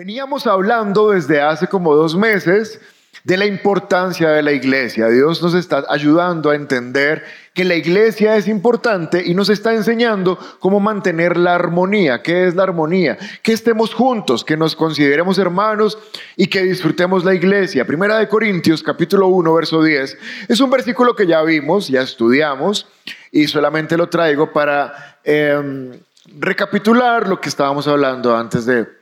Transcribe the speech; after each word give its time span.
Veníamos 0.00 0.46
hablando 0.46 1.10
desde 1.10 1.42
hace 1.42 1.66
como 1.66 1.94
dos 1.94 2.16
meses 2.16 2.80
de 3.22 3.36
la 3.36 3.44
importancia 3.44 4.30
de 4.30 4.42
la 4.42 4.52
iglesia. 4.52 5.08
Dios 5.08 5.42
nos 5.42 5.52
está 5.52 5.84
ayudando 5.90 6.48
a 6.48 6.54
entender 6.54 7.22
que 7.52 7.66
la 7.66 7.74
iglesia 7.74 8.36
es 8.36 8.48
importante 8.48 9.22
y 9.22 9.34
nos 9.34 9.50
está 9.50 9.74
enseñando 9.74 10.38
cómo 10.58 10.80
mantener 10.80 11.36
la 11.36 11.54
armonía. 11.54 12.22
¿Qué 12.22 12.46
es 12.46 12.54
la 12.54 12.62
armonía? 12.62 13.18
Que 13.42 13.52
estemos 13.52 13.92
juntos, 13.92 14.42
que 14.42 14.56
nos 14.56 14.74
consideremos 14.74 15.36
hermanos 15.36 15.98
y 16.34 16.46
que 16.46 16.62
disfrutemos 16.62 17.22
la 17.22 17.34
iglesia. 17.34 17.86
Primera 17.86 18.16
de 18.16 18.26
Corintios, 18.26 18.82
capítulo 18.82 19.26
1, 19.26 19.52
verso 19.52 19.82
10. 19.82 20.16
Es 20.48 20.60
un 20.60 20.70
versículo 20.70 21.14
que 21.14 21.26
ya 21.26 21.42
vimos, 21.42 21.88
ya 21.88 22.00
estudiamos 22.00 22.86
y 23.30 23.48
solamente 23.48 23.98
lo 23.98 24.08
traigo 24.08 24.50
para 24.50 25.18
em, 25.24 25.92
recapitular 26.38 27.28
lo 27.28 27.38
que 27.38 27.50
estábamos 27.50 27.86
hablando 27.86 28.34
antes 28.34 28.64
de 28.64 28.99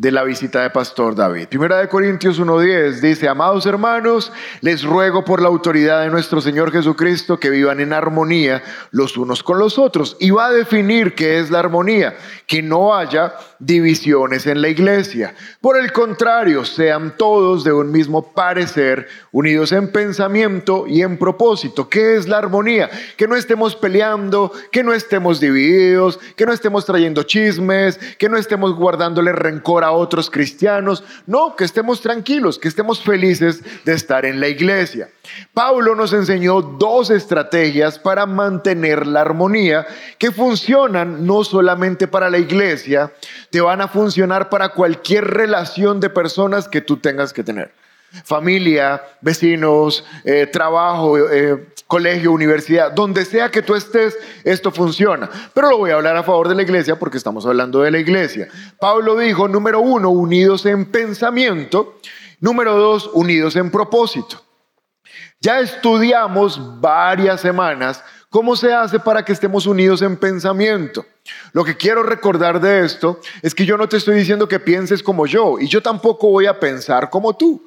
de 0.00 0.10
la 0.10 0.24
visita 0.24 0.62
de 0.62 0.70
Pastor 0.70 1.14
David. 1.14 1.48
Primera 1.48 1.76
de 1.76 1.86
Corintios 1.86 2.40
1.10 2.40 3.00
dice, 3.02 3.28
amados 3.28 3.66
hermanos, 3.66 4.32
les 4.62 4.82
ruego 4.82 5.26
por 5.26 5.42
la 5.42 5.48
autoridad 5.48 6.00
de 6.00 6.08
nuestro 6.08 6.40
Señor 6.40 6.72
Jesucristo 6.72 7.38
que 7.38 7.50
vivan 7.50 7.80
en 7.80 7.92
armonía 7.92 8.62
los 8.92 9.18
unos 9.18 9.42
con 9.42 9.58
los 9.58 9.78
otros. 9.78 10.16
Y 10.18 10.30
va 10.30 10.46
a 10.46 10.52
definir 10.52 11.14
qué 11.14 11.38
es 11.38 11.50
la 11.50 11.58
armonía, 11.58 12.16
que 12.46 12.62
no 12.62 12.94
haya 12.96 13.34
divisiones 13.58 14.46
en 14.46 14.62
la 14.62 14.68
iglesia. 14.68 15.34
Por 15.60 15.76
el 15.76 15.92
contrario, 15.92 16.64
sean 16.64 17.18
todos 17.18 17.62
de 17.62 17.74
un 17.74 17.92
mismo 17.92 18.32
parecer, 18.32 19.06
unidos 19.32 19.70
en 19.72 19.92
pensamiento 19.92 20.86
y 20.86 21.02
en 21.02 21.18
propósito. 21.18 21.90
¿Qué 21.90 22.16
es 22.16 22.26
la 22.26 22.38
armonía? 22.38 22.88
Que 23.18 23.28
no 23.28 23.36
estemos 23.36 23.76
peleando, 23.76 24.50
que 24.72 24.82
no 24.82 24.94
estemos 24.94 25.40
divididos, 25.40 26.18
que 26.36 26.46
no 26.46 26.54
estemos 26.54 26.86
trayendo 26.86 27.22
chismes, 27.24 27.98
que 28.18 28.30
no 28.30 28.38
estemos 28.38 28.74
guardándole 28.74 29.32
rencor 29.32 29.84
a 29.84 29.89
otros 29.92 30.30
cristianos. 30.30 31.04
No, 31.26 31.56
que 31.56 31.64
estemos 31.64 32.00
tranquilos, 32.00 32.58
que 32.58 32.68
estemos 32.68 33.02
felices 33.02 33.62
de 33.84 33.92
estar 33.92 34.24
en 34.24 34.40
la 34.40 34.48
iglesia. 34.48 35.10
Pablo 35.54 35.94
nos 35.94 36.12
enseñó 36.12 36.62
dos 36.62 37.10
estrategias 37.10 37.98
para 37.98 38.26
mantener 38.26 39.06
la 39.06 39.20
armonía 39.20 39.86
que 40.18 40.30
funcionan 40.30 41.26
no 41.26 41.44
solamente 41.44 42.08
para 42.08 42.30
la 42.30 42.38
iglesia, 42.38 43.12
te 43.50 43.60
van 43.60 43.80
a 43.80 43.88
funcionar 43.88 44.48
para 44.48 44.70
cualquier 44.70 45.24
relación 45.24 46.00
de 46.00 46.10
personas 46.10 46.68
que 46.68 46.80
tú 46.80 46.96
tengas 46.96 47.32
que 47.32 47.44
tener. 47.44 47.72
Familia, 48.24 49.02
vecinos, 49.20 50.04
eh, 50.24 50.46
trabajo, 50.46 51.16
eh, 51.18 51.68
colegio, 51.86 52.32
universidad, 52.32 52.92
donde 52.92 53.24
sea 53.24 53.50
que 53.50 53.62
tú 53.62 53.74
estés, 53.74 54.16
esto 54.44 54.70
funciona. 54.70 55.28
Pero 55.54 55.70
lo 55.70 55.78
voy 55.78 55.90
a 55.90 55.94
hablar 55.94 56.16
a 56.16 56.22
favor 56.22 56.48
de 56.48 56.54
la 56.54 56.62
iglesia 56.62 56.98
porque 56.98 57.18
estamos 57.18 57.46
hablando 57.46 57.82
de 57.82 57.90
la 57.90 57.98
iglesia. 57.98 58.48
Pablo 58.78 59.16
dijo, 59.16 59.48
número 59.48 59.80
uno, 59.80 60.10
unidos 60.10 60.66
en 60.66 60.86
pensamiento. 60.86 61.98
Número 62.40 62.76
dos, 62.76 63.10
unidos 63.12 63.56
en 63.56 63.70
propósito. 63.70 64.42
Ya 65.40 65.60
estudiamos 65.60 66.80
varias 66.80 67.40
semanas 67.40 68.02
cómo 68.30 68.56
se 68.56 68.72
hace 68.72 69.00
para 69.00 69.24
que 69.24 69.32
estemos 69.32 69.66
unidos 69.66 70.00
en 70.02 70.16
pensamiento. 70.16 71.04
Lo 71.52 71.64
que 71.64 71.76
quiero 71.76 72.02
recordar 72.02 72.60
de 72.60 72.84
esto 72.84 73.20
es 73.42 73.54
que 73.54 73.66
yo 73.66 73.76
no 73.76 73.88
te 73.88 73.96
estoy 73.96 74.16
diciendo 74.16 74.48
que 74.48 74.60
pienses 74.60 75.02
como 75.02 75.26
yo 75.26 75.58
y 75.58 75.66
yo 75.66 75.82
tampoco 75.82 76.30
voy 76.30 76.46
a 76.46 76.58
pensar 76.58 77.10
como 77.10 77.36
tú. 77.36 77.62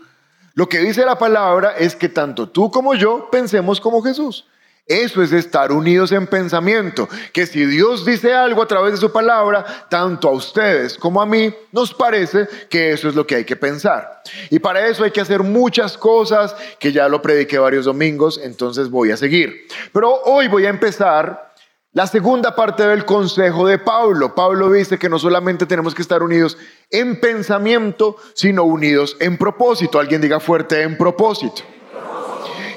Lo 0.53 0.69
que 0.69 0.79
dice 0.79 1.05
la 1.05 1.17
palabra 1.17 1.75
es 1.77 1.95
que 1.95 2.09
tanto 2.09 2.47
tú 2.49 2.69
como 2.69 2.93
yo 2.93 3.29
pensemos 3.31 3.81
como 3.81 4.01
Jesús. 4.01 4.45
Eso 4.85 5.23
es 5.23 5.31
estar 5.31 5.71
unidos 5.71 6.11
en 6.11 6.27
pensamiento, 6.27 7.07
que 7.31 7.45
si 7.45 7.65
Dios 7.65 8.05
dice 8.05 8.33
algo 8.33 8.61
a 8.61 8.67
través 8.67 8.91
de 8.91 8.97
su 8.97 9.13
palabra, 9.13 9.87
tanto 9.89 10.27
a 10.27 10.33
ustedes 10.33 10.97
como 10.97 11.21
a 11.21 11.25
mí, 11.25 11.53
nos 11.71 11.93
parece 11.93 12.49
que 12.69 12.91
eso 12.91 13.07
es 13.07 13.15
lo 13.15 13.25
que 13.25 13.35
hay 13.35 13.45
que 13.45 13.55
pensar. 13.55 14.21
Y 14.49 14.59
para 14.59 14.85
eso 14.85 15.05
hay 15.05 15.11
que 15.11 15.21
hacer 15.21 15.41
muchas 15.41 15.97
cosas, 15.97 16.53
que 16.79 16.91
ya 16.91 17.07
lo 17.07 17.21
prediqué 17.21 17.57
varios 17.59 17.85
domingos, 17.85 18.37
entonces 18.43 18.89
voy 18.89 19.11
a 19.11 19.17
seguir. 19.17 19.67
Pero 19.93 20.21
hoy 20.25 20.49
voy 20.49 20.65
a 20.65 20.69
empezar 20.69 21.52
la 21.93 22.07
segunda 22.07 22.55
parte 22.55 22.87
del 22.87 23.05
consejo 23.05 23.67
de 23.67 23.77
Pablo. 23.77 24.33
Pablo 24.33 24.71
dice 24.71 24.97
que 24.97 25.09
no 25.09 25.19
solamente 25.19 25.67
tenemos 25.67 25.93
que 25.93 26.01
estar 26.01 26.23
unidos 26.23 26.57
en 26.89 27.19
pensamiento, 27.19 28.17
sino 28.33 28.63
unidos 28.63 29.15
en 29.19 29.37
propósito. 29.37 29.99
Alguien 29.99 30.19
diga 30.19 30.39
fuerte 30.39 30.81
en 30.81 30.97
propósito. 30.97 31.61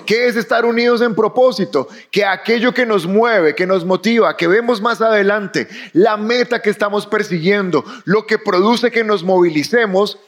¿Qué 0.04 0.28
es 0.28 0.36
estar 0.36 0.64
unidos 0.66 1.00
en 1.00 1.14
propósito? 1.14 1.88
Que 2.10 2.24
aquello 2.24 2.72
que 2.72 2.86
nos 2.86 3.06
mueve, 3.06 3.54
que 3.54 3.66
nos 3.66 3.84
motiva, 3.84 4.36
que 4.36 4.46
vemos 4.46 4.80
más 4.80 5.00
adelante, 5.00 5.66
la 5.94 6.16
meta 6.16 6.60
que 6.60 6.70
estamos 6.70 7.06
persiguiendo, 7.06 7.84
lo 8.04 8.26
que 8.26 8.38
produce 8.38 8.92
que 8.92 9.02
nos 9.02 9.24
movilicemos, 9.24 10.18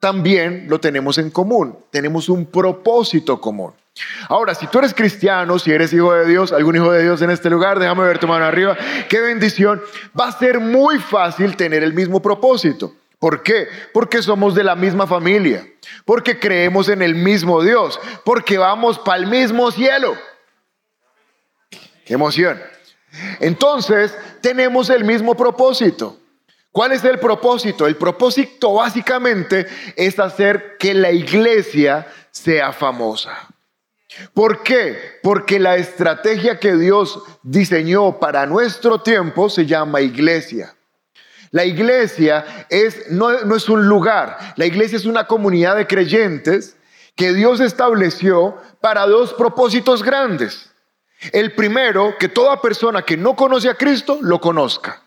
también 0.00 0.66
lo 0.68 0.80
tenemos 0.80 1.18
en 1.18 1.30
común. 1.30 1.78
Tenemos 1.90 2.28
un 2.28 2.46
propósito 2.46 3.40
común. 3.40 3.72
Ahora, 4.28 4.54
si 4.54 4.66
tú 4.66 4.78
eres 4.78 4.94
cristiano, 4.94 5.58
si 5.58 5.70
eres 5.70 5.92
hijo 5.92 6.12
de 6.14 6.26
Dios, 6.26 6.52
algún 6.52 6.76
hijo 6.76 6.90
de 6.92 7.02
Dios 7.02 7.20
en 7.22 7.30
este 7.30 7.50
lugar, 7.50 7.78
déjame 7.78 8.04
ver 8.04 8.18
tu 8.18 8.26
mano 8.26 8.44
arriba. 8.44 8.76
Qué 9.08 9.20
bendición. 9.20 9.82
Va 10.18 10.28
a 10.28 10.32
ser 10.32 10.60
muy 10.60 10.98
fácil 10.98 11.56
tener 11.56 11.82
el 11.82 11.92
mismo 11.92 12.22
propósito. 12.22 12.94
¿Por 13.18 13.42
qué? 13.42 13.68
Porque 13.92 14.22
somos 14.22 14.54
de 14.54 14.64
la 14.64 14.74
misma 14.74 15.06
familia, 15.06 15.64
porque 16.04 16.40
creemos 16.40 16.88
en 16.88 17.02
el 17.02 17.14
mismo 17.14 17.62
Dios, 17.62 18.00
porque 18.24 18.58
vamos 18.58 18.98
para 18.98 19.18
el 19.18 19.26
mismo 19.28 19.70
cielo. 19.70 20.16
¡Qué 22.04 22.14
emoción! 22.14 22.60
Entonces, 23.38 24.16
tenemos 24.40 24.90
el 24.90 25.04
mismo 25.04 25.36
propósito. 25.36 26.18
¿Cuál 26.72 26.92
es 26.92 27.04
el 27.04 27.20
propósito? 27.20 27.86
El 27.86 27.96
propósito 27.96 28.74
básicamente 28.74 29.66
es 29.94 30.18
hacer 30.18 30.76
que 30.78 30.94
la 30.94 31.12
iglesia 31.12 32.06
sea 32.30 32.72
famosa. 32.72 33.46
¿Por 34.34 34.62
qué? 34.62 35.18
Porque 35.22 35.58
la 35.58 35.76
estrategia 35.76 36.58
que 36.58 36.76
Dios 36.76 37.22
diseñó 37.42 38.18
para 38.18 38.46
nuestro 38.46 39.00
tiempo 39.00 39.48
se 39.48 39.66
llama 39.66 40.00
iglesia. 40.00 40.74
La 41.50 41.64
iglesia 41.64 42.66
es, 42.70 43.10
no, 43.10 43.44
no 43.44 43.56
es 43.56 43.68
un 43.68 43.86
lugar, 43.86 44.54
la 44.56 44.64
iglesia 44.64 44.96
es 44.96 45.04
una 45.04 45.26
comunidad 45.26 45.76
de 45.76 45.86
creyentes 45.86 46.76
que 47.14 47.34
Dios 47.34 47.60
estableció 47.60 48.56
para 48.80 49.06
dos 49.06 49.34
propósitos 49.34 50.02
grandes. 50.02 50.70
El 51.30 51.54
primero, 51.54 52.16
que 52.18 52.28
toda 52.28 52.60
persona 52.60 53.02
que 53.02 53.16
no 53.16 53.36
conoce 53.36 53.68
a 53.68 53.74
Cristo 53.74 54.18
lo 54.22 54.40
conozca. 54.40 55.02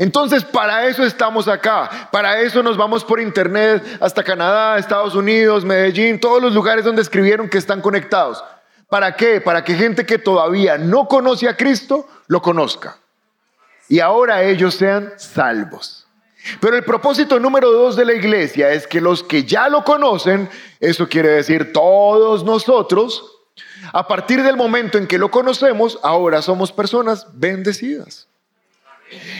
Entonces, 0.00 0.42
para 0.42 0.86
eso 0.86 1.04
estamos 1.04 1.46
acá, 1.46 2.08
para 2.10 2.40
eso 2.40 2.62
nos 2.62 2.78
vamos 2.78 3.04
por 3.04 3.20
internet 3.20 3.84
hasta 4.00 4.24
Canadá, 4.24 4.78
Estados 4.78 5.14
Unidos, 5.14 5.62
Medellín, 5.62 6.18
todos 6.18 6.40
los 6.40 6.54
lugares 6.54 6.86
donde 6.86 7.02
escribieron 7.02 7.50
que 7.50 7.58
están 7.58 7.82
conectados. 7.82 8.42
¿Para 8.88 9.14
qué? 9.14 9.42
Para 9.42 9.62
que 9.62 9.74
gente 9.74 10.06
que 10.06 10.16
todavía 10.16 10.78
no 10.78 11.06
conoce 11.06 11.50
a 11.50 11.56
Cristo 11.58 12.08
lo 12.28 12.40
conozca 12.40 12.96
y 13.90 14.00
ahora 14.00 14.42
ellos 14.42 14.74
sean 14.74 15.12
salvos. 15.18 16.06
Pero 16.62 16.76
el 16.76 16.84
propósito 16.84 17.38
número 17.38 17.70
dos 17.70 17.94
de 17.94 18.06
la 18.06 18.14
iglesia 18.14 18.70
es 18.72 18.86
que 18.86 19.02
los 19.02 19.22
que 19.22 19.44
ya 19.44 19.68
lo 19.68 19.84
conocen, 19.84 20.48
eso 20.80 21.10
quiere 21.10 21.28
decir 21.28 21.74
todos 21.74 22.42
nosotros, 22.42 23.36
a 23.92 24.08
partir 24.08 24.42
del 24.42 24.56
momento 24.56 24.96
en 24.96 25.06
que 25.06 25.18
lo 25.18 25.30
conocemos, 25.30 25.98
ahora 26.02 26.40
somos 26.40 26.72
personas 26.72 27.26
bendecidas. 27.34 28.29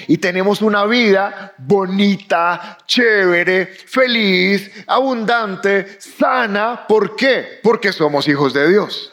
Y 0.07 0.19
tenemos 0.19 0.63
una 0.63 0.85
vida 0.87 1.55
bonita, 1.59 2.79
chévere, 2.87 3.67
feliz, 3.67 4.71
abundante, 4.87 5.99
sana. 6.01 6.87
¿Por 6.87 7.17
qué? 7.17 7.61
Porque 7.63 7.93
somos 7.93 8.27
hijos 8.29 8.53
de 8.53 8.69
Dios. 8.69 9.13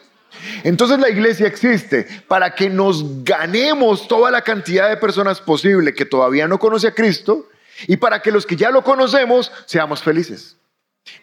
Entonces 0.63 0.99
la 0.99 1.09
iglesia 1.09 1.47
existe 1.47 2.07
para 2.27 2.53
que 2.55 2.69
nos 2.69 3.23
ganemos 3.23 4.07
toda 4.07 4.31
la 4.31 4.41
cantidad 4.41 4.89
de 4.89 4.97
personas 4.97 5.41
posible 5.41 5.93
que 5.93 6.05
todavía 6.05 6.47
no 6.47 6.59
conoce 6.59 6.87
a 6.87 6.95
Cristo 6.95 7.47
y 7.87 7.97
para 7.97 8.21
que 8.21 8.31
los 8.31 8.45
que 8.45 8.55
ya 8.55 8.71
lo 8.71 8.83
conocemos 8.83 9.51
seamos 9.65 10.01
felices. 10.01 10.57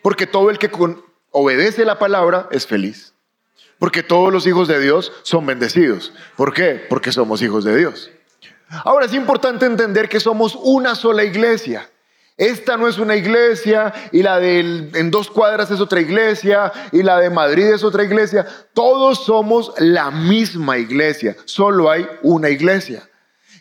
Porque 0.02 0.26
todo 0.26 0.50
el 0.50 0.58
que 0.58 0.70
obedece 1.30 1.84
la 1.84 1.98
palabra 1.98 2.48
es 2.50 2.66
feliz. 2.66 3.12
Porque 3.78 4.02
todos 4.02 4.32
los 4.32 4.46
hijos 4.46 4.68
de 4.68 4.80
Dios 4.80 5.12
son 5.22 5.46
bendecidos. 5.46 6.12
¿Por 6.36 6.54
qué? 6.54 6.86
Porque 6.88 7.12
somos 7.12 7.42
hijos 7.42 7.64
de 7.64 7.76
Dios. 7.76 8.10
Ahora 8.84 9.06
es 9.06 9.14
importante 9.14 9.66
entender 9.66 10.08
que 10.08 10.20
somos 10.20 10.58
una 10.60 10.94
sola 10.94 11.24
iglesia. 11.24 11.88
Esta 12.36 12.76
no 12.76 12.88
es 12.88 12.98
una 12.98 13.14
iglesia 13.14 13.92
y 14.10 14.22
la 14.22 14.40
de 14.40 14.58
en 14.58 15.10
dos 15.12 15.30
cuadras 15.30 15.70
es 15.70 15.80
otra 15.80 16.00
iglesia 16.00 16.72
y 16.90 17.02
la 17.04 17.20
de 17.20 17.30
Madrid 17.30 17.66
es 17.66 17.84
otra 17.84 18.02
iglesia. 18.02 18.44
Todos 18.72 19.24
somos 19.24 19.72
la 19.78 20.10
misma 20.10 20.78
iglesia, 20.78 21.36
solo 21.44 21.88
hay 21.88 22.08
una 22.22 22.50
iglesia. 22.50 23.08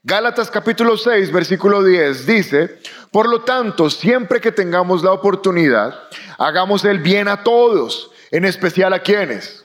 Gálatas 0.01 0.49
capítulo 0.49 0.97
6, 0.97 1.31
versículo 1.31 1.83
10 1.83 2.25
dice, 2.25 2.79
por 3.11 3.29
lo 3.29 3.41
tanto, 3.41 3.91
siempre 3.91 4.41
que 4.41 4.51
tengamos 4.51 5.03
la 5.03 5.11
oportunidad, 5.11 5.97
hagamos 6.39 6.83
el 6.83 6.97
bien 6.97 7.27
a 7.27 7.43
todos, 7.43 8.11
en 8.31 8.43
especial 8.43 8.91
a 8.93 8.99
quienes. 8.99 9.63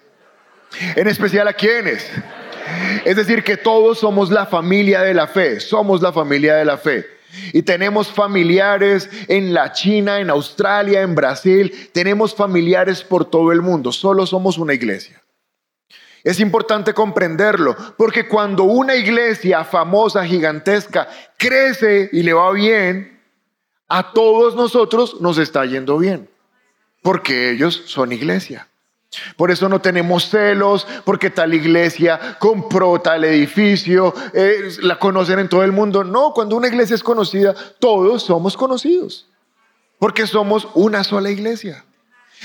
En 0.94 1.08
especial 1.08 1.48
a 1.48 1.54
quienes. 1.54 2.08
Es 3.04 3.16
decir, 3.16 3.42
que 3.44 3.56
todos 3.56 3.98
somos 3.98 4.30
la 4.30 4.46
familia 4.46 5.02
de 5.02 5.14
la 5.14 5.26
fe, 5.26 5.60
somos 5.60 6.02
la 6.02 6.12
familia 6.12 6.56
de 6.56 6.64
la 6.64 6.78
fe. 6.78 7.06
Y 7.52 7.62
tenemos 7.62 8.08
familiares 8.08 9.08
en 9.28 9.52
la 9.52 9.72
China, 9.72 10.20
en 10.20 10.30
Australia, 10.30 11.02
en 11.02 11.14
Brasil. 11.14 11.90
Tenemos 11.92 12.34
familiares 12.34 13.02
por 13.02 13.24
todo 13.24 13.52
el 13.52 13.62
mundo. 13.62 13.92
Solo 13.92 14.26
somos 14.26 14.58
una 14.58 14.74
iglesia. 14.74 15.22
Es 16.24 16.40
importante 16.40 16.92
comprenderlo, 16.94 17.76
porque 17.96 18.26
cuando 18.26 18.64
una 18.64 18.96
iglesia 18.96 19.64
famosa, 19.64 20.24
gigantesca, 20.24 21.08
crece 21.36 22.10
y 22.12 22.22
le 22.22 22.32
va 22.32 22.52
bien, 22.52 23.20
a 23.88 24.12
todos 24.12 24.54
nosotros 24.54 25.20
nos 25.20 25.38
está 25.38 25.64
yendo 25.64 25.96
bien, 25.96 26.28
porque 27.02 27.52
ellos 27.52 27.82
son 27.86 28.12
iglesia. 28.12 28.68
Por 29.36 29.50
eso 29.50 29.68
no 29.68 29.80
tenemos 29.80 30.28
celos, 30.28 30.86
porque 31.04 31.30
tal 31.30 31.54
iglesia 31.54 32.36
compró 32.38 33.00
tal 33.00 33.24
edificio, 33.24 34.12
eh, 34.34 34.70
la 34.82 34.98
conocen 34.98 35.38
en 35.38 35.48
todo 35.48 35.64
el 35.64 35.72
mundo. 35.72 36.04
No, 36.04 36.32
cuando 36.34 36.56
una 36.56 36.68
iglesia 36.68 36.94
es 36.94 37.02
conocida, 37.02 37.54
todos 37.78 38.22
somos 38.22 38.56
conocidos, 38.56 39.26
porque 39.98 40.26
somos 40.26 40.68
una 40.74 41.04
sola 41.04 41.30
iglesia. 41.30 41.84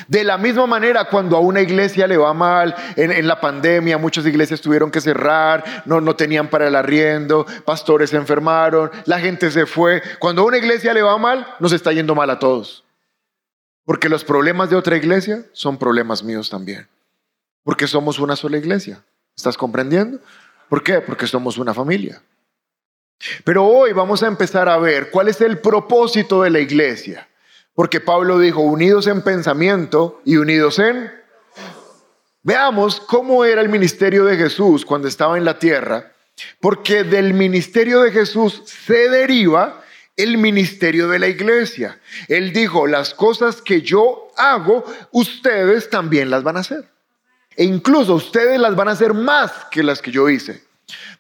De 0.07 0.24
la 0.24 0.38
misma 0.38 0.65
manera, 0.65 1.06
cuando 1.06 1.38
a 1.38 1.39
una 1.39 1.62
iglesia 1.62 2.07
le 2.07 2.18
va 2.18 2.33
mal, 2.33 2.74
en, 2.95 3.27
la 3.27 3.39
pandemia 3.39 4.00
muchas 4.00 4.25
iglesias 4.25 4.59
tuvieron 4.59 4.89
que 4.89 5.01
cerrar, 5.01 5.83
no, 5.86 6.01
no 6.01 6.16
tenían 6.16 6.48
para 6.48 6.68
el 6.68 6.75
arriendo, 6.75 7.45
pastores 7.63 8.09
se 8.09 8.18
enfermaron, 8.18 8.89
la 9.06 9.19
gente 9.19 9.51
se 9.51 9.68
fue. 9.68 10.01
Cuando 10.18 10.42
a 10.42 10.45
una 10.45 10.57
iglesia 10.57 10.94
le 10.95 11.04
va 11.04 11.18
mal, 11.19 11.45
nos 11.59 11.74
está 11.74 11.92
yendo 11.92 12.16
mal 12.16 12.30
a 12.31 12.39
todos. 12.39 12.83
Porque 13.85 14.09
los 14.09 14.24
problemas 14.24 14.69
de 14.69 14.75
otra 14.75 14.97
iglesia 14.97 15.45
son 15.51 15.77
problemas 15.77 16.24
míos 16.24 16.50
también. 16.50 16.88
Porque 17.63 17.88
somos 17.88 18.19
una 18.19 18.35
sola 18.35 18.57
iglesia. 18.57 19.03
¿Estás 19.35 19.57
comprendiendo? 19.57 20.19
¿Por 20.69 20.83
qué? 20.83 21.01
Porque 21.01 21.27
somos 21.27 21.57
una 21.57 21.74
familia. 21.74 22.21
Pero 23.44 23.65
hoy 23.65 23.94
vamos 23.94 24.24
a 24.24 24.27
empezar 24.27 24.69
a 24.69 24.77
ver 24.77 25.09
cuál 25.12 25.27
es 25.27 25.41
el 25.41 25.59
propósito 25.59 26.44
de 26.44 26.50
la 26.50 26.59
iglesia. 26.59 27.27
Porque 27.74 28.00
Pablo 28.00 28.39
dijo, 28.39 28.62
unidos 28.62 29.07
en 29.07 29.21
pensamiento 29.21 30.21
y 30.25 30.38
unidos 30.38 30.80
en... 30.80 31.12
Veamos 32.44 33.00
cómo 33.00 33.45
era 33.45 33.62
el 33.62 33.69
ministerio 33.69 34.25
de 34.25 34.38
Jesús 34.38 34.85
cuando 34.85 35.07
estaba 35.07 35.38
en 35.38 35.45
la 35.45 35.59
tierra, 35.59 36.12
porque 36.59 37.03
del 37.03 37.33
ministerio 37.33 38.01
de 38.01 38.12
Jesús 38.12 38.63
se 38.65 39.09
deriva 39.09 39.82
el 40.15 40.38
ministerio 40.38 41.07
de 41.07 41.19
la 41.19 41.27
iglesia. 41.27 42.00
Él 42.27 42.54
dijo, 42.54 42.88
las 42.88 43.13
cosas 43.13 43.62
que 43.62 43.81
yo 43.81 44.31
hago, 44.38 44.83
ustedes 45.12 45.89
también 45.89 46.30
las 46.30 46.44
van 46.44 46.57
a 46.57 46.62
hacer. 46.62 46.88
E 47.56 47.63
incluso 47.63 48.15
ustedes 48.15 48.60
las 48.60 48.75
van 48.75 48.88
a 48.88 48.92
hacer 48.92 49.13
más 49.13 49.51
que 49.71 49.83
las 49.83 50.01
que 50.01 50.12
yo 50.12 50.30
hice. 50.30 50.63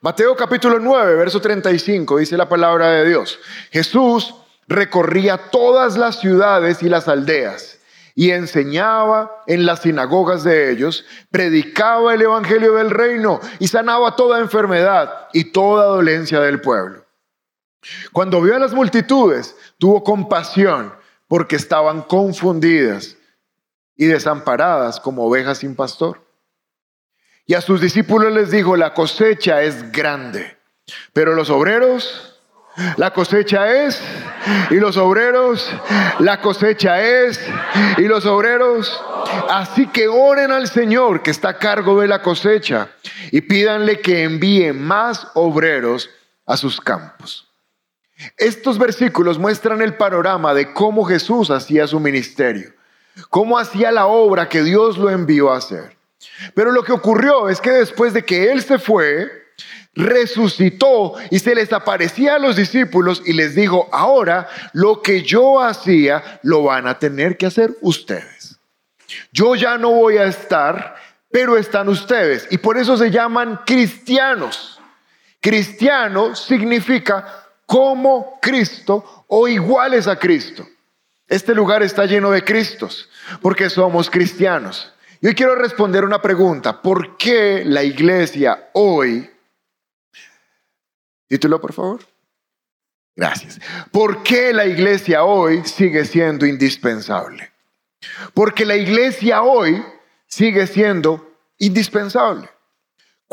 Mateo 0.01 0.35
capítulo 0.35 0.79
9, 0.79 1.15
verso 1.15 1.39
35, 1.39 2.17
dice 2.17 2.37
la 2.37 2.49
palabra 2.49 2.89
de 2.89 3.07
Dios. 3.07 3.39
Jesús 3.71 4.35
recorría 4.67 5.37
todas 5.37 5.97
las 5.97 6.19
ciudades 6.19 6.83
y 6.83 6.89
las 6.89 7.07
aldeas 7.07 7.79
y 8.15 8.31
enseñaba 8.31 9.43
en 9.47 9.65
las 9.65 9.81
sinagogas 9.81 10.43
de 10.43 10.71
ellos, 10.71 11.05
predicaba 11.31 12.13
el 12.13 12.21
evangelio 12.21 12.73
del 12.73 12.91
reino 12.91 13.39
y 13.59 13.67
sanaba 13.67 14.15
toda 14.15 14.39
enfermedad 14.39 15.27
y 15.33 15.45
toda 15.45 15.85
dolencia 15.85 16.39
del 16.39 16.61
pueblo. 16.61 17.02
Cuando 18.11 18.41
vio 18.41 18.55
a 18.55 18.59
las 18.59 18.73
multitudes, 18.73 19.55
tuvo 19.77 20.03
compasión 20.03 20.93
porque 21.27 21.55
estaban 21.55 22.01
confundidas 22.01 23.17
y 23.95 24.05
desamparadas 24.05 24.99
como 24.99 25.25
ovejas 25.25 25.59
sin 25.59 25.75
pastor. 25.75 26.21
Y 27.45 27.55
a 27.55 27.61
sus 27.61 27.81
discípulos 27.81 28.31
les 28.33 28.51
dijo, 28.51 28.77
la 28.77 28.93
cosecha 28.93 29.61
es 29.63 29.91
grande, 29.91 30.57
pero 31.13 31.35
los 31.35 31.49
obreros 31.49 32.33
la 32.97 33.11
cosecha 33.11 33.71
es, 33.85 34.01
y 34.71 34.75
los 34.75 34.97
obreros, 34.97 35.69
la 36.19 36.41
cosecha 36.41 36.99
es, 37.01 37.39
y 37.97 38.03
los 38.03 38.25
obreros. 38.25 38.99
Así 39.49 39.87
que 39.87 40.07
oren 40.07 40.51
al 40.51 40.67
Señor 40.67 41.21
que 41.21 41.31
está 41.31 41.49
a 41.49 41.57
cargo 41.59 42.01
de 42.01 42.07
la 42.07 42.21
cosecha 42.23 42.89
y 43.31 43.41
pídanle 43.41 43.99
que 43.99 44.23
envíe 44.23 44.73
más 44.73 45.27
obreros 45.35 46.09
a 46.47 46.57
sus 46.57 46.81
campos. 46.81 47.47
Estos 48.37 48.77
versículos 48.77 49.37
muestran 49.37 49.81
el 49.81 49.95
panorama 49.95 50.53
de 50.53 50.73
cómo 50.73 51.03
Jesús 51.03 51.49
hacía 51.49 51.87
su 51.87 51.99
ministerio, 51.99 52.73
cómo 53.29 53.57
hacía 53.57 53.91
la 53.91 54.05
obra 54.07 54.49
que 54.49 54.63
Dios 54.63 54.97
lo 54.97 55.09
envió 55.09 55.51
a 55.51 55.57
hacer. 55.57 55.95
Pero 56.53 56.71
lo 56.71 56.83
que 56.83 56.91
ocurrió 56.91 57.49
es 57.49 57.59
que 57.59 57.71
después 57.71 58.13
de 58.13 58.23
que 58.23 58.51
Él 58.51 58.61
se 58.61 58.79
fue, 58.79 59.29
resucitó 59.95 61.13
y 61.29 61.39
se 61.39 61.53
les 61.53 61.71
aparecía 61.71 62.35
a 62.35 62.39
los 62.39 62.55
discípulos 62.55 63.21
y 63.25 63.33
les 63.33 63.55
dijo, 63.55 63.89
ahora 63.91 64.47
lo 64.73 65.01
que 65.01 65.21
yo 65.21 65.61
hacía 65.61 66.39
lo 66.43 66.63
van 66.63 66.87
a 66.87 66.97
tener 66.97 67.37
que 67.37 67.45
hacer 67.45 67.75
ustedes. 67.81 68.57
Yo 69.31 69.55
ya 69.55 69.77
no 69.77 69.91
voy 69.91 70.17
a 70.17 70.25
estar, 70.25 70.95
pero 71.31 71.57
están 71.57 71.89
ustedes. 71.89 72.47
Y 72.49 72.57
por 72.57 72.77
eso 72.77 72.97
se 72.97 73.11
llaman 73.11 73.59
cristianos. 73.65 74.79
Cristiano 75.39 76.35
significa 76.35 77.42
como 77.73 78.37
Cristo 78.39 79.25
o 79.25 79.47
iguales 79.47 80.07
a 80.07 80.19
Cristo. 80.19 80.63
Este 81.27 81.55
lugar 81.55 81.81
está 81.81 82.05
lleno 82.05 82.29
de 82.29 82.43
Cristos 82.43 83.09
porque 83.41 83.67
somos 83.67 84.11
cristianos. 84.11 84.93
Yo 85.21 85.33
quiero 85.33 85.55
responder 85.55 86.05
una 86.05 86.21
pregunta. 86.21 86.83
¿Por 86.83 87.17
qué 87.17 87.63
la 87.65 87.81
iglesia 87.81 88.69
hoy 88.73 89.27
Título, 91.27 91.59
por 91.59 91.73
favor. 91.73 91.99
Gracias. 93.15 93.59
¿Por 93.91 94.21
qué 94.21 94.53
la 94.53 94.67
iglesia 94.67 95.23
hoy 95.23 95.63
sigue 95.65 96.05
siendo 96.05 96.45
indispensable? 96.45 97.53
Porque 98.35 98.65
la 98.65 98.75
iglesia 98.75 99.41
hoy 99.41 99.83
sigue 100.27 100.67
siendo 100.67 101.35
indispensable. 101.57 102.51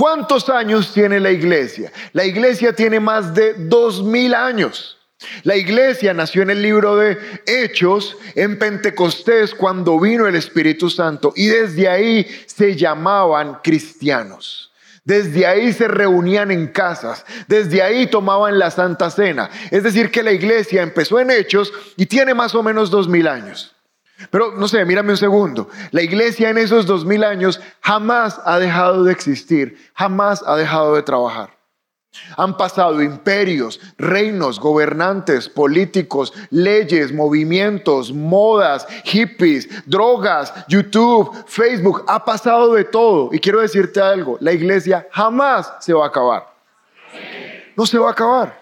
¿Cuántos 0.01 0.49
años 0.49 0.95
tiene 0.95 1.21
la 1.21 1.31
iglesia? 1.31 1.93
La 2.15 2.25
iglesia 2.25 2.73
tiene 2.73 3.01
más 3.01 3.35
de 3.35 3.53
dos 3.53 4.03
mil 4.03 4.33
años. 4.33 4.97
La 5.43 5.57
iglesia 5.57 6.15
nació 6.15 6.41
en 6.41 6.49
el 6.49 6.63
libro 6.63 6.97
de 6.97 7.19
Hechos, 7.45 8.17
en 8.35 8.59
Pentecostés, 8.59 9.55
cuando 9.55 10.01
vino 10.01 10.27
el 10.27 10.37
Espíritu 10.37 10.89
Santo, 10.89 11.35
y 11.37 11.49
desde 11.49 11.87
ahí 11.87 12.27
se 12.47 12.77
llamaban 12.77 13.59
cristianos. 13.63 14.73
Desde 15.05 15.47
ahí 15.47 15.71
se 15.75 15.87
reunían 15.87 16.51
en 16.51 16.69
casas, 16.69 17.27
desde 17.47 17.83
ahí 17.83 18.07
tomaban 18.07 18.59
la 18.59 18.71
Santa 18.71 19.11
Cena. 19.11 19.51
Es 19.71 19.83
decir, 19.83 20.11
que 20.11 20.23
la 20.23 20.33
iglesia 20.33 20.81
empezó 20.81 21.21
en 21.21 21.31
hechos 21.31 21.75
y 21.99 22.07
tiene 22.07 22.33
más 22.33 22.55
o 22.55 22.63
menos 22.63 22.91
dos 22.91 23.07
mil 23.07 23.29
años. 23.29 23.75
Pero 24.31 24.53
no 24.57 24.69
sé, 24.69 24.85
mírame 24.85 25.13
un 25.13 25.17
segundo. 25.17 25.69
La 25.93 26.03
iglesia 26.03 26.51
en 26.51 26.59
esos 26.59 26.87
dos 26.87 27.05
mil 27.05 27.25
años 27.25 27.61
jamás 27.81 28.41
ha 28.45 28.59
dejado 28.59 29.05
de 29.05 29.13
existir, 29.13 29.79
jamás 29.95 30.43
ha 30.47 30.57
dejado 30.57 30.95
de 30.95 31.03
trabajar. 31.03 31.61
Han 32.37 32.57
pasado 32.57 33.03
imperios, 33.03 33.81
reinos, 33.97 34.59
gobernantes, 34.59 35.49
políticos, 35.49 36.33
leyes, 36.51 37.13
movimientos, 37.13 38.13
modas, 38.13 38.87
hippies, 39.05 39.69
drogas, 39.87 40.53
YouTube, 40.69 41.33
Facebook. 41.47 42.05
Ha 42.09 42.25
pasado 42.25 42.75
de 42.75 42.85
todo. 42.85 43.31
Y 43.33 43.39
quiero 43.39 43.61
decirte 43.61 44.01
algo, 44.01 44.37
la 44.41 44.53
iglesia 44.53 45.07
jamás 45.13 45.73
se 45.81 45.93
va 45.93 46.05
a 46.05 46.09
acabar. 46.09 46.47
No 47.77 47.87
se 47.87 47.99
va 47.99 48.09
a 48.09 48.13
acabar. 48.13 48.61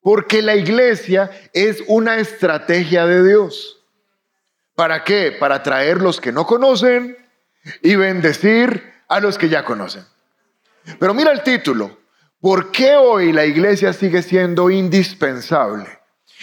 Porque 0.00 0.42
la 0.42 0.56
iglesia 0.56 1.30
es 1.52 1.84
una 1.86 2.16
estrategia 2.18 3.06
de 3.06 3.24
Dios. 3.24 3.81
¿Para 4.74 5.04
qué? 5.04 5.36
Para 5.38 5.62
traer 5.62 6.00
los 6.00 6.20
que 6.20 6.32
no 6.32 6.46
conocen 6.46 7.16
y 7.82 7.94
bendecir 7.96 8.92
a 9.08 9.20
los 9.20 9.38
que 9.38 9.48
ya 9.48 9.64
conocen. 9.64 10.04
Pero 10.98 11.14
mira 11.14 11.30
el 11.32 11.42
título, 11.42 12.02
¿Por 12.42 12.72
qué 12.72 12.96
hoy 12.96 13.32
la 13.32 13.46
iglesia 13.46 13.92
sigue 13.92 14.20
siendo 14.20 14.68
indispensable? 14.68 15.86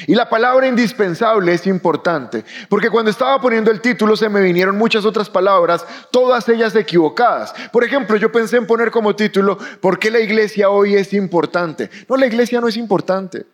Y 0.08 0.16
la 0.16 0.30
palabra 0.30 0.66
indispensable 0.66 1.54
es 1.54 1.68
importante, 1.68 2.46
porque 2.70 2.90
cuando 2.90 3.12
estaba 3.12 3.42
poniendo 3.42 3.70
el 3.70 3.82
título 3.82 4.16
se 4.16 4.30
me 4.30 4.40
vinieron 4.40 4.78
muchas 4.78 5.04
otras 5.04 5.30
palabras, 5.30 5.86
todas 6.10 6.48
ellas 6.48 6.74
equivocadas. 6.74 7.54
Por 7.74 7.84
ejemplo, 7.84 8.16
yo 8.16 8.32
pensé 8.32 8.56
en 8.56 8.66
poner 8.66 8.92
como 8.92 9.14
título, 9.14 9.58
¿por 9.82 10.00
qué 10.00 10.10
la 10.10 10.22
iglesia 10.22 10.70
hoy 10.70 10.96
es 10.96 11.12
importante? 11.12 11.90
No, 12.08 12.16
la 12.16 12.28
iglesia 12.28 12.62
no 12.62 12.70
es 12.70 12.78
importante. 12.78 13.46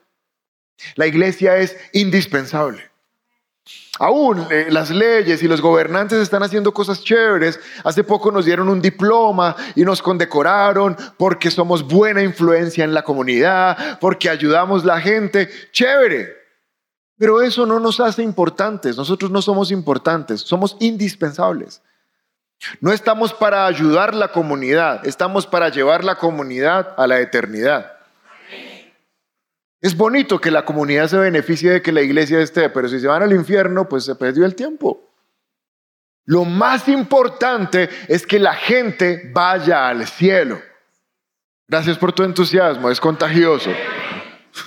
La 0.93 1.07
iglesia 1.07 1.57
es 1.57 1.75
indispensable. 1.93 2.91
Aún 3.97 4.45
eh, 4.51 4.67
las 4.69 4.89
leyes 4.89 5.41
y 5.41 5.47
los 5.47 5.61
gobernantes 5.61 6.19
están 6.19 6.43
haciendo 6.43 6.73
cosas 6.73 7.03
chéveres. 7.03 7.59
Hace 7.83 8.03
poco 8.03 8.31
nos 8.31 8.45
dieron 8.45 8.67
un 8.67 8.81
diploma 8.81 9.55
y 9.73 9.83
nos 9.83 10.01
condecoraron 10.01 10.97
porque 11.17 11.49
somos 11.49 11.81
buena 11.87 12.21
influencia 12.21 12.83
en 12.83 12.93
la 12.93 13.03
comunidad, 13.03 13.97
porque 13.99 14.29
ayudamos 14.29 14.83
a 14.83 14.87
la 14.87 15.01
gente. 15.01 15.49
Chévere. 15.71 16.33
Pero 17.17 17.41
eso 17.41 17.65
no 17.65 17.79
nos 17.79 18.01
hace 18.01 18.21
importantes. 18.21 18.97
Nosotros 18.97 19.31
no 19.31 19.41
somos 19.41 19.71
importantes, 19.71 20.41
somos 20.41 20.75
indispensables. 20.81 21.81
No 22.81 22.91
estamos 22.91 23.33
para 23.33 23.65
ayudar 23.65 24.13
la 24.13 24.29
comunidad, 24.29 25.05
estamos 25.05 25.47
para 25.47 25.69
llevar 25.69 26.03
la 26.03 26.15
comunidad 26.15 26.93
a 26.97 27.07
la 27.07 27.19
eternidad. 27.19 27.94
Es 29.81 29.95
bonito 29.95 30.39
que 30.39 30.51
la 30.51 30.65
comunidad 30.65 31.07
se 31.07 31.17
beneficie 31.17 31.71
de 31.71 31.81
que 31.81 31.91
la 31.91 32.01
iglesia 32.01 32.39
esté, 32.39 32.69
pero 32.69 32.87
si 32.87 32.99
se 32.99 33.07
van 33.07 33.23
al 33.23 33.33
infierno, 33.33 33.87
pues 33.87 34.05
se 34.05 34.15
perdió 34.15 34.45
el 34.45 34.55
tiempo. 34.55 35.11
Lo 36.25 36.43
más 36.43 36.87
importante 36.87 37.89
es 38.07 38.25
que 38.25 38.39
la 38.39 38.55
gente 38.55 39.29
vaya 39.33 39.87
al 39.87 40.07
cielo. 40.07 40.59
Gracias 41.67 41.97
por 41.97 42.13
tu 42.13 42.23
entusiasmo, 42.23 42.89
es 42.89 42.99
contagioso. 42.99 43.71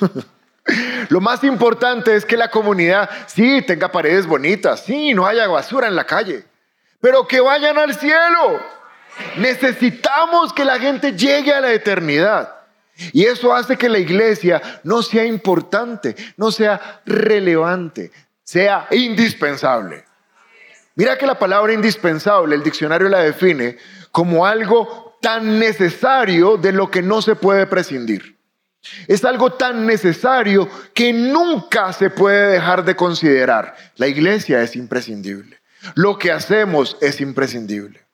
Lo 1.09 1.21
más 1.21 1.43
importante 1.45 2.15
es 2.15 2.25
que 2.25 2.37
la 2.37 2.51
comunidad, 2.51 3.09
sí, 3.27 3.63
tenga 3.63 3.91
paredes 3.91 4.27
bonitas, 4.27 4.85
sí, 4.85 5.15
no 5.15 5.27
haya 5.27 5.49
basura 5.49 5.89
en 5.89 5.97
la 5.97 6.05
calle, 6.05 6.45
pero 7.01 7.27
que 7.27 7.41
vayan 7.41 7.79
al 7.79 7.95
cielo. 7.95 8.61
Necesitamos 9.37 10.53
que 10.53 10.65
la 10.65 10.79
gente 10.79 11.13
llegue 11.13 11.53
a 11.53 11.61
la 11.61 11.73
eternidad. 11.73 12.58
Y 13.13 13.25
eso 13.25 13.55
hace 13.55 13.77
que 13.77 13.89
la 13.89 13.99
iglesia 13.99 14.61
no 14.85 15.03
sea 15.03 15.25
importante, 15.25 16.17
no 16.37 16.51
sea 16.51 17.01
relevante, 17.07 18.11
sea 18.43 18.89
indispensable. 18.91 20.05
Mira 20.95 21.17
que 21.17 21.27
la 21.27 21.39
palabra 21.39 21.73
indispensable, 21.73 22.57
el 22.57 22.63
diccionario 22.63 23.09
la 23.09 23.21
define 23.21 23.79
como 24.11 24.45
algo 24.45 25.17
tan 25.21 25.59
necesario 25.59 26.57
de 26.57 26.73
lo 26.73 26.91
que 26.91 27.03
no 27.03 27.23
se 27.23 27.37
puede 27.37 27.67
prescindir. 27.67 28.37
Es 29.07 29.25
algo 29.25 29.53
tan 29.53 29.87
necesario 29.87 30.69
que 30.95 31.13
nunca 31.13 31.93
se 31.93 32.11
puede 32.11 32.49
dejar 32.49 32.85
de 32.85 32.97
considerar. 32.97 33.77
La 33.97 34.07
iglesia 34.07 34.63
es 34.63 34.77
imprescindible. 34.77 35.61
Lo 35.95 36.19
que 36.19 36.33
hacemos 36.33 36.97
es 37.01 37.21
imprescindible. 37.21 38.07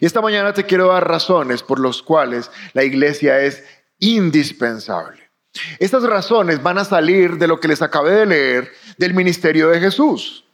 Y 0.00 0.06
esta 0.06 0.20
mañana 0.20 0.52
te 0.52 0.64
quiero 0.64 0.88
dar 0.88 1.08
razones 1.08 1.62
por 1.62 1.80
las 1.80 2.02
cuales 2.02 2.50
la 2.72 2.84
iglesia 2.84 3.40
es 3.40 3.64
indispensable. 4.00 5.30
Estas 5.78 6.02
razones 6.02 6.62
van 6.62 6.78
a 6.78 6.84
salir 6.84 7.36
de 7.36 7.46
lo 7.46 7.58
que 7.60 7.68
les 7.68 7.82
acabé 7.82 8.12
de 8.12 8.26
leer 8.26 8.72
del 8.98 9.14
ministerio 9.14 9.68
de 9.68 9.80
Jesús. 9.80 10.44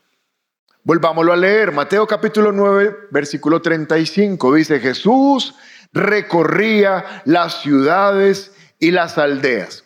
Volvámoslo 0.83 1.33
a 1.33 1.37
leer. 1.37 1.73
Mateo 1.73 2.07
capítulo 2.07 2.53
9, 2.53 3.09
versículo 3.11 3.61
35. 3.61 4.55
Dice, 4.55 4.79
Jesús 4.79 5.55
recorría 5.93 7.23
las 7.25 7.61
ciudades 7.63 8.53
y 8.79 8.91
las 8.91 9.19
aldeas. 9.19 9.85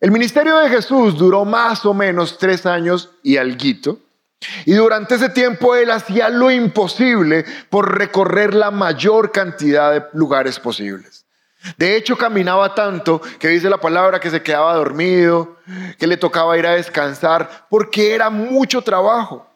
El 0.00 0.10
ministerio 0.10 0.58
de 0.58 0.68
Jesús 0.68 1.16
duró 1.16 1.44
más 1.44 1.84
o 1.84 1.94
menos 1.94 2.38
tres 2.38 2.64
años 2.66 3.10
y 3.22 3.38
alguito. 3.38 3.98
Y 4.64 4.74
durante 4.74 5.16
ese 5.16 5.30
tiempo 5.30 5.74
él 5.74 5.90
hacía 5.90 6.28
lo 6.28 6.50
imposible 6.50 7.44
por 7.70 7.98
recorrer 7.98 8.54
la 8.54 8.70
mayor 8.70 9.32
cantidad 9.32 9.92
de 9.92 10.04
lugares 10.12 10.60
posibles. 10.60 11.25
De 11.76 11.96
hecho, 11.96 12.16
caminaba 12.16 12.74
tanto 12.74 13.20
que 13.38 13.48
dice 13.48 13.68
la 13.70 13.78
palabra 13.78 14.20
que 14.20 14.30
se 14.30 14.42
quedaba 14.42 14.74
dormido, 14.74 15.56
que 15.98 16.06
le 16.06 16.16
tocaba 16.16 16.56
ir 16.58 16.66
a 16.66 16.74
descansar, 16.74 17.66
porque 17.68 18.14
era 18.14 18.30
mucho 18.30 18.82
trabajo. 18.82 19.46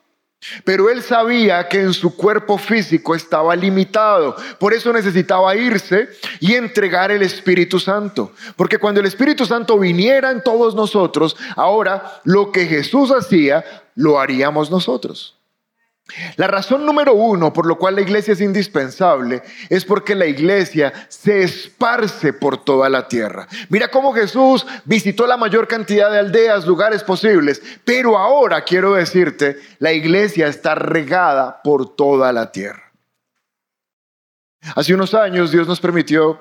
Pero 0.65 0.89
él 0.89 1.03
sabía 1.03 1.69
que 1.69 1.81
en 1.81 1.93
su 1.93 2.17
cuerpo 2.17 2.57
físico 2.57 3.15
estaba 3.15 3.55
limitado. 3.55 4.35
Por 4.59 4.73
eso 4.73 4.91
necesitaba 4.93 5.55
irse 5.55 6.09
y 6.41 6.55
entregar 6.55 7.11
el 7.11 7.23
Espíritu 7.23 7.79
Santo. 7.79 8.33
Porque 8.57 8.79
cuando 8.79 9.01
el 9.01 9.07
Espíritu 9.07 9.45
Santo 9.45 9.79
viniera 9.79 10.31
en 10.31 10.43
todos 10.43 10.75
nosotros, 10.75 11.37
ahora 11.57 12.21
lo 12.25 12.53
que 12.53 12.67
Jesús 12.67 13.11
hacía, 13.11 13.65
lo 13.95 14.19
haríamos 14.19 14.71
nosotros. 14.71 15.40
La 16.37 16.47
razón 16.47 16.85
número 16.87 17.15
uno 17.15 17.53
por 17.53 17.67
lo 17.67 17.79
cual 17.79 17.97
la 17.97 18.01
iglesia 18.01 18.33
es 18.33 18.41
indispensable 18.41 19.43
es 19.69 19.85
porque 19.85 20.15
la 20.15 20.27
iglesia 20.27 20.93
se 21.09 21.43
esparce 21.43 22.33
por 22.33 22.65
toda 22.65 22.89
la 22.89 23.09
tierra. 23.09 23.47
Mira 23.69 23.89
cómo 23.89 24.13
Jesús 24.13 24.67
visitó 24.85 25.27
la 25.27 25.37
mayor 25.37 25.69
cantidad 25.69 26.11
de 26.11 26.19
aldeas, 26.19 26.67
lugares 26.67 27.05
posibles, 27.05 27.63
pero 27.85 28.19
ahora 28.19 28.63
quiero 28.65 28.95
decirte, 28.95 29.59
la 29.79 29.93
iglesia 29.93 30.49
está 30.49 30.75
regada 30.75 31.63
por 31.63 31.95
toda 31.95 32.33
la 32.33 32.53
tierra. 32.53 32.93
Hace 34.75 34.95
unos 34.95 35.15
años 35.15 35.51
Dios 35.51 35.67
nos 35.67 35.81
permitió 35.81 36.39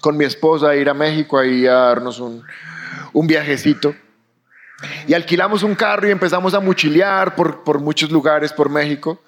con 0.00 0.16
mi 0.16 0.24
esposa 0.24 0.74
ir 0.76 0.88
a 0.88 0.94
México 0.94 1.38
ahí 1.38 1.66
a 1.66 1.74
darnos 1.74 2.20
un, 2.20 2.44
un 3.12 3.26
viajecito. 3.26 3.94
Y 5.06 5.14
alquilamos 5.14 5.62
un 5.62 5.74
carro 5.74 6.08
y 6.08 6.10
empezamos 6.10 6.54
a 6.54 6.60
mochilear 6.60 7.34
por, 7.34 7.64
por 7.64 7.80
muchos 7.80 8.10
lugares 8.10 8.52
por 8.52 8.68
México. 8.68 9.20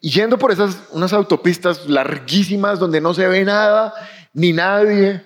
Y 0.00 0.10
yendo 0.10 0.38
por 0.38 0.52
esas 0.52 0.78
unas 0.90 1.12
autopistas 1.12 1.88
larguísimas 1.88 2.78
donde 2.78 3.00
no 3.00 3.14
se 3.14 3.26
ve 3.28 3.44
nada 3.44 3.92
ni 4.32 4.52
nadie. 4.52 5.24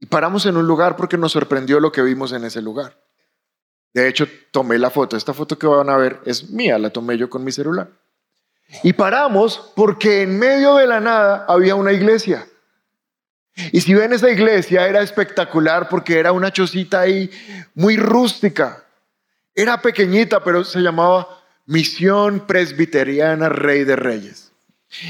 Y 0.00 0.06
paramos 0.06 0.46
en 0.46 0.56
un 0.56 0.66
lugar 0.66 0.96
porque 0.96 1.18
nos 1.18 1.32
sorprendió 1.32 1.80
lo 1.80 1.92
que 1.92 2.02
vimos 2.02 2.32
en 2.32 2.44
ese 2.44 2.62
lugar. 2.62 2.98
De 3.92 4.08
hecho, 4.08 4.26
tomé 4.50 4.78
la 4.78 4.90
foto. 4.90 5.16
Esta 5.16 5.34
foto 5.34 5.58
que 5.58 5.66
van 5.66 5.90
a 5.90 5.96
ver 5.96 6.20
es 6.24 6.50
mía, 6.50 6.78
la 6.78 6.90
tomé 6.90 7.16
yo 7.16 7.28
con 7.28 7.42
mi 7.42 7.52
celular. 7.52 7.88
Y 8.82 8.92
paramos 8.92 9.72
porque 9.74 10.22
en 10.22 10.38
medio 10.38 10.76
de 10.76 10.86
la 10.86 11.00
nada 11.00 11.46
había 11.48 11.74
una 11.74 11.92
iglesia. 11.92 12.46
Y 13.72 13.80
si 13.80 13.94
ven 13.94 14.12
esa 14.12 14.30
iglesia, 14.30 14.86
era 14.86 15.02
espectacular 15.02 15.88
porque 15.88 16.18
era 16.18 16.32
una 16.32 16.52
chocita 16.52 17.00
ahí 17.00 17.30
muy 17.74 17.96
rústica. 17.96 18.84
Era 19.54 19.80
pequeñita, 19.82 20.42
pero 20.44 20.64
se 20.64 20.80
llamaba 20.80 21.28
Misión 21.66 22.46
Presbiteriana 22.46 23.48
Rey 23.48 23.84
de 23.84 23.96
Reyes. 23.96 24.52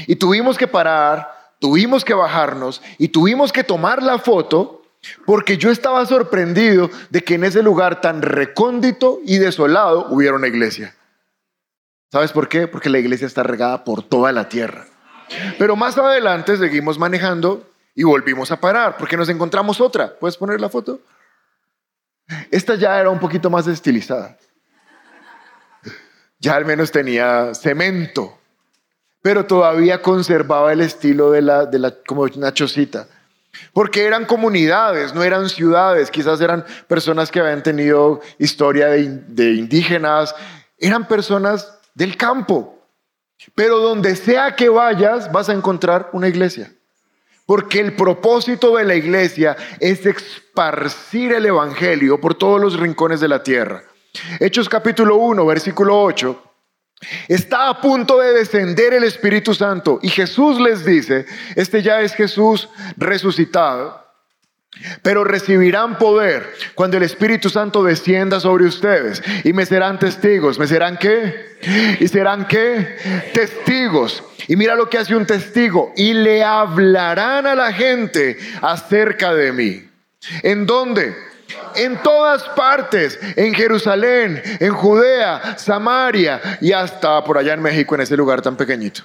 Y 0.07 0.15
tuvimos 0.15 0.57
que 0.57 0.67
parar, 0.67 1.53
tuvimos 1.59 2.03
que 2.03 2.13
bajarnos 2.13 2.81
y 2.97 3.09
tuvimos 3.09 3.51
que 3.51 3.63
tomar 3.63 4.01
la 4.01 4.19
foto 4.19 4.81
porque 5.25 5.57
yo 5.57 5.71
estaba 5.71 6.05
sorprendido 6.05 6.89
de 7.09 7.23
que 7.23 7.35
en 7.35 7.43
ese 7.43 7.63
lugar 7.63 8.01
tan 8.01 8.21
recóndito 8.21 9.19
y 9.25 9.37
desolado 9.37 10.07
hubiera 10.09 10.35
una 10.35 10.47
iglesia. 10.47 10.95
¿Sabes 12.11 12.31
por 12.31 12.49
qué? 12.49 12.67
Porque 12.67 12.89
la 12.89 12.99
iglesia 12.99 13.27
está 13.27 13.43
regada 13.43 13.83
por 13.83 14.03
toda 14.03 14.31
la 14.31 14.49
tierra. 14.49 14.87
Pero 15.59 15.75
más 15.75 15.97
adelante 15.97 16.57
seguimos 16.57 16.97
manejando 16.97 17.68
y 17.95 18.03
volvimos 18.03 18.51
a 18.51 18.59
parar 18.59 18.97
porque 18.97 19.17
nos 19.17 19.29
encontramos 19.29 19.81
otra. 19.81 20.17
¿Puedes 20.17 20.37
poner 20.37 20.61
la 20.61 20.69
foto? 20.69 20.99
Esta 22.51 22.75
ya 22.75 22.99
era 22.99 23.09
un 23.09 23.19
poquito 23.19 23.49
más 23.49 23.67
estilizada. 23.67 24.37
Ya 26.39 26.55
al 26.55 26.65
menos 26.65 26.91
tenía 26.91 27.53
cemento, 27.53 28.37
pero 29.21 29.45
todavía 29.45 30.01
conservaba 30.01 30.71
el 30.71 30.81
estilo 30.81 31.31
de 31.31 31.41
la, 31.41 31.65
de 31.65 31.79
la 31.79 31.91
como 32.07 32.21
una 32.21 32.53
chocita. 32.53 33.07
Porque 33.73 34.05
eran 34.05 34.25
comunidades, 34.25 35.13
no 35.13 35.23
eran 35.23 35.49
ciudades, 35.49 36.11
quizás 36.11 36.39
eran 36.39 36.65
personas 36.87 37.29
que 37.31 37.41
habían 37.41 37.63
tenido 37.63 38.21
historia 38.37 38.87
de, 38.87 39.09
de 39.27 39.53
indígenas, 39.53 40.33
eran 40.77 41.07
personas 41.07 41.77
del 41.93 42.15
campo. 42.15 42.79
Pero 43.55 43.79
donde 43.79 44.15
sea 44.15 44.55
que 44.55 44.69
vayas, 44.69 45.31
vas 45.31 45.49
a 45.49 45.53
encontrar 45.53 46.09
una 46.13 46.29
iglesia. 46.29 46.71
Porque 47.49 47.79
el 47.79 47.93
propósito 47.93 48.77
de 48.77 48.83
la 48.85 48.93
iglesia 48.93 49.57
es 49.79 50.05
esparcir 50.05 51.33
el 51.33 51.47
Evangelio 51.47 52.21
por 52.21 52.35
todos 52.35 52.61
los 52.61 52.79
rincones 52.79 53.21
de 53.21 53.27
la 53.27 53.41
tierra. 53.41 53.81
Hechos 54.39 54.69
capítulo 54.69 55.15
1, 55.15 55.43
versículo 55.47 55.99
8. 55.99 56.43
Está 57.27 57.69
a 57.69 57.81
punto 57.81 58.19
de 58.19 58.33
descender 58.33 58.93
el 58.93 59.03
Espíritu 59.03 59.55
Santo 59.55 59.97
y 60.03 60.09
Jesús 60.09 60.61
les 60.61 60.85
dice, 60.85 61.25
este 61.55 61.81
ya 61.81 62.01
es 62.01 62.13
Jesús 62.13 62.69
resucitado, 62.97 63.99
pero 65.01 65.23
recibirán 65.23 65.97
poder 65.97 66.53
cuando 66.75 66.97
el 66.97 67.03
Espíritu 67.03 67.49
Santo 67.49 67.83
descienda 67.83 68.39
sobre 68.39 68.65
ustedes 68.65 69.21
y 69.43 69.53
me 69.53 69.65
serán 69.65 69.99
testigos. 69.99 70.59
¿Me 70.59 70.67
serán 70.67 70.97
qué? 70.97 71.57
¿Y 71.99 72.07
serán 72.07 72.47
qué? 72.47 72.95
Testigos. 73.33 74.23
Y 74.47 74.55
mira 74.55 74.75
lo 74.75 74.89
que 74.89 74.97
hace 74.97 75.15
un 75.15 75.25
testigo. 75.25 75.91
Y 75.95 76.13
le 76.13 76.43
hablarán 76.43 77.45
a 77.45 77.55
la 77.55 77.73
gente 77.73 78.37
acerca 78.61 79.33
de 79.33 79.51
mí. 79.51 79.89
¿En 80.43 80.65
dónde? 80.65 81.15
En 81.75 82.01
todas 82.01 82.43
partes, 82.49 83.19
en 83.35 83.53
Jerusalén, 83.53 84.41
en 84.59 84.73
Judea, 84.73 85.57
Samaria 85.57 86.41
y 86.61 86.71
hasta 86.71 87.23
por 87.23 87.37
allá 87.37 87.53
en 87.53 87.61
México, 87.61 87.95
en 87.95 88.01
ese 88.01 88.15
lugar 88.15 88.41
tan 88.41 88.55
pequeñito. 88.55 89.01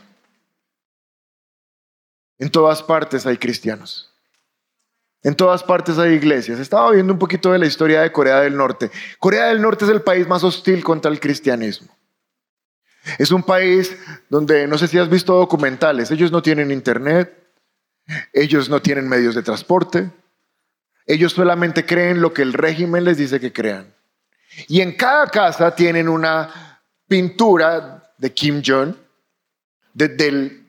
En 2.39 2.51
todas 2.51 2.83
partes 2.83 3.27
hay 3.27 3.39
cristianos. 3.39 4.14
En 5.25 5.35
todas 5.35 5.63
partes 5.63 5.97
hay 5.99 6.13
iglesias. 6.13 6.61
Estaba 6.61 6.93
viendo 6.93 7.15
un 7.15 7.19
poquito 7.19 7.51
de 7.51 7.59
la 7.59 7.67
historia 7.67 8.03
de 8.03 8.13
Corea 8.13 8.41
del 8.41 8.57
Norte. 8.57 8.91
Corea 9.19 9.47
del 9.47 9.63
Norte 9.63 9.87
es 9.87 9.91
el 9.91 10.03
país 10.03 10.29
más 10.29 10.45
hostil 10.45 10.85
contra 10.85 11.11
el 11.11 11.19
cristianismo. 11.19 11.89
Es 13.19 13.31
un 13.31 13.43
país 13.43 13.97
donde, 14.29 14.67
no 14.67 14.77
sé 14.77 14.87
si 14.87 14.99
has 14.99 15.09
visto 15.09 15.35
documentales, 15.35 16.11
ellos 16.11 16.31
no 16.31 16.43
tienen 16.43 16.71
internet, 16.71 17.35
ellos 18.33 18.69
no 18.69 18.81
tienen 18.81 19.09
medios 19.09 19.35
de 19.35 19.43
transporte, 19.43 20.11
ellos 21.07 21.33
solamente 21.33 21.85
creen 21.85 22.21
lo 22.21 22.33
que 22.33 22.43
el 22.43 22.53
régimen 22.53 23.05
les 23.05 23.17
dice 23.17 23.41
que 23.41 23.53
crean. 23.53 23.95
Y 24.69 24.81
en 24.81 24.93
cada 24.97 25.27
casa 25.27 25.75
tienen 25.75 26.09
una 26.09 26.81
pintura 27.07 28.13
de 28.17 28.33
Kim 28.33 28.63
Jong, 28.65 28.95
de, 29.93 30.09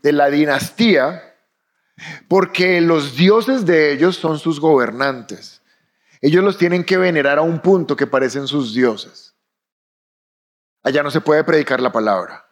de 0.02 0.12
la 0.12 0.30
dinastía 0.30 1.25
porque 2.28 2.82
los 2.82 3.16
dioses 3.16 3.66
de 3.66 3.92
ellos 3.92 4.18
son 4.18 4.40
sus 4.40 4.60
gobernantes. 4.60 5.62
Ellos 6.22 6.44
los 6.44 6.58
tienen 6.58 6.84
que 6.84 6.98
venerar 6.98 7.38
a 7.38 7.44
un 7.44 7.60
punto 7.60 7.96
que 7.96 8.08
parecen 8.08 8.48
sus 8.48 8.74
dioses. 8.74 9.36
Allá 10.84 11.04
no 11.04 11.12
se 11.12 11.22
puede 11.22 11.44
predicar 11.44 11.82
la 11.82 11.92
palabra. 11.92 12.46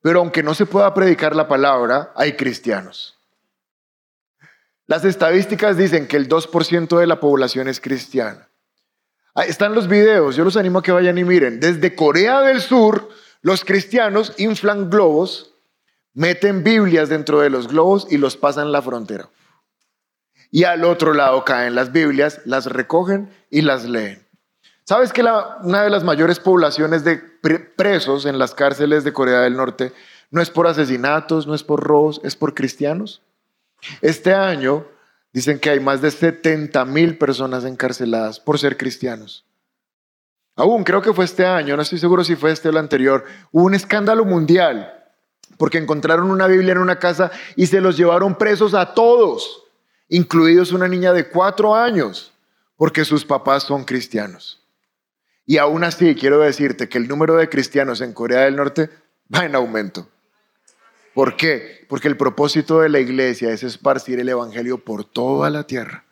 Pero 0.00 0.20
aunque 0.20 0.42
no 0.42 0.54
se 0.54 0.66
pueda 0.66 0.92
predicar 0.94 1.34
la 1.34 1.48
palabra, 1.48 2.12
hay 2.14 2.34
cristianos. 2.34 3.18
Las 4.86 5.04
estadísticas 5.04 5.76
dicen 5.76 6.08
que 6.08 6.16
el 6.16 6.28
2% 6.28 6.98
de 6.98 7.06
la 7.06 7.20
población 7.20 7.68
es 7.68 7.80
cristiana. 7.80 8.48
Ahí 9.34 9.50
están 9.50 9.74
los 9.74 9.86
videos, 9.86 10.34
yo 10.34 10.44
los 10.44 10.56
animo 10.56 10.78
a 10.78 10.82
que 10.82 10.92
vayan 10.92 11.18
y 11.18 11.24
miren. 11.24 11.60
Desde 11.60 11.94
Corea 11.94 12.40
del 12.40 12.60
Sur, 12.60 13.10
los 13.42 13.64
cristianos 13.64 14.32
inflan 14.38 14.88
globos, 14.90 15.54
meten 16.14 16.64
Biblias 16.64 17.08
dentro 17.08 17.40
de 17.40 17.50
los 17.50 17.68
globos 17.68 18.06
y 18.10 18.18
los 18.18 18.36
pasan 18.36 18.72
la 18.72 18.82
frontera. 18.82 19.28
Y 20.50 20.64
al 20.64 20.84
otro 20.84 21.14
lado 21.14 21.44
caen 21.44 21.74
las 21.74 21.92
Biblias, 21.92 22.40
las 22.44 22.66
recogen 22.66 23.30
y 23.50 23.62
las 23.62 23.84
leen. 23.84 24.26
¿Sabes 24.84 25.12
que 25.12 25.22
una 25.22 25.82
de 25.82 25.90
las 25.90 26.04
mayores 26.04 26.40
poblaciones 26.40 27.04
de 27.04 27.18
presos 27.18 28.24
en 28.24 28.38
las 28.38 28.54
cárceles 28.54 29.04
de 29.04 29.12
Corea 29.12 29.40
del 29.40 29.56
Norte 29.56 29.92
no 30.30 30.40
es 30.40 30.48
por 30.48 30.66
asesinatos, 30.66 31.46
no 31.46 31.54
es 31.54 31.62
por 31.62 31.84
robos, 31.84 32.20
es 32.24 32.36
por 32.36 32.54
cristianos? 32.54 33.20
Este 34.00 34.32
año 34.32 34.86
dicen 35.32 35.58
que 35.58 35.70
hay 35.70 35.80
más 35.80 36.00
de 36.00 36.10
70 36.10 36.84
mil 36.86 37.18
personas 37.18 37.64
encarceladas 37.64 38.40
por 38.40 38.58
ser 38.58 38.76
cristianos. 38.76 39.44
Aún 40.56 40.82
creo 40.84 41.02
que 41.02 41.12
fue 41.12 41.26
este 41.26 41.46
año, 41.46 41.76
no 41.76 41.82
estoy 41.82 41.98
seguro 41.98 42.24
si 42.24 42.34
fue 42.34 42.50
este 42.50 42.68
o 42.68 42.70
el 42.70 42.78
anterior, 42.78 43.24
hubo 43.52 43.64
un 43.64 43.74
escándalo 43.74 44.24
mundial 44.24 44.97
porque 45.58 45.78
encontraron 45.78 46.30
una 46.30 46.46
Biblia 46.46 46.72
en 46.72 46.78
una 46.78 46.98
casa 46.98 47.30
y 47.56 47.66
se 47.66 47.82
los 47.82 47.96
llevaron 47.96 48.38
presos 48.38 48.72
a 48.72 48.94
todos, 48.94 49.64
incluidos 50.08 50.72
una 50.72 50.88
niña 50.88 51.12
de 51.12 51.28
cuatro 51.28 51.74
años, 51.74 52.32
porque 52.76 53.04
sus 53.04 53.24
papás 53.24 53.64
son 53.64 53.84
cristianos. 53.84 54.64
Y 55.44 55.58
aún 55.58 55.84
así, 55.84 56.14
quiero 56.14 56.38
decirte 56.38 56.88
que 56.88 56.98
el 56.98 57.08
número 57.08 57.36
de 57.36 57.48
cristianos 57.48 58.00
en 58.00 58.12
Corea 58.12 58.40
del 58.40 58.56
Norte 58.56 58.90
va 59.34 59.44
en 59.44 59.54
aumento. 59.54 60.08
¿Por 61.14 61.36
qué? 61.36 61.84
Porque 61.88 62.06
el 62.06 62.16
propósito 62.16 62.80
de 62.80 62.88
la 62.88 63.00
iglesia 63.00 63.50
es 63.50 63.62
esparcir 63.62 64.20
el 64.20 64.28
Evangelio 64.28 64.78
por 64.78 65.04
toda 65.04 65.50
la 65.50 65.66
tierra. 65.66 66.04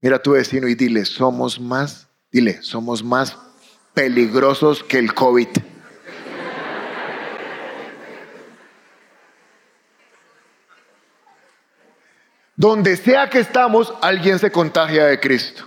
Mira 0.00 0.16
a 0.16 0.22
tu 0.22 0.32
vecino 0.32 0.68
y 0.68 0.74
dile, 0.74 1.04
somos 1.04 1.60
más, 1.60 2.08
dile, 2.30 2.62
somos 2.62 3.02
más 3.02 3.36
peligrosos 3.92 4.84
que 4.84 4.98
el 4.98 5.12
COVID. 5.14 5.48
Donde 12.60 12.98
sea 12.98 13.30
que 13.30 13.38
estamos, 13.38 13.90
alguien 14.02 14.38
se 14.38 14.52
contagia 14.52 15.06
de 15.06 15.18
Cristo. 15.18 15.66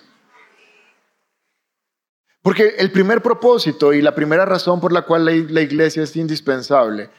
Porque 2.43 2.75
el 2.77 2.91
primer 2.91 3.23
propósito 3.23 3.93
y 3.93 4.01
la 4.03 4.13
primera 4.13 4.45
razón 4.45 4.79
por 4.79 4.93
la 4.93 5.01
cual 5.01 5.25
la 5.25 5.61
iglesia 5.61 6.03
es 6.03 6.15
indispensable 6.15 7.09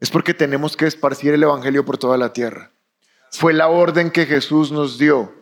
es 0.00 0.10
porque 0.10 0.34
tenemos 0.34 0.76
que 0.76 0.88
esparcir 0.88 1.32
el 1.32 1.44
Evangelio 1.44 1.84
por 1.84 1.96
toda 1.96 2.18
la 2.18 2.32
tierra. 2.32 2.72
Fue 3.30 3.52
la 3.52 3.68
orden 3.68 4.10
que 4.10 4.26
Jesús 4.26 4.72
nos 4.72 4.98
dio. 4.98 5.32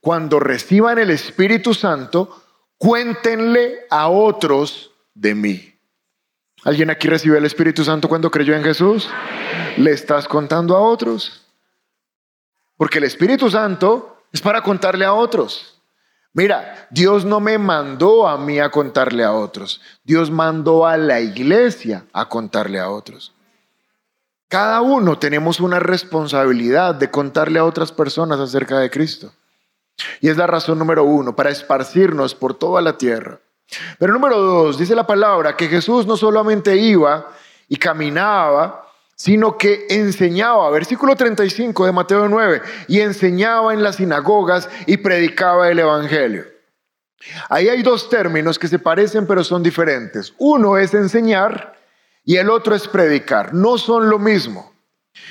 Cuando 0.00 0.40
reciban 0.40 0.98
el 0.98 1.10
Espíritu 1.10 1.74
Santo, 1.74 2.42
cuéntenle 2.78 3.80
a 3.90 4.08
otros 4.08 4.92
de 5.12 5.34
mí. 5.34 5.74
¿Alguien 6.64 6.88
aquí 6.88 7.08
recibió 7.08 7.36
el 7.36 7.44
Espíritu 7.44 7.84
Santo 7.84 8.08
cuando 8.08 8.30
creyó 8.30 8.54
en 8.54 8.64
Jesús? 8.64 9.06
¿Le 9.76 9.90
estás 9.90 10.26
contando 10.26 10.74
a 10.74 10.80
otros? 10.80 11.44
Porque 12.78 12.96
el 12.96 13.04
Espíritu 13.04 13.50
Santo 13.50 14.22
es 14.32 14.40
para 14.40 14.62
contarle 14.62 15.04
a 15.04 15.12
otros. 15.12 15.78
Mira, 16.32 16.86
Dios 16.90 17.24
no 17.24 17.40
me 17.40 17.58
mandó 17.58 18.26
a 18.28 18.38
mí 18.38 18.60
a 18.60 18.70
contarle 18.70 19.24
a 19.24 19.32
otros. 19.32 19.82
Dios 20.04 20.30
mandó 20.30 20.86
a 20.86 20.96
la 20.96 21.20
iglesia 21.20 22.06
a 22.12 22.28
contarle 22.28 22.78
a 22.78 22.88
otros. 22.88 23.34
Cada 24.48 24.80
uno 24.80 25.18
tenemos 25.18 25.60
una 25.60 25.80
responsabilidad 25.80 26.94
de 26.94 27.10
contarle 27.10 27.58
a 27.58 27.64
otras 27.64 27.92
personas 27.92 28.38
acerca 28.40 28.78
de 28.78 28.88
Cristo. 28.88 29.32
Y 30.20 30.28
es 30.28 30.36
la 30.36 30.46
razón 30.46 30.78
número 30.78 31.04
uno, 31.04 31.34
para 31.34 31.50
esparcirnos 31.50 32.34
por 32.34 32.54
toda 32.54 32.80
la 32.80 32.96
tierra. 32.96 33.40
Pero 33.98 34.12
número 34.12 34.38
dos, 34.38 34.78
dice 34.78 34.94
la 34.94 35.06
palabra 35.06 35.56
que 35.56 35.68
Jesús 35.68 36.06
no 36.06 36.16
solamente 36.16 36.76
iba 36.76 37.28
y 37.68 37.76
caminaba 37.76 38.87
sino 39.18 39.58
que 39.58 39.86
enseñaba, 39.90 40.70
versículo 40.70 41.16
35 41.16 41.86
de 41.86 41.92
Mateo 41.92 42.28
9, 42.28 42.62
y 42.86 43.00
enseñaba 43.00 43.74
en 43.74 43.82
las 43.82 43.96
sinagogas 43.96 44.68
y 44.86 44.98
predicaba 44.98 45.68
el 45.68 45.80
Evangelio. 45.80 46.46
Ahí 47.48 47.68
hay 47.68 47.82
dos 47.82 48.08
términos 48.08 48.60
que 48.60 48.68
se 48.68 48.78
parecen 48.78 49.26
pero 49.26 49.42
son 49.42 49.62
diferentes. 49.62 50.32
Uno 50.38 50.78
es 50.78 50.94
enseñar 50.94 51.76
y 52.24 52.36
el 52.36 52.48
otro 52.48 52.76
es 52.76 52.86
predicar. 52.86 53.52
No 53.52 53.76
son 53.76 54.08
lo 54.08 54.20
mismo. 54.20 54.72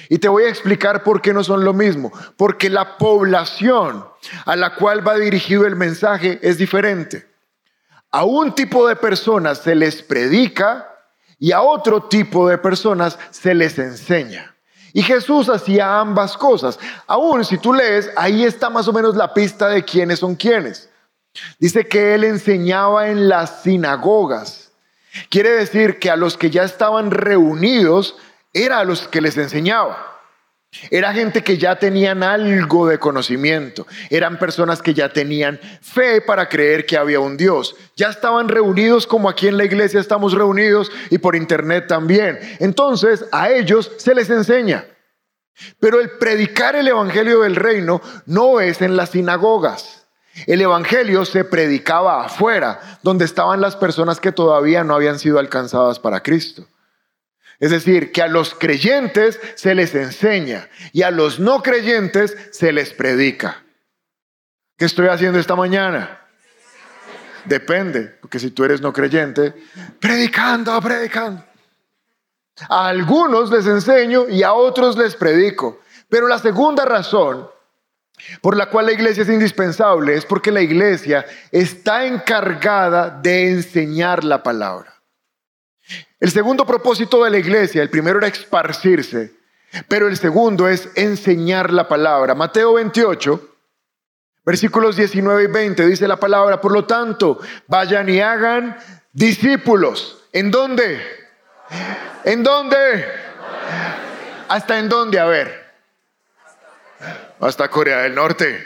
Y 0.09 0.17
te 0.17 0.27
voy 0.27 0.43
a 0.43 0.49
explicar 0.49 1.03
por 1.03 1.21
qué 1.21 1.31
no 1.31 1.45
son 1.45 1.63
lo 1.63 1.73
mismo. 1.73 2.11
Porque 2.35 2.69
la 2.69 2.97
población 2.97 4.05
a 4.45 4.57
la 4.57 4.75
cual 4.75 5.07
va 5.07 5.15
dirigido 5.15 5.65
el 5.65 5.77
mensaje 5.77 6.39
es 6.41 6.57
diferente. 6.57 7.25
A 8.11 8.25
un 8.25 8.53
tipo 8.53 8.85
de 8.85 8.97
personas 8.97 9.59
se 9.59 9.75
les 9.75 10.01
predica 10.01 10.96
y 11.39 11.51
a 11.51 11.61
otro 11.61 12.03
tipo 12.03 12.47
de 12.47 12.57
personas 12.57 13.17
se 13.31 13.53
les 13.53 13.77
enseña. 13.77 14.55
Y 14.93 15.03
Jesús 15.03 15.49
hacía 15.49 15.99
ambas 15.99 16.37
cosas. 16.37 16.79
Aún 17.05 17.45
si 17.45 17.57
tú 17.57 17.73
lees, 17.73 18.09
ahí 18.15 18.43
está 18.43 18.69
más 18.69 18.87
o 18.87 18.93
menos 18.93 19.15
la 19.15 19.33
pista 19.33 19.67
de 19.67 19.83
quiénes 19.83 20.19
son 20.19 20.35
quiénes. 20.35 20.89
Dice 21.59 21.87
que 21.87 22.15
él 22.15 22.23
enseñaba 22.23 23.09
en 23.09 23.29
las 23.29 23.61
sinagogas. 23.61 24.71
Quiere 25.29 25.51
decir 25.51 25.99
que 25.99 26.09
a 26.09 26.15
los 26.15 26.37
que 26.37 26.49
ya 26.49 26.63
estaban 26.63 27.11
reunidos 27.11 28.15
era 28.53 28.79
a 28.79 28.83
los 28.83 29.07
que 29.07 29.21
les 29.21 29.37
enseñaba. 29.37 30.16
Era 30.89 31.13
gente 31.13 31.43
que 31.43 31.57
ya 31.57 31.77
tenían 31.77 32.23
algo 32.23 32.87
de 32.87 32.99
conocimiento, 32.99 33.87
eran 34.09 34.39
personas 34.39 34.81
que 34.81 34.93
ya 34.93 35.09
tenían 35.09 35.59
fe 35.81 36.21
para 36.21 36.47
creer 36.49 36.85
que 36.85 36.97
había 36.97 37.19
un 37.19 37.37
Dios. 37.37 37.75
Ya 37.95 38.09
estaban 38.09 38.47
reunidos 38.47 39.07
como 39.07 39.29
aquí 39.29 39.47
en 39.47 39.57
la 39.57 39.65
iglesia 39.65 39.99
estamos 39.99 40.33
reunidos 40.33 40.91
y 41.09 41.17
por 41.17 41.35
internet 41.35 41.85
también. 41.87 42.39
Entonces 42.59 43.25
a 43.31 43.49
ellos 43.49 43.91
se 43.97 44.15
les 44.15 44.29
enseña. 44.29 44.85
Pero 45.79 45.99
el 45.99 46.11
predicar 46.11 46.75
el 46.75 46.87
Evangelio 46.87 47.41
del 47.41 47.55
reino 47.55 48.01
no 48.25 48.59
es 48.59 48.81
en 48.81 48.95
las 48.95 49.09
sinagogas. 49.09 50.07
El 50.45 50.61
Evangelio 50.61 51.25
se 51.25 51.43
predicaba 51.43 52.25
afuera, 52.25 52.79
donde 53.01 53.25
estaban 53.25 53.59
las 53.59 53.75
personas 53.75 54.19
que 54.19 54.31
todavía 54.31 54.83
no 54.83 54.93
habían 54.93 55.17
sido 55.17 55.39
alcanzadas 55.39 55.97
para 55.99 56.21
Cristo. 56.21 56.67
Es 57.59 57.71
decir, 57.71 58.11
que 58.11 58.21
a 58.21 58.27
los 58.27 58.53
creyentes 58.53 59.39
se 59.55 59.73
les 59.73 59.95
enseña 59.95 60.69
y 60.93 61.01
a 61.01 61.11
los 61.11 61.39
no 61.39 61.63
creyentes 61.63 62.37
se 62.51 62.71
les 62.71 62.91
predica. 62.93 63.63
¿Qué 64.77 64.85
estoy 64.85 65.07
haciendo 65.07 65.39
esta 65.39 65.55
mañana? 65.55 66.21
Depende, 67.45 68.17
porque 68.21 68.39
si 68.39 68.51
tú 68.51 68.63
eres 68.63 68.81
no 68.81 68.93
creyente, 68.93 69.55
predicando, 69.99 70.79
predicando. 70.81 71.43
A 72.69 72.89
algunos 72.89 73.49
les 73.49 73.65
enseño 73.65 74.27
y 74.29 74.43
a 74.43 74.53
otros 74.53 74.97
les 74.97 75.15
predico. 75.15 75.81
Pero 76.09 76.27
la 76.27 76.39
segunda 76.39 76.85
razón 76.85 77.49
por 78.41 78.55
la 78.55 78.69
cual 78.69 78.87
la 78.87 78.91
iglesia 78.91 79.23
es 79.23 79.29
indispensable 79.29 80.15
es 80.15 80.25
porque 80.25 80.51
la 80.51 80.61
iglesia 80.61 81.25
está 81.51 82.05
encargada 82.05 83.09
de 83.09 83.51
enseñar 83.51 84.23
la 84.23 84.41
palabra. 84.43 84.96
El 86.19 86.31
segundo 86.31 86.65
propósito 86.65 87.23
de 87.23 87.29
la 87.29 87.37
iglesia, 87.37 87.81
el 87.81 87.89
primero 87.89 88.17
era 88.17 88.27
esparcirse, 88.27 89.33
pero 89.87 90.07
el 90.07 90.17
segundo 90.17 90.67
es 90.67 90.89
enseñar 90.95 91.71
la 91.71 91.87
palabra. 91.87 92.33
Mateo 92.35 92.73
28, 92.73 93.55
versículos 94.43 94.95
19 94.95 95.43
y 95.43 95.47
20 95.47 95.85
dice 95.85 96.07
la 96.07 96.17
palabra, 96.17 96.59
por 96.59 96.71
lo 96.71 96.85
tanto, 96.85 97.39
vayan 97.67 98.09
y 98.09 98.19
hagan 98.19 98.77
discípulos. 99.13 100.23
¿En 100.33 100.51
dónde? 100.51 101.01
¿En 102.23 102.43
dónde? 102.43 103.05
¿Hasta 104.47 104.79
en 104.79 104.89
dónde? 104.89 105.19
A 105.19 105.25
ver. 105.25 105.67
Hasta 107.39 107.69
Corea 107.69 107.99
del 107.99 108.15
Norte. 108.15 108.65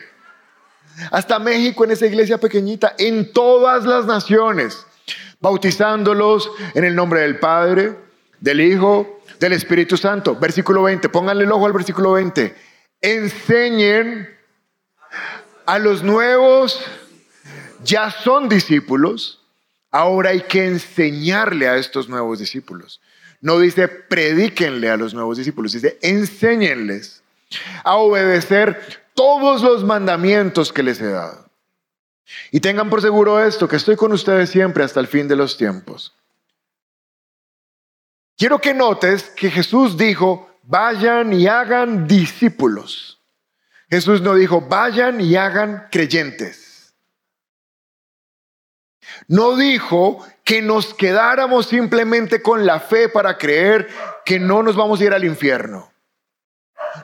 Hasta 1.11 1.39
México 1.39 1.83
en 1.83 1.91
esa 1.91 2.05
iglesia 2.05 2.37
pequeñita. 2.37 2.95
En 2.97 3.33
todas 3.33 3.83
las 3.85 4.05
naciones 4.05 4.85
bautizándolos 5.41 6.51
en 6.73 6.85
el 6.85 6.95
nombre 6.95 7.21
del 7.21 7.39
Padre, 7.39 7.95
del 8.39 8.61
Hijo, 8.61 9.21
del 9.39 9.53
Espíritu 9.53 9.97
Santo. 9.97 10.35
Versículo 10.35 10.83
20, 10.83 11.09
pónganle 11.09 11.43
el 11.43 11.51
ojo 11.51 11.65
al 11.65 11.73
versículo 11.73 12.13
20. 12.13 12.55
Enseñen 13.01 14.29
a 15.65 15.79
los 15.79 16.03
nuevos, 16.03 16.79
ya 17.83 18.11
son 18.11 18.47
discípulos, 18.47 19.41
ahora 19.89 20.29
hay 20.29 20.41
que 20.41 20.65
enseñarle 20.65 21.67
a 21.67 21.75
estos 21.75 22.07
nuevos 22.07 22.39
discípulos. 22.39 23.01
No 23.41 23.59
dice 23.59 23.87
predíquenle 23.87 24.89
a 24.89 24.97
los 24.97 25.15
nuevos 25.15 25.37
discípulos, 25.37 25.73
dice 25.73 25.97
enséñenles 26.01 27.23
a 27.83 27.95
obedecer 27.97 29.01
todos 29.15 29.63
los 29.63 29.83
mandamientos 29.83 30.71
que 30.71 30.83
les 30.83 31.01
he 31.01 31.07
dado. 31.07 31.50
Y 32.51 32.59
tengan 32.59 32.89
por 32.89 33.01
seguro 33.01 33.43
esto, 33.43 33.67
que 33.67 33.75
estoy 33.75 33.95
con 33.95 34.11
ustedes 34.11 34.49
siempre 34.49 34.83
hasta 34.83 34.99
el 34.99 35.07
fin 35.07 35.27
de 35.27 35.35
los 35.35 35.57
tiempos. 35.57 36.15
Quiero 38.37 38.59
que 38.59 38.73
notes 38.73 39.23
que 39.35 39.51
Jesús 39.51 39.97
dijo, 39.97 40.49
vayan 40.63 41.33
y 41.33 41.47
hagan 41.47 42.07
discípulos. 42.07 43.21
Jesús 43.89 44.21
no 44.21 44.35
dijo, 44.35 44.61
vayan 44.61 45.21
y 45.21 45.35
hagan 45.35 45.87
creyentes. 45.91 46.93
No 49.27 49.55
dijo 49.55 50.25
que 50.43 50.61
nos 50.61 50.93
quedáramos 50.93 51.67
simplemente 51.67 52.41
con 52.41 52.65
la 52.65 52.79
fe 52.79 53.09
para 53.09 53.37
creer 53.37 53.87
que 54.25 54.39
no 54.39 54.63
nos 54.63 54.75
vamos 54.75 54.99
a 54.99 55.03
ir 55.03 55.13
al 55.13 55.25
infierno. 55.25 55.91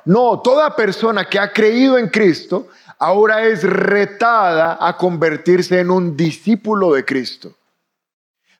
No, 0.05 0.41
toda 0.41 0.75
persona 0.75 1.25
que 1.25 1.39
ha 1.39 1.51
creído 1.51 1.97
en 1.97 2.09
Cristo 2.09 2.67
ahora 2.99 3.45
es 3.45 3.63
retada 3.63 4.77
a 4.79 4.97
convertirse 4.97 5.79
en 5.79 5.91
un 5.91 6.15
discípulo 6.17 6.93
de 6.93 7.05
Cristo. 7.05 7.53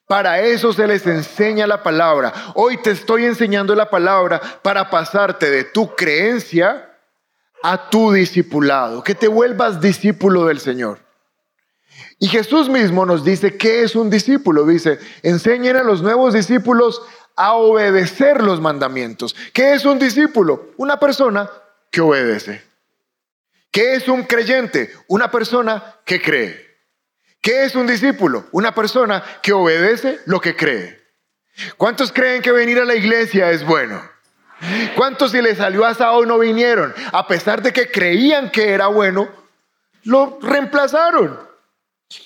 Para 0.07 0.39
eso 0.39 0.71
se 0.71 0.87
les 0.87 1.05
enseña 1.05 1.67
la 1.67 1.83
palabra. 1.83 2.33
Hoy 2.55 2.77
te 2.77 2.91
estoy 2.91 3.25
enseñando 3.25 3.75
la 3.75 3.89
palabra 3.89 4.39
para 4.61 4.89
pasarte 4.89 5.51
de 5.51 5.65
tu 5.65 5.95
creencia 5.95 6.89
a 7.61 7.89
tu 7.89 8.13
discipulado, 8.13 9.03
que 9.03 9.15
te 9.15 9.27
vuelvas 9.27 9.81
discípulo 9.81 10.45
del 10.45 10.59
Señor. 10.59 10.99
Y 12.19 12.27
Jesús 12.27 12.69
mismo 12.69 13.05
nos 13.05 13.23
dice 13.23 13.57
qué 13.57 13.83
es 13.83 13.95
un 13.95 14.09
discípulo. 14.09 14.65
Dice, 14.65 14.99
enseñen 15.23 15.75
a 15.75 15.83
los 15.83 16.01
nuevos 16.01 16.33
discípulos 16.33 17.01
a 17.35 17.53
obedecer 17.53 18.41
los 18.41 18.61
mandamientos. 18.61 19.35
¿Qué 19.53 19.73
es 19.73 19.85
un 19.85 19.99
discípulo? 19.99 20.71
Una 20.77 20.99
persona 20.99 21.49
que 21.91 22.01
obedece. 22.01 22.63
¿Qué 23.77 23.93
es 23.93 24.07
un 24.07 24.23
creyente? 24.23 24.91
Una 25.05 25.29
persona 25.29 25.97
que 26.03 26.19
cree. 26.19 26.79
¿Qué 27.39 27.63
es 27.63 27.75
un 27.75 27.85
discípulo? 27.85 28.47
Una 28.51 28.73
persona 28.73 29.23
que 29.43 29.53
obedece 29.53 30.17
lo 30.25 30.41
que 30.41 30.55
cree. 30.55 30.99
¿Cuántos 31.77 32.11
creen 32.11 32.41
que 32.41 32.51
venir 32.51 32.79
a 32.79 32.85
la 32.85 32.95
iglesia 32.95 33.51
es 33.51 33.63
bueno? 33.63 34.01
¿Cuántos 34.95 35.29
si 35.29 35.43
le 35.43 35.53
salió 35.53 35.85
asado 35.85 36.25
no 36.25 36.39
vinieron? 36.39 36.91
A 37.11 37.27
pesar 37.27 37.61
de 37.61 37.71
que 37.71 37.91
creían 37.91 38.49
que 38.49 38.71
era 38.71 38.87
bueno, 38.87 39.29
lo 40.05 40.39
reemplazaron. 40.41 41.39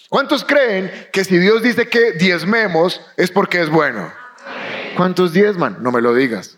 ¿Cuántos 0.08 0.46
creen 0.46 1.10
que 1.12 1.26
si 1.26 1.38
Dios 1.38 1.62
dice 1.62 1.90
que 1.90 2.14
diezmemos 2.14 3.02
es 3.18 3.30
porque 3.30 3.60
es 3.60 3.70
bueno? 3.70 4.10
¿Cuántos 4.96 5.34
diezman? 5.34 5.80
No 5.82 5.92
me 5.92 6.00
lo 6.00 6.16
digas. 6.16 6.58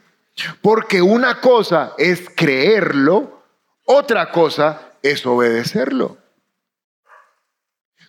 Porque 0.62 1.01
una 1.01 1.41
cosa 1.41 1.93
es 1.97 2.29
creerlo, 2.36 3.42
otra 3.85 4.31
cosa 4.31 4.93
es 5.01 5.25
obedecerlo. 5.25 6.17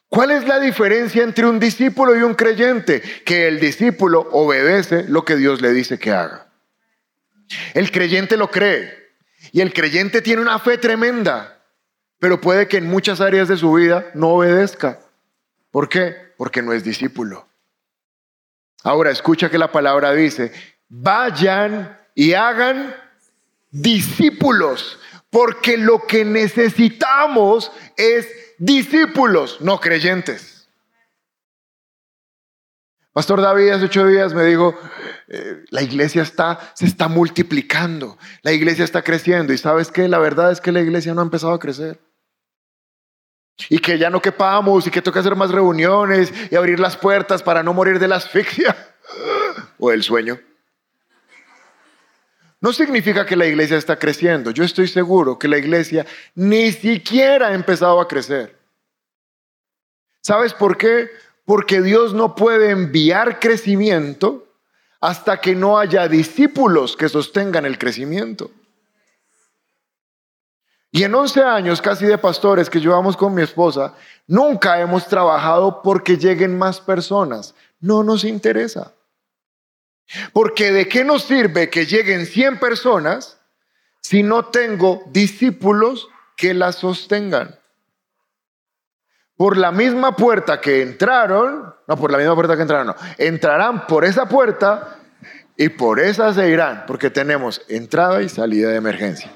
¿Cuál 0.09 0.31
es 0.31 0.47
la 0.47 0.61
diferencia 0.61 1.25
entre 1.25 1.47
un 1.47 1.59
discípulo 1.59 2.17
y 2.17 2.23
un 2.23 2.35
creyente? 2.35 3.03
Que 3.25 3.49
el 3.49 3.59
discípulo 3.59 4.29
obedece 4.31 5.05
lo 5.09 5.25
que 5.25 5.35
Dios 5.35 5.61
le 5.61 5.73
dice 5.73 5.99
que 5.99 6.13
haga. 6.13 6.47
El 7.75 7.91
creyente 7.91 8.37
lo 8.37 8.51
cree 8.51 9.13
y 9.53 9.61
el 9.61 9.73
creyente 9.73 10.23
tiene 10.23 10.43
una 10.43 10.59
fe 10.59 10.79
tremenda, 10.79 11.61
pero 12.19 12.41
puede 12.41 12.69
que 12.69 12.77
en 12.77 12.87
muchas 12.87 13.21
áreas 13.21 13.49
de 13.49 13.57
su 13.57 13.73
vida 13.73 14.07
no 14.15 14.29
obedezca. 14.29 15.01
¿Por 15.71 15.89
qué? 15.89 16.15
Porque 16.37 16.63
no 16.63 16.73
es 16.73 16.85
discípulo. 16.85 17.49
Ahora 18.85 19.11
escucha 19.11 19.51
que 19.51 19.59
la 19.59 19.73
palabra 19.73 20.13
dice, 20.13 20.53
vayan 20.89 21.99
y 22.15 22.35
hagan 22.35 22.95
discípulos, 23.71 25.01
porque 25.35 25.77
lo 25.77 26.07
que 26.07 26.25
necesitamos 26.25 27.73
es 27.97 28.29
discípulos, 28.57 29.61
no 29.61 29.81
creyentes. 29.81 30.69
Pastor 33.13 33.41
David 33.41 33.71
hace 33.71 33.87
ocho 33.87 34.07
días 34.07 34.33
me 34.33 34.45
dijo, 34.45 34.79
eh, 35.27 35.65
la 35.71 35.83
iglesia 35.83 36.23
está, 36.23 36.73
se 36.77 36.87
está 36.87 37.09
multiplicando, 37.09 38.17
la 38.43 38.53
iglesia 38.53 38.85
está 38.85 39.03
creciendo 39.03 39.53
y 39.53 39.59
sabes 39.59 39.91
que 39.91 40.07
la 40.07 40.21
verdad 40.21 40.53
es 40.53 40.61
que 40.61 40.71
la 40.71 40.83
iglesia 40.83 41.15
no 41.15 41.21
ha 41.21 41.25
empezado 41.25 41.53
a 41.53 41.59
crecer. 41.59 42.01
Y 43.69 43.81
que 43.81 43.99
ya 43.99 44.11
no 44.11 44.23
quepamos 44.23 44.87
y 44.87 44.93
que 44.93 45.03
toca 45.03 45.19
hacer 45.19 45.35
más 45.35 45.51
reuniones 45.51 46.33
y 46.49 46.55
abrir 46.55 46.79
las 46.79 46.97
puertas 46.97 47.43
para 47.43 47.65
no 47.65 47.75
morir 47.75 47.99
de 47.99 48.07
la 48.07 48.17
asfixia 48.17 48.77
o 49.81 49.91
del 49.91 50.05
sueño. 50.05 50.39
No 52.65 52.73
significa 52.73 53.27
que 53.27 53.37
la 53.37 53.45
iglesia 53.45 53.77
está 53.77 53.99
creciendo. 53.99 54.51
Yo 54.51 54.65
estoy 54.65 54.89
seguro 54.89 55.39
que 55.39 55.49
la 55.49 55.59
iglesia 55.59 56.07
ni 56.35 56.73
siquiera 56.73 57.49
ha 57.49 57.55
empezado 57.55 58.01
a 58.01 58.09
crecer. 58.09 58.59
¿Sabes 60.23 60.55
por 60.55 60.79
qué? 60.79 61.11
Porque 61.45 61.83
Dios 61.83 62.15
no 62.15 62.35
puede 62.35 62.71
enviar 62.71 63.39
crecimiento 63.39 64.47
hasta 64.99 65.43
que 65.43 65.55
no 65.55 65.79
haya 65.79 66.09
discípulos 66.09 66.97
que 66.97 67.11
sostengan 67.11 67.67
el 67.67 67.77
crecimiento. 67.77 68.51
Y 70.91 71.03
en 71.03 71.15
11 71.15 71.43
años 71.43 71.83
casi 71.83 72.07
de 72.07 72.17
pastores 72.17 72.71
que 72.71 72.81
llevamos 72.81 73.15
con 73.15 73.35
mi 73.35 73.43
esposa, 73.43 73.93
nunca 74.27 74.81
hemos 74.81 75.07
trabajado 75.07 75.83
porque 75.83 76.17
lleguen 76.17 76.57
más 76.57 76.81
personas. 76.81 77.55
No 77.79 78.03
nos 78.03 78.25
interesa. 78.25 78.95
Porque 80.33 80.73
de 80.73 80.89
qué 80.89 81.05
nos 81.05 81.25
sirve 81.25 81.71
que 81.71 81.87
lleguen 81.87 82.27
100 82.27 82.59
personas 82.59 83.41
si 84.01 84.23
no 84.23 84.47
tengo 84.47 85.03
discípulos 85.11 86.09
que 86.37 86.55
las 86.55 86.77
sostengan. 86.77 87.59
Por 89.37 89.57
la 89.57 89.73
misma 89.73 90.15
puerta 90.15 90.61
que 90.61 90.83
entraron, 90.83 91.75
no, 91.89 91.97
por 91.97 92.13
la 92.13 92.19
misma 92.19 92.35
puerta 92.35 92.55
que 92.55 92.63
entraron, 92.63 92.89
no, 92.89 92.97
entrarán 93.19 93.87
por 93.87 94.05
esa 94.05 94.29
puerta 94.29 94.99
y 95.57 95.71
por 95.71 96.01
esa 96.01 96.33
se 96.33 96.49
irán, 96.49 96.85
porque 96.87 97.11
tenemos 97.11 97.63
entrada 97.69 98.23
y 98.23 98.29
salida 98.29 98.69
de 98.69 98.77
emergencia. 98.77 99.33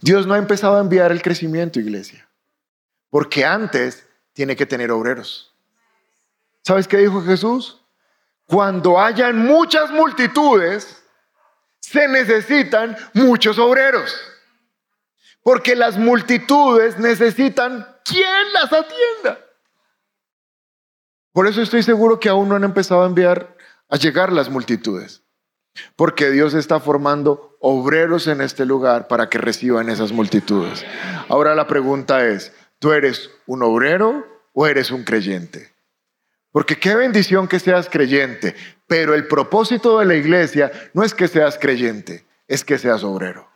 Dios 0.00 0.26
no 0.26 0.34
ha 0.34 0.38
empezado 0.38 0.76
a 0.76 0.80
enviar 0.80 1.12
el 1.12 1.22
crecimiento, 1.22 1.78
iglesia, 1.78 2.28
porque 3.10 3.44
antes 3.44 4.06
tiene 4.32 4.56
que 4.56 4.64
tener 4.64 4.90
obreros. 4.90 5.49
¿Sabes 6.62 6.86
qué 6.86 6.98
dijo 6.98 7.22
Jesús? 7.22 7.82
Cuando 8.46 9.00
hayan 9.00 9.38
muchas 9.38 9.90
multitudes, 9.90 11.02
se 11.80 12.08
necesitan 12.08 12.96
muchos 13.14 13.58
obreros. 13.58 14.14
Porque 15.42 15.74
las 15.74 15.96
multitudes 15.96 16.98
necesitan 16.98 17.86
quien 18.04 18.52
las 18.52 18.72
atienda. 18.72 19.38
Por 21.32 21.46
eso 21.46 21.62
estoy 21.62 21.82
seguro 21.82 22.18
que 22.18 22.28
aún 22.28 22.48
no 22.48 22.56
han 22.56 22.64
empezado 22.64 23.02
a 23.02 23.06
enviar, 23.06 23.56
a 23.88 23.96
llegar 23.96 24.32
las 24.32 24.50
multitudes. 24.50 25.22
Porque 25.96 26.30
Dios 26.30 26.54
está 26.54 26.80
formando 26.80 27.56
obreros 27.60 28.26
en 28.26 28.40
este 28.40 28.66
lugar 28.66 29.06
para 29.06 29.28
que 29.28 29.38
reciban 29.38 29.88
esas 29.88 30.12
multitudes. 30.12 30.84
Ahora 31.28 31.54
la 31.54 31.66
pregunta 31.66 32.26
es, 32.26 32.52
¿tú 32.78 32.92
eres 32.92 33.30
un 33.46 33.62
obrero 33.62 34.26
o 34.52 34.66
eres 34.66 34.90
un 34.90 35.04
creyente? 35.04 35.69
Porque 36.52 36.78
qué 36.78 36.94
bendición 36.96 37.46
que 37.46 37.60
seas 37.60 37.88
creyente, 37.88 38.56
pero 38.86 39.14
el 39.14 39.26
propósito 39.28 39.98
de 39.98 40.06
la 40.06 40.14
iglesia 40.14 40.72
no 40.94 41.04
es 41.04 41.14
que 41.14 41.28
seas 41.28 41.58
creyente, 41.58 42.26
es 42.48 42.64
que 42.64 42.78
seas 42.78 43.04
obrero. 43.04 43.48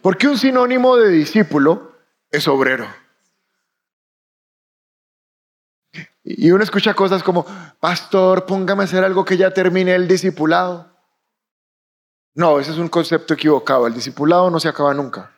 Porque 0.00 0.28
un 0.28 0.38
sinónimo 0.38 0.96
de 0.96 1.08
discípulo 1.08 1.92
es 2.30 2.46
obrero. 2.46 2.86
Y 6.22 6.50
uno 6.52 6.64
escucha 6.64 6.94
cosas 6.94 7.22
como, 7.22 7.44
pastor, 7.80 8.46
póngame 8.46 8.82
a 8.82 8.84
hacer 8.84 9.04
algo 9.04 9.24
que 9.24 9.36
ya 9.36 9.52
termine 9.52 9.94
el 9.94 10.08
discipulado. 10.08 10.90
No, 12.34 12.58
ese 12.58 12.72
es 12.72 12.78
un 12.78 12.88
concepto 12.88 13.34
equivocado. 13.34 13.86
El 13.86 13.94
discipulado 13.94 14.50
no 14.50 14.58
se 14.58 14.68
acaba 14.68 14.94
nunca. 14.94 15.32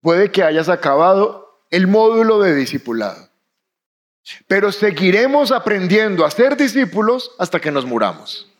Puede 0.00 0.30
que 0.30 0.42
hayas 0.42 0.68
acabado 0.68 1.64
el 1.70 1.86
módulo 1.86 2.40
de 2.40 2.54
discipulado. 2.54 3.28
Pero 4.46 4.72
seguiremos 4.72 5.52
aprendiendo 5.52 6.24
a 6.24 6.30
ser 6.30 6.56
discípulos 6.56 7.32
hasta 7.38 7.60
que 7.60 7.70
nos 7.70 7.84
muramos. 7.84 8.50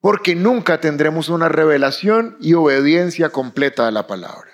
Porque 0.00 0.34
nunca 0.34 0.80
tendremos 0.80 1.28
una 1.28 1.48
revelación 1.48 2.36
y 2.40 2.54
obediencia 2.54 3.30
completa 3.30 3.86
a 3.86 3.90
la 3.90 4.06
palabra. 4.06 4.50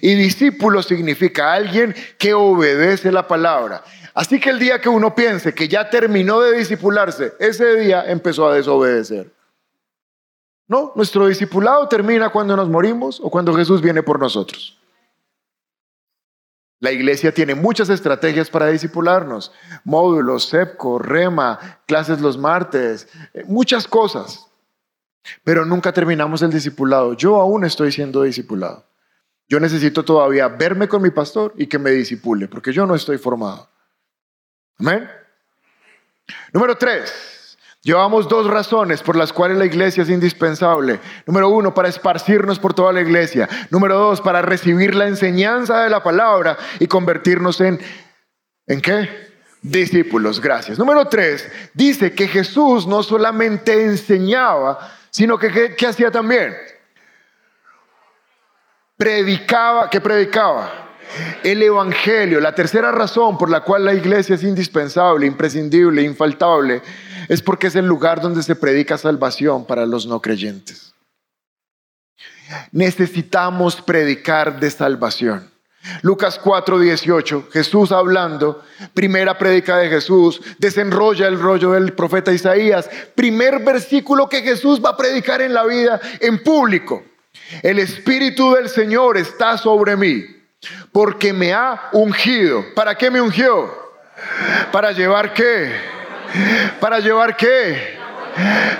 Y 0.00 0.14
discípulo 0.14 0.82
significa 0.82 1.52
alguien 1.52 1.94
que 2.18 2.34
obedece 2.34 3.12
la 3.12 3.28
palabra. 3.28 3.84
Así 4.14 4.40
que 4.40 4.50
el 4.50 4.58
día 4.58 4.80
que 4.80 4.88
uno 4.88 5.14
piense 5.14 5.54
que 5.54 5.68
ya 5.68 5.90
terminó 5.90 6.40
de 6.40 6.56
discipularse, 6.56 7.34
ese 7.38 7.76
día 7.76 8.04
empezó 8.06 8.48
a 8.48 8.54
desobedecer. 8.54 9.30
No, 10.66 10.92
nuestro 10.96 11.28
discipulado 11.28 11.86
termina 11.88 12.30
cuando 12.30 12.56
nos 12.56 12.68
morimos 12.68 13.20
o 13.22 13.30
cuando 13.30 13.54
Jesús 13.54 13.80
viene 13.80 14.02
por 14.02 14.18
nosotros. 14.18 14.76
La 16.78 16.92
iglesia 16.92 17.32
tiene 17.32 17.54
muchas 17.54 17.88
estrategias 17.88 18.50
para 18.50 18.66
discipularnos, 18.66 19.52
módulos, 19.84 20.48
SEPCO, 20.48 20.98
REMA, 20.98 21.80
clases 21.86 22.20
los 22.20 22.36
martes, 22.36 23.08
eh, 23.32 23.44
muchas 23.46 23.86
cosas. 23.86 24.42
pero 25.42 25.64
nunca 25.64 25.92
terminamos 25.92 26.40
el 26.42 26.52
discipulado. 26.52 27.14
Yo 27.14 27.40
aún 27.40 27.64
estoy 27.64 27.90
siendo 27.90 28.22
discipulado. 28.22 28.86
Yo 29.48 29.58
necesito 29.58 30.04
todavía 30.04 30.46
verme 30.46 30.86
con 30.86 31.02
mi 31.02 31.10
pastor 31.10 31.52
y 31.56 31.66
que 31.66 31.80
me 31.80 31.90
disipule, 31.90 32.46
porque 32.46 32.72
yo 32.72 32.86
no 32.86 32.94
estoy 32.94 33.18
formado. 33.18 33.68
Amén. 34.78 35.08
Número 36.52 36.76
tres. 36.76 37.35
Llevamos 37.86 38.28
dos 38.28 38.48
razones 38.48 39.00
por 39.00 39.14
las 39.14 39.32
cuales 39.32 39.58
la 39.58 39.64
iglesia 39.64 40.02
es 40.02 40.10
indispensable. 40.10 40.98
Número 41.24 41.48
uno, 41.48 41.72
para 41.72 41.88
esparcirnos 41.88 42.58
por 42.58 42.74
toda 42.74 42.92
la 42.92 43.00
iglesia. 43.00 43.48
Número 43.70 43.96
dos, 43.96 44.20
para 44.20 44.42
recibir 44.42 44.96
la 44.96 45.06
enseñanza 45.06 45.84
de 45.84 45.90
la 45.90 46.02
palabra 46.02 46.58
y 46.80 46.88
convertirnos 46.88 47.60
en, 47.60 47.78
¿en 48.66 48.80
qué? 48.80 49.28
Discípulos, 49.62 50.40
gracias. 50.40 50.80
Número 50.80 51.06
tres, 51.06 51.48
dice 51.74 52.12
que 52.12 52.26
Jesús 52.26 52.88
no 52.88 53.04
solamente 53.04 53.84
enseñaba, 53.84 54.92
sino 55.10 55.38
que 55.38 55.76
¿qué, 55.76 55.86
hacía 55.86 56.10
también? 56.10 56.56
Predicaba, 58.96 59.88
¿qué 59.90 60.00
predicaba? 60.00 60.72
El 61.44 61.62
Evangelio, 61.62 62.40
la 62.40 62.52
tercera 62.52 62.90
razón 62.90 63.38
por 63.38 63.48
la 63.48 63.60
cual 63.60 63.84
la 63.84 63.94
iglesia 63.94 64.34
es 64.34 64.42
indispensable, 64.42 65.24
imprescindible, 65.24 66.02
infaltable, 66.02 66.82
es 67.28 67.42
porque 67.42 67.68
es 67.68 67.76
el 67.76 67.86
lugar 67.86 68.20
donde 68.20 68.42
se 68.42 68.56
predica 68.56 68.98
salvación 68.98 69.66
para 69.66 69.86
los 69.86 70.06
no 70.06 70.20
creyentes. 70.20 70.94
Necesitamos 72.72 73.80
predicar 73.82 74.60
de 74.60 74.70
salvación. 74.70 75.50
Lucas 76.02 76.38
4, 76.42 76.80
18, 76.80 77.48
Jesús 77.52 77.92
hablando, 77.92 78.62
primera 78.92 79.38
predica 79.38 79.76
de 79.76 79.88
Jesús, 79.88 80.40
desenrolla 80.58 81.28
el 81.28 81.40
rollo 81.40 81.72
del 81.72 81.92
profeta 81.92 82.32
Isaías, 82.32 82.90
primer 83.14 83.60
versículo 83.60 84.28
que 84.28 84.42
Jesús 84.42 84.84
va 84.84 84.90
a 84.90 84.96
predicar 84.96 85.40
en 85.42 85.54
la 85.54 85.64
vida 85.64 86.00
en 86.20 86.42
público. 86.42 87.04
El 87.62 87.78
Espíritu 87.78 88.54
del 88.54 88.68
Señor 88.68 89.16
está 89.16 89.56
sobre 89.58 89.96
mí, 89.96 90.24
porque 90.90 91.32
me 91.32 91.52
ha 91.52 91.90
ungido. 91.92 92.64
¿Para 92.74 92.96
qué 92.96 93.10
me 93.10 93.20
ungió? 93.20 93.72
Para 94.72 94.90
llevar 94.90 95.32
qué? 95.32 95.95
¿Para 96.80 97.00
llevar 97.00 97.36
qué? 97.36 97.98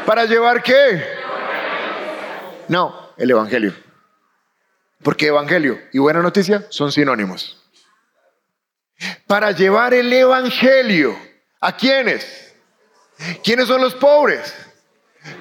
¿Para 0.05 0.25
llevar 0.25 0.63
qué? 0.63 1.03
No, 2.69 3.13
el 3.17 3.31
Evangelio. 3.31 3.75
Porque 5.03 5.27
Evangelio 5.27 5.81
y 5.93 5.99
buena 5.99 6.21
noticia 6.21 6.67
son 6.71 6.93
sinónimos. 6.93 7.63
Para 9.27 9.53
llevar 9.53 9.95
el 9.95 10.13
Evangelio. 10.13 11.17
¿A 11.61 11.77
quiénes? 11.77 12.55
¿Quiénes 13.43 13.69
son 13.69 13.81
los 13.81 13.95
pobres? 13.95 14.55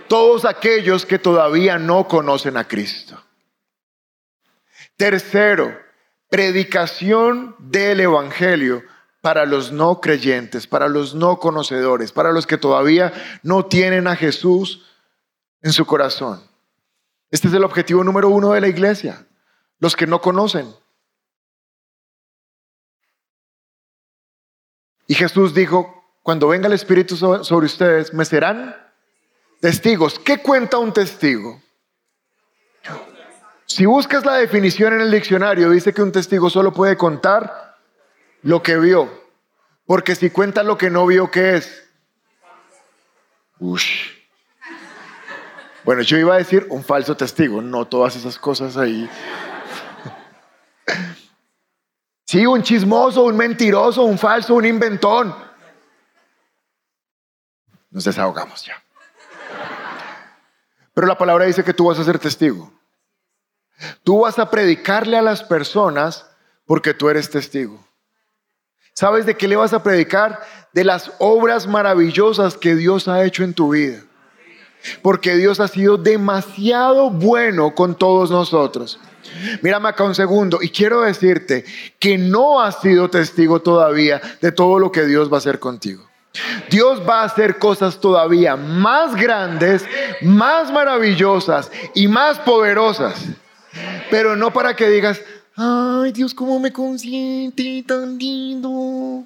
Todos 0.08 0.46
aquellos 0.46 1.06
que 1.06 1.20
todavía 1.20 1.78
no 1.78 2.08
conocen 2.08 2.58
a 2.58 2.68
Cristo. 2.68 3.22
Tercero, 4.98 5.78
predicación 6.30 7.56
del 7.60 8.00
Evangelio 8.00 8.84
para 9.26 9.48
los 9.48 9.72
no 9.72 10.02
creyentes, 10.02 10.68
para 10.68 10.88
los 10.88 11.16
no 11.16 11.40
conocedores, 11.40 12.12
para 12.12 12.32
los 12.32 12.46
que 12.46 12.60
todavía 12.60 13.12
no 13.42 13.66
tienen 13.66 14.06
a 14.06 14.16
Jesús 14.16 14.86
en 15.64 15.74
su 15.74 15.84
corazón. 15.88 16.44
Este 17.32 17.48
es 17.48 17.54
el 17.56 17.64
objetivo 17.64 18.04
número 18.04 18.30
uno 18.30 18.52
de 18.52 18.62
la 18.62 18.68
iglesia, 18.68 19.26
los 19.80 19.96
que 19.96 20.06
no 20.06 20.22
conocen. 20.22 20.72
Y 25.08 25.16
Jesús 25.16 25.56
dijo, 25.56 26.06
cuando 26.22 26.50
venga 26.50 26.68
el 26.68 26.74
Espíritu 26.74 27.18
sobre 27.18 27.66
ustedes, 27.66 28.14
me 28.14 28.26
serán 28.26 28.76
testigos. 29.60 30.20
¿Qué 30.20 30.38
cuenta 30.38 30.78
un 30.78 30.94
testigo? 30.94 31.60
Si 33.66 33.88
buscas 33.88 34.24
la 34.24 34.36
definición 34.36 34.94
en 34.94 35.02
el 35.02 35.10
diccionario, 35.10 35.72
dice 35.72 35.96
que 35.96 36.04
un 36.04 36.12
testigo 36.12 36.48
solo 36.52 36.72
puede 36.72 36.96
contar 36.96 37.65
lo 38.46 38.62
que 38.62 38.78
vio. 38.78 39.10
Porque 39.86 40.16
si 40.16 40.30
cuenta 40.30 40.64
lo 40.64 40.78
que 40.78 40.90
no 40.90 41.06
vio, 41.06 41.30
¿qué 41.30 41.58
es? 41.58 41.84
Ush. 43.60 44.12
Bueno, 45.84 46.02
yo 46.02 46.18
iba 46.18 46.36
a 46.36 46.38
decir 46.38 46.66
un 46.70 46.84
falso 46.84 47.18
testigo, 47.18 47.62
no 47.62 47.86
todas 47.86 48.16
esas 48.16 48.40
cosas 48.40 48.78
ahí. 48.78 49.10
Sí, 52.26 52.46
un 52.46 52.64
chismoso, 52.64 53.24
un 53.24 53.38
mentiroso, 53.38 54.04
un 54.04 54.18
falso, 54.18 54.56
un 54.56 54.66
inventón. 54.66 55.36
Nos 57.92 58.04
desahogamos 58.04 58.66
ya. 58.66 58.82
Pero 60.94 61.08
la 61.08 61.18
palabra 61.18 61.46
dice 61.46 61.64
que 61.64 61.74
tú 61.74 61.86
vas 61.86 62.00
a 62.00 62.04
ser 62.04 62.20
testigo. 62.20 62.72
Tú 64.04 64.22
vas 64.22 64.40
a 64.40 64.50
predicarle 64.50 65.18
a 65.18 65.22
las 65.22 65.44
personas 65.44 66.30
porque 66.66 66.94
tú 66.94 67.10
eres 67.10 67.30
testigo. 67.30 67.85
¿Sabes 68.96 69.26
de 69.26 69.36
qué 69.36 69.50
le 69.50 69.58
vas 69.58 69.74
a 69.74 69.84
predicar? 69.84 70.40
De 70.72 70.86
las 70.86 71.12
obras 71.20 71.68
maravillosas 71.68 72.56
que 72.56 72.76
Dios 72.76 73.10
ha 73.10 73.26
hecho 73.26 73.44
en 73.44 73.54
tu 73.54 73.74
vida. 73.74 74.02
Porque 75.02 75.36
Dios 75.36 75.60
ha 75.60 75.68
sido 75.68 75.98
demasiado 75.98 77.10
bueno 77.10 77.76
con 77.76 77.96
todos 77.96 78.32
nosotros. 78.32 78.98
Mírame 79.62 79.90
acá 79.90 80.06
un 80.06 80.16
segundo 80.16 80.60
y 80.62 80.70
quiero 80.70 81.02
decirte 81.02 81.66
que 82.00 82.18
no 82.18 82.62
has 82.62 82.80
sido 82.80 83.10
testigo 83.10 83.62
todavía 83.62 84.22
de 84.40 84.54
todo 84.54 84.80
lo 84.80 84.94
que 84.94 85.06
Dios 85.06 85.30
va 85.30 85.36
a 85.36 85.40
hacer 85.40 85.60
contigo. 85.60 86.08
Dios 86.70 87.02
va 87.08 87.22
a 87.22 87.26
hacer 87.26 87.58
cosas 87.58 88.00
todavía 88.00 88.56
más 88.56 89.14
grandes, 89.16 89.86
más 90.22 90.72
maravillosas 90.72 91.70
y 91.94 92.08
más 92.08 92.40
poderosas. 92.40 93.26
Pero 94.10 94.38
no 94.38 94.54
para 94.54 94.74
que 94.74 94.88
digas, 94.88 95.20
Ay, 95.58 96.12
Dios, 96.12 96.34
cómo 96.34 96.60
me 96.60 96.74
consiente 96.74 97.84
tan 97.88 98.18
lindo. 98.18 99.24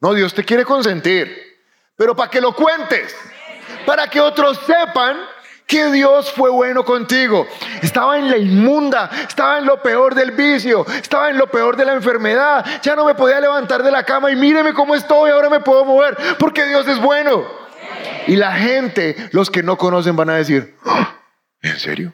No, 0.00 0.14
Dios 0.14 0.32
te 0.32 0.44
quiere 0.44 0.64
consentir, 0.64 1.30
pero 1.94 2.16
para 2.16 2.30
que 2.30 2.40
lo 2.40 2.54
cuentes, 2.54 3.14
para 3.84 4.08
que 4.08 4.18
otros 4.18 4.58
sepan 4.66 5.18
que 5.66 5.90
Dios 5.92 6.32
fue 6.32 6.50
bueno 6.50 6.84
contigo. 6.84 7.46
Estaba 7.82 8.18
en 8.18 8.30
la 8.30 8.38
inmunda, 8.38 9.10
estaba 9.28 9.58
en 9.58 9.66
lo 9.66 9.82
peor 9.82 10.14
del 10.14 10.32
vicio, 10.32 10.86
estaba 10.86 11.28
en 11.28 11.36
lo 11.36 11.48
peor 11.48 11.76
de 11.76 11.84
la 11.84 11.92
enfermedad. 11.92 12.64
Ya 12.82 12.96
no 12.96 13.04
me 13.04 13.14
podía 13.14 13.40
levantar 13.40 13.82
de 13.82 13.90
la 13.90 14.04
cama 14.04 14.32
y 14.32 14.36
míreme 14.36 14.72
cómo 14.72 14.94
estoy, 14.94 15.30
ahora 15.30 15.50
me 15.50 15.60
puedo 15.60 15.84
mover, 15.84 16.16
porque 16.38 16.66
Dios 16.66 16.88
es 16.88 16.98
bueno. 16.98 17.44
Y 18.26 18.36
la 18.36 18.52
gente, 18.52 19.28
los 19.32 19.50
que 19.50 19.62
no 19.62 19.76
conocen, 19.76 20.16
van 20.16 20.30
a 20.30 20.36
decir, 20.36 20.76
ah, 20.86 21.14
¿en 21.60 21.78
serio? 21.78 22.12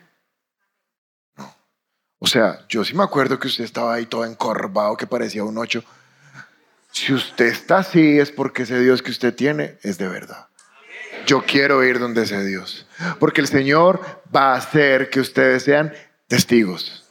O 2.27 2.29
sea, 2.29 2.59
yo 2.69 2.83
sí 2.83 2.93
me 2.93 3.05
acuerdo 3.05 3.39
que 3.39 3.47
usted 3.47 3.63
estaba 3.63 3.95
ahí 3.95 4.07
todo 4.07 4.25
encorvado, 4.25 4.97
que 4.97 5.07
parecía 5.07 5.45
un 5.45 5.57
ocho. 5.59 5.85
Si 6.91 7.15
usted 7.15 7.47
está 7.47 7.79
así 7.79 8.19
es 8.19 8.33
porque 8.33 8.65
ese 8.65 8.81
Dios 8.81 9.01
que 9.01 9.13
usted 9.13 9.33
tiene 9.33 9.79
es 9.85 9.97
de 9.97 10.09
verdad. 10.09 10.49
Yo 11.25 11.45
quiero 11.45 11.85
ir 11.85 12.01
donde 12.01 12.25
ese 12.25 12.45
Dios. 12.45 12.89
Porque 13.21 13.41
el 13.41 13.47
Señor 13.47 14.01
va 14.35 14.55
a 14.55 14.57
hacer 14.57 15.09
que 15.09 15.21
ustedes 15.21 15.63
sean 15.63 15.93
testigos. 16.27 17.09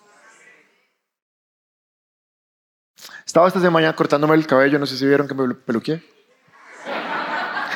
Estaba 3.26 3.48
esta 3.48 3.62
semana 3.62 3.96
cortándome 3.96 4.36
el 4.36 4.46
cabello, 4.46 4.80
no 4.80 4.86
sé 4.86 4.98
si 4.98 5.06
vieron 5.06 5.30
que 5.30 5.34
me 5.34 5.56
peluqué. 5.56 6.04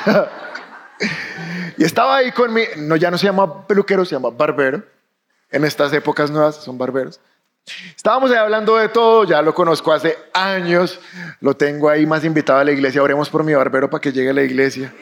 y 1.78 1.86
estaba 1.86 2.18
ahí 2.18 2.34
con 2.34 2.54
mi, 2.54 2.64
no, 2.76 2.98
ya 2.98 3.10
no 3.10 3.18
se 3.18 3.28
llama 3.28 3.66
peluquero, 3.66 4.04
se 4.04 4.16
llama 4.16 4.30
barbero 4.30 4.99
en 5.52 5.66
estas 5.66 5.92
épocas 5.94 6.32
nuevas, 6.32 6.56
son 6.56 6.78
barberos. 6.78 7.20
Estábamos 7.96 8.32
hablando 8.32 8.78
de 8.78 8.90
todo, 8.90 9.26
ya 9.26 9.42
lo 9.42 9.54
conozco 9.54 9.92
hace 9.92 10.18
años, 10.34 11.00
lo 11.40 11.56
tengo 11.56 11.90
ahí 11.90 12.06
más 12.06 12.24
invitado 12.24 12.60
a 12.60 12.64
la 12.64 12.72
iglesia, 12.72 13.04
oremos 13.04 13.30
por 13.30 13.44
mi 13.44 13.54
barbero 13.54 13.90
para 13.90 14.02
que 14.02 14.12
llegue 14.12 14.30
a 14.30 14.34
la 14.34 14.44
iglesia. 14.44 14.94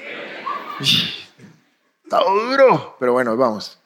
Está 2.03 2.19
duro, 2.19 2.95
pero 2.99 3.13
bueno, 3.13 3.35
vamos. 3.37 3.77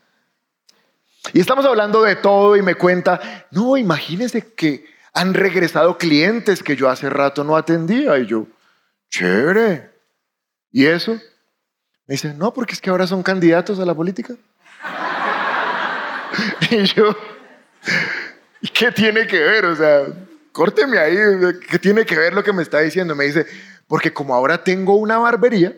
Y 1.34 1.40
estamos 1.40 1.66
hablando 1.66 2.02
de 2.02 2.16
todo 2.16 2.56
y 2.56 2.62
me 2.62 2.76
cuenta, 2.76 3.46
no, 3.52 3.78
imagínese 3.78 4.54
que 4.54 4.86
han 5.14 5.34
regresado 5.34 5.98
clientes 5.98 6.64
que 6.64 6.76
yo 6.76 6.90
hace 6.90 7.10
rato 7.10 7.44
no 7.44 7.56
atendía 7.56 8.18
y 8.18 8.26
yo, 8.26 8.48
chévere. 9.10 9.92
¿Y 10.72 10.86
eso? 10.86 11.14
Me 12.08 12.16
dice, 12.16 12.34
no, 12.34 12.54
porque 12.54 12.74
es 12.74 12.82
que 12.82 12.90
ahora 12.90 13.06
son 13.06 13.22
candidatos 13.22 13.80
a 13.80 13.86
la 13.86 13.94
política. 13.94 14.36
y 16.72 16.84
yo, 16.84 17.16
¿y 18.62 18.68
qué 18.70 18.92
tiene 18.92 19.28
que 19.28 19.40
ver? 19.40 19.66
O 19.66 19.76
sea, 19.76 20.06
córteme 20.52 20.98
ahí, 20.98 21.18
¿qué 21.70 21.80
tiene 21.80 22.06
que 22.06 22.18
ver 22.18 22.34
lo 22.34 22.44
que 22.44 22.54
me 22.54 22.64
está 22.64 22.80
diciendo? 22.80 23.16
Me 23.16 23.26
dice, 23.26 23.46
porque 23.88 24.14
como 24.14 24.36
ahora 24.36 24.64
tengo 24.64 24.96
una 24.96 25.18
barbería, 25.18 25.76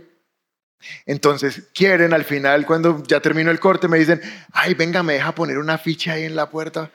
entonces 1.05 1.63
quieren 1.73 2.13
al 2.13 2.23
final, 2.25 2.65
cuando 2.65 3.03
ya 3.03 3.19
termino 3.19 3.51
el 3.51 3.59
corte, 3.59 3.87
me 3.87 3.97
dicen, 3.97 4.21
ay, 4.51 4.73
venga, 4.73 5.03
me 5.03 5.13
deja 5.13 5.33
poner 5.33 5.57
una 5.57 5.77
ficha 5.77 6.13
ahí 6.13 6.23
en 6.23 6.35
la 6.35 6.49
puerta. 6.49 6.91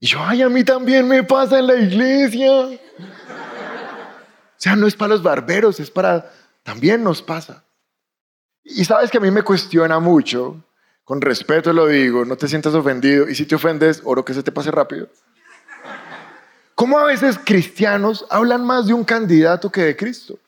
Y 0.00 0.06
yo, 0.06 0.20
ay, 0.22 0.42
a 0.42 0.48
mí 0.48 0.62
también 0.62 1.08
me 1.08 1.24
pasa 1.24 1.58
en 1.58 1.66
la 1.66 1.74
iglesia. 1.74 2.50
O 2.50 2.78
sea, 4.56 4.76
no 4.76 4.86
es 4.86 4.94
para 4.94 5.10
los 5.10 5.22
barberos, 5.22 5.80
es 5.80 5.90
para, 5.90 6.30
también 6.62 7.02
nos 7.02 7.20
pasa. 7.20 7.64
Y 8.62 8.84
sabes 8.84 9.10
que 9.10 9.18
a 9.18 9.20
mí 9.20 9.30
me 9.30 9.42
cuestiona 9.42 9.98
mucho, 9.98 10.62
con 11.08 11.22
respeto 11.22 11.72
lo 11.72 11.86
digo, 11.86 12.26
no 12.26 12.36
te 12.36 12.46
sientas 12.48 12.74
ofendido, 12.74 13.30
y 13.30 13.34
si 13.34 13.46
te 13.46 13.54
ofendes, 13.54 14.02
oro 14.04 14.26
que 14.26 14.34
se 14.34 14.42
te 14.42 14.52
pase 14.52 14.70
rápido. 14.70 15.08
¿Cómo 16.74 16.98
a 16.98 17.04
veces 17.04 17.40
cristianos 17.42 18.26
hablan 18.28 18.62
más 18.62 18.86
de 18.86 18.92
un 18.92 19.04
candidato 19.04 19.72
que 19.72 19.80
de 19.80 19.96
Cristo? 19.96 20.38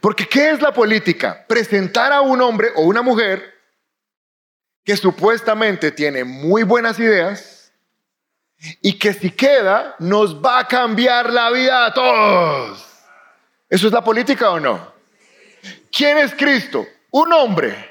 Porque 0.00 0.26
¿qué 0.26 0.50
es 0.50 0.60
la 0.60 0.72
política? 0.72 1.44
Presentar 1.46 2.12
a 2.12 2.22
un 2.22 2.42
hombre 2.42 2.70
o 2.74 2.82
una 2.82 3.02
mujer 3.02 3.54
que 4.82 4.96
supuestamente 4.96 5.92
tiene 5.92 6.24
muy 6.24 6.64
buenas 6.64 6.98
ideas 6.98 7.72
y 8.82 8.98
que 8.98 9.12
si 9.12 9.30
queda 9.30 9.94
nos 10.00 10.44
va 10.44 10.58
a 10.58 10.66
cambiar 10.66 11.32
la 11.32 11.52
vida 11.52 11.86
a 11.86 11.94
todos. 11.94 12.84
¿Eso 13.68 13.86
es 13.86 13.92
la 13.92 14.02
política 14.02 14.50
o 14.50 14.58
no? 14.58 14.92
¿Quién 15.92 16.18
es 16.18 16.34
Cristo? 16.34 16.84
Un 17.12 17.32
hombre 17.32 17.89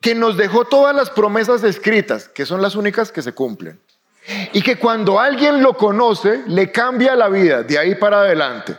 que 0.00 0.14
nos 0.14 0.36
dejó 0.36 0.64
todas 0.64 0.94
las 0.94 1.10
promesas 1.10 1.62
escritas, 1.62 2.28
que 2.28 2.46
son 2.46 2.62
las 2.62 2.74
únicas 2.74 3.12
que 3.12 3.22
se 3.22 3.32
cumplen. 3.32 3.80
Y 4.52 4.62
que 4.62 4.76
cuando 4.76 5.18
alguien 5.20 5.62
lo 5.62 5.76
conoce, 5.76 6.42
le 6.46 6.70
cambia 6.72 7.14
la 7.16 7.28
vida 7.28 7.62
de 7.62 7.78
ahí 7.78 7.94
para 7.94 8.20
adelante. 8.20 8.76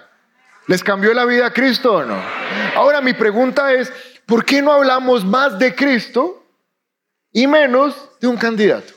¿Les 0.67 0.83
cambió 0.83 1.13
la 1.13 1.25
vida 1.25 1.47
a 1.47 1.53
Cristo 1.53 1.95
o 1.95 2.05
no? 2.05 2.19
Ahora 2.75 3.01
mi 3.01 3.13
pregunta 3.13 3.73
es, 3.73 3.91
¿por 4.25 4.45
qué 4.45 4.61
no 4.61 4.71
hablamos 4.71 5.25
más 5.25 5.59
de 5.59 5.75
Cristo 5.75 6.43
y 7.31 7.47
menos 7.47 8.09
de 8.19 8.27
un 8.27 8.37
candidato? 8.37 8.93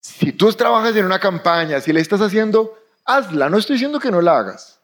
Si 0.00 0.32
tú 0.32 0.52
trabajas 0.52 0.96
en 0.96 1.04
una 1.04 1.20
campaña, 1.20 1.80
si 1.80 1.92
le 1.92 2.00
estás 2.00 2.20
haciendo, 2.20 2.78
hazla. 3.04 3.48
No 3.48 3.58
estoy 3.58 3.74
diciendo 3.74 4.00
que 4.00 4.10
no 4.10 4.20
la 4.20 4.38
hagas, 4.38 4.80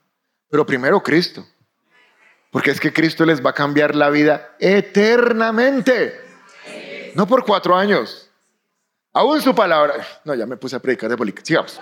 pero 0.50 0.66
primero 0.66 1.02
Cristo. 1.02 1.46
Porque 2.54 2.70
es 2.70 2.78
que 2.78 2.92
Cristo 2.92 3.26
les 3.26 3.44
va 3.44 3.50
a 3.50 3.52
cambiar 3.52 3.96
la 3.96 4.10
vida 4.10 4.54
eternamente. 4.60 6.14
No 7.16 7.26
por 7.26 7.44
cuatro 7.44 7.74
años. 7.74 8.30
Aún 9.12 9.42
su 9.42 9.56
palabra. 9.56 9.94
No, 10.24 10.36
ya 10.36 10.46
me 10.46 10.56
puse 10.56 10.76
a 10.76 10.78
predicar 10.78 11.10
de 11.10 11.16
política. 11.16 11.44
Sigamos. 11.44 11.80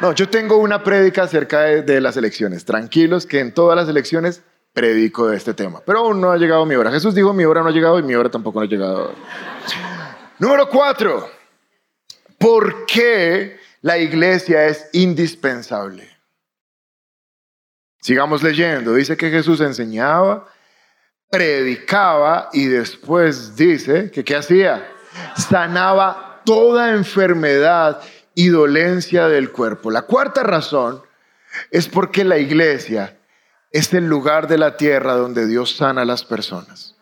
No, 0.00 0.12
yo 0.14 0.28
tengo 0.28 0.56
una 0.56 0.82
prédica 0.82 1.22
acerca 1.22 1.60
de, 1.60 2.00
las 2.00 2.16
elecciones. 2.16 2.64
Tranquilos 2.64 3.24
que 3.24 3.38
en 3.38 3.54
todas 3.54 3.76
las 3.76 3.88
elecciones 3.88 4.42
predico 4.72 5.28
de 5.28 5.36
este 5.36 5.54
tema. 5.54 5.80
Pero 5.86 6.00
aún 6.00 6.20
no 6.20 6.32
ha 6.32 6.36
llegado 6.36 6.66
mi 6.66 6.74
hora. 6.74 6.90
Jesús 6.90 7.14
dijo, 7.14 7.32
mi 7.32 7.44
hora 7.44 7.62
no 7.62 7.68
ha 7.68 7.72
llegado 7.72 8.00
y 8.00 8.02
mi 8.02 8.16
hora 8.16 8.30
tampoco 8.30 8.58
no 8.58 8.64
ha 8.64 8.68
llegado. 8.68 9.14
Número 10.40 10.68
cuatro. 10.68 11.30
¿Por 12.36 12.84
qué 12.86 13.60
la 13.80 13.96
iglesia 13.96 14.66
es 14.66 14.88
indispensable? 14.92 16.13
Sigamos 18.04 18.42
leyendo. 18.42 18.92
Dice 18.92 19.16
que 19.16 19.30
Jesús 19.30 19.62
enseñaba, 19.62 20.46
predicaba 21.30 22.50
y 22.52 22.66
después 22.66 23.56
dice 23.56 24.10
que 24.10 24.22
¿qué 24.22 24.36
hacía? 24.36 24.86
Sanaba 25.38 26.42
toda 26.44 26.90
enfermedad 26.90 28.02
y 28.34 28.48
dolencia 28.48 29.26
del 29.28 29.50
cuerpo. 29.50 29.90
La 29.90 30.02
cuarta 30.02 30.42
razón 30.42 31.02
es 31.70 31.88
porque 31.88 32.24
la 32.24 32.36
iglesia 32.36 33.16
es 33.70 33.94
el 33.94 34.04
lugar 34.06 34.48
de 34.48 34.58
la 34.58 34.76
tierra 34.76 35.14
donde 35.14 35.46
Dios 35.46 35.74
sana 35.74 36.02
a 36.02 36.04
las 36.04 36.24
personas. 36.24 36.94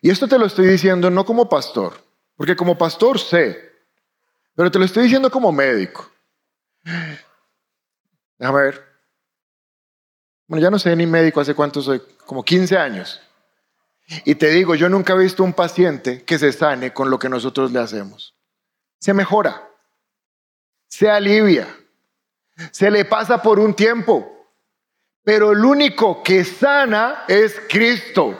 Y 0.00 0.08
esto 0.08 0.26
te 0.26 0.38
lo 0.38 0.46
estoy 0.46 0.68
diciendo 0.68 1.10
no 1.10 1.26
como 1.26 1.50
pastor, 1.50 2.02
porque 2.34 2.56
como 2.56 2.78
pastor 2.78 3.18
sé, 3.18 3.74
pero 4.54 4.70
te 4.70 4.78
lo 4.78 4.86
estoy 4.86 5.02
diciendo 5.02 5.30
como 5.30 5.52
médico. 5.52 6.10
Déjame 8.38 8.62
ver. 8.62 8.85
Bueno, 10.46 10.62
ya 10.62 10.70
no 10.70 10.78
sé 10.78 10.94
ni 10.96 11.06
médico 11.06 11.40
hace 11.40 11.54
cuánto 11.54 11.82
soy, 11.82 12.00
como 12.24 12.44
15 12.44 12.76
años. 12.76 13.20
Y 14.24 14.36
te 14.36 14.50
digo, 14.50 14.74
yo 14.74 14.88
nunca 14.88 15.14
he 15.14 15.18
visto 15.18 15.42
un 15.42 15.52
paciente 15.52 16.22
que 16.22 16.38
se 16.38 16.52
sane 16.52 16.92
con 16.92 17.10
lo 17.10 17.18
que 17.18 17.28
nosotros 17.28 17.72
le 17.72 17.80
hacemos 17.80 18.36
se 18.98 19.14
mejora, 19.14 19.62
se 20.88 21.10
alivia, 21.10 21.66
se 22.70 22.90
le 22.90 23.04
pasa 23.04 23.42
por 23.42 23.58
un 23.58 23.74
tiempo, 23.74 24.48
pero 25.22 25.52
el 25.52 25.64
único 25.64 26.22
que 26.22 26.44
sana 26.44 27.24
es 27.28 27.60
Cristo. 27.68 28.38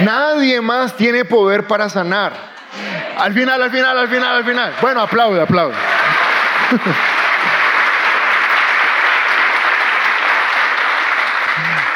Nadie 0.00 0.60
más 0.60 0.96
tiene 0.96 1.24
poder 1.24 1.66
para 1.66 1.88
sanar. 1.88 2.32
Al 3.18 3.34
final, 3.34 3.62
al 3.62 3.70
final, 3.70 3.98
al 3.98 4.08
final, 4.08 4.36
al 4.36 4.44
final. 4.44 4.74
Bueno, 4.80 5.00
aplaude, 5.02 5.40
aplaude. 5.40 5.74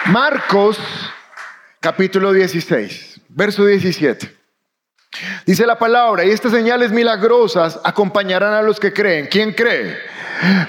Marcos 0.09 0.79
capítulo 1.81 2.33
16, 2.33 3.23
verso 3.29 3.67
17. 3.67 4.37
Dice 5.45 5.67
la 5.67 5.79
palabra, 5.79 6.25
y 6.25 6.31
estas 6.31 6.53
señales 6.53 6.93
milagrosas 6.93 7.81
acompañarán 7.83 8.53
a 8.55 8.63
los 8.63 8.79
que 8.79 8.93
creen. 8.93 9.27
¿Quién 9.27 9.53
cree? 9.53 9.99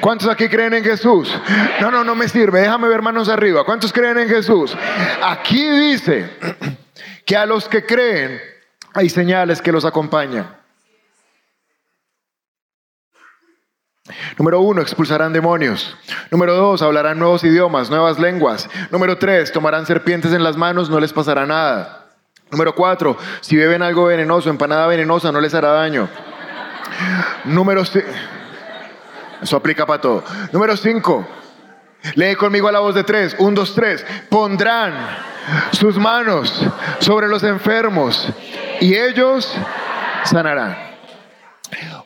¿Cuántos 0.02 0.28
aquí 0.28 0.48
creen 0.48 0.74
en 0.74 0.84
Jesús? 0.84 1.30
No, 1.80 1.92
no, 1.92 2.04
no 2.04 2.16
me 2.16 2.28
sirve. 2.28 2.62
Déjame 2.62 2.88
ver 2.88 3.04
manos 3.04 3.30
arriba. 3.30 3.64
¿Cuántos 3.64 3.94
creen 3.94 4.18
en 4.18 4.30
Jesús? 4.30 4.76
Aquí 5.22 5.70
dice 5.70 6.30
que 7.24 7.38
a 7.38 7.46
los 7.46 7.68
que 7.68 7.86
creen 7.86 8.42
hay 8.94 9.10
señales 9.10 9.62
que 9.62 9.72
los 9.72 9.86
acompañan. 9.86 10.57
Número 14.38 14.62
uno, 14.62 14.82
expulsarán 14.82 15.34
demonios. 15.34 15.98
Número 16.32 16.56
dos, 16.56 16.82
hablarán 16.82 17.20
nuevos 17.20 17.44
idiomas, 17.44 17.90
nuevas 17.90 18.20
lenguas. 18.20 18.70
Número 18.92 19.18
tres, 19.18 19.52
tomarán 19.52 19.86
serpientes 19.86 20.34
en 20.34 20.44
las 20.44 20.58
manos, 20.58 20.90
no 20.90 21.00
les 21.00 21.14
pasará 21.14 21.46
nada. 21.46 22.06
Número 22.50 22.74
cuatro, 22.74 23.18
si 23.42 23.58
beben 23.58 23.82
algo 23.82 24.06
venenoso, 24.06 24.50
empanada 24.50 24.88
venenosa, 24.88 25.32
no 25.32 25.42
les 25.42 25.54
hará 25.54 25.72
daño. 25.72 26.08
Número 27.46 27.84
Eso 29.42 29.58
aplica 29.58 29.86
para 29.86 30.02
todo. 30.02 30.24
Número 30.52 30.78
cinco, 30.78 31.28
lee 32.16 32.36
conmigo 32.36 32.70
a 32.70 32.72
la 32.72 32.80
voz 32.80 32.96
de 32.96 33.04
tres. 33.04 33.36
Un, 33.40 33.54
dos, 33.54 33.76
tres. 33.76 34.06
Pondrán 34.30 34.94
sus 35.72 35.98
manos 35.98 36.66
sobre 37.00 37.28
los 37.28 37.44
enfermos 37.44 38.30
y 38.80 38.96
ellos 38.96 39.54
sanarán. 40.24 40.87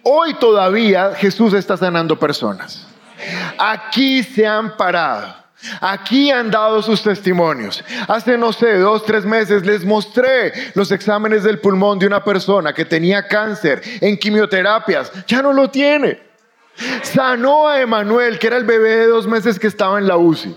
Hoy 0.04 0.34
todavía 0.36 1.13
Jesús 1.15 1.54
está 1.54 1.78
sanando 1.78 2.17
personas. 2.17 2.88
Aquí 3.58 4.24
se 4.24 4.47
han 4.47 4.76
parado 4.78 5.41
Aquí 5.80 6.32
han 6.32 6.50
dado 6.50 6.82
sus 6.82 7.04
testimonios. 7.04 7.84
Hace, 8.08 8.38
no 8.38 8.52
sé, 8.52 8.78
dos, 8.78 9.06
tres 9.06 9.26
meses 9.26 9.65
les 9.65 9.86
mostré 9.86 10.54
los 10.74 10.91
exámenes 10.91 11.43
del 11.43 11.60
pulmón 11.60 12.00
de 12.00 12.08
una 12.08 12.24
persona 12.24 12.74
que 12.74 12.86
tenía 12.86 13.28
cáncer 13.28 13.82
en 14.02 14.17
quimioterapias. 14.17 15.12
Ya 15.28 15.41
no 15.41 15.54
lo 15.54 15.69
tiene. 15.69 16.19
Sanó 17.04 17.67
a 17.67 17.82
Emanuel, 17.82 18.39
que 18.39 18.47
era 18.47 18.58
el 18.58 18.63
bebé 18.63 18.97
de 18.97 19.08
dos 19.08 19.28
meses 19.28 19.60
que 19.60 19.67
estaba 19.67 20.00
en 20.00 20.08
la 20.08 20.17
UCI. 20.17 20.56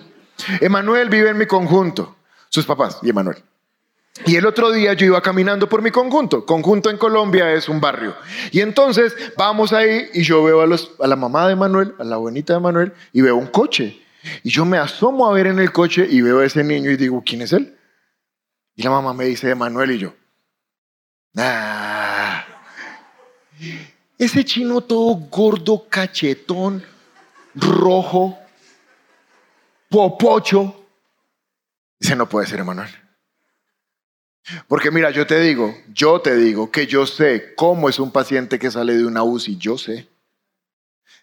Emanuel 0.60 1.10
vive 1.10 1.30
en 1.30 1.38
mi 1.38 1.46
conjunto, 1.46 2.16
sus 2.48 2.64
papás 2.64 2.98
y 3.02 3.10
Emanuel. 3.10 3.36
Y 4.26 4.36
el 4.36 4.46
otro 4.46 4.72
día 4.72 4.94
yo 4.94 5.06
iba 5.06 5.20
caminando 5.20 5.68
por 5.68 5.82
mi 5.82 5.90
conjunto. 5.90 6.46
Conjunto 6.46 6.90
en 6.90 6.96
Colombia 6.96 7.52
es 7.52 7.68
un 7.68 7.80
barrio. 7.80 8.16
Y 8.50 8.60
entonces 8.60 9.14
vamos 9.36 9.72
ahí 9.72 10.08
y 10.14 10.22
yo 10.22 10.42
veo 10.42 10.62
a, 10.62 11.06
la 11.06 11.16
mamá 11.16 11.48
de 11.48 11.56
Manuel, 11.56 11.94
a 11.98 12.04
la 12.04 12.14
abuelita 12.16 12.54
de 12.54 12.60
Manuel, 12.60 12.92
y 13.12 13.20
veo 13.20 13.36
un 13.36 13.48
coche. 13.48 14.00
Y 14.42 14.50
yo 14.50 14.64
me 14.64 14.78
asomo 14.78 15.28
a 15.28 15.32
ver 15.32 15.48
en 15.48 15.58
el 15.58 15.72
coche 15.72 16.06
y 16.08 16.22
veo 16.22 16.40
a 16.40 16.46
ese 16.46 16.64
niño 16.64 16.90
y 16.90 16.96
digo, 16.96 17.22
¿quién 17.24 17.42
es 17.42 17.52
él? 17.52 17.76
Y 18.74 18.82
la 18.82 18.90
mamá 18.90 19.12
me 19.12 19.26
dice, 19.26 19.54
Manuel 19.54 19.90
y 19.92 19.98
yo. 19.98 20.14
Ah, 21.36 22.44
ese 24.18 24.44
chino 24.44 24.80
todo 24.80 25.14
gordo, 25.30 25.86
cachetón, 25.88 26.82
rojo, 27.54 28.38
popocho. 29.88 30.86
Ese 32.00 32.16
no 32.16 32.28
puede 32.28 32.46
ser 32.46 32.60
Emanuel. 32.60 33.03
Porque 34.68 34.90
mira, 34.90 35.10
yo 35.10 35.26
te 35.26 35.40
digo, 35.40 35.74
yo 35.92 36.20
te 36.20 36.36
digo 36.36 36.70
que 36.70 36.86
yo 36.86 37.06
sé 37.06 37.54
cómo 37.54 37.88
es 37.88 37.98
un 37.98 38.12
paciente 38.12 38.58
que 38.58 38.70
sale 38.70 38.94
de 38.94 39.06
una 39.06 39.22
UCI, 39.22 39.56
yo 39.56 39.78
sé. 39.78 40.08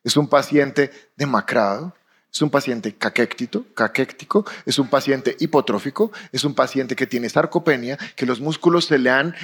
Es 0.04 0.18
un 0.18 0.28
paciente 0.28 0.92
demacrado, 1.16 1.94
es 2.32 2.42
un 2.42 2.50
paciente 2.50 2.96
caquéctico, 2.96 3.66
caquéctico, 3.76 4.46
es 4.66 4.80
un 4.80 4.90
paciente 4.90 5.36
hipotrófico, 5.40 6.12
es 6.32 6.44
un 6.44 6.56
paciente 6.56 6.96
que 6.96 7.06
tiene 7.06 7.30
sarcopenia, 7.30 7.98
que 8.16 8.26
los 8.26 8.40
músculos 8.40 8.86
se 8.86 8.98
le 8.98 9.12
han 9.12 9.36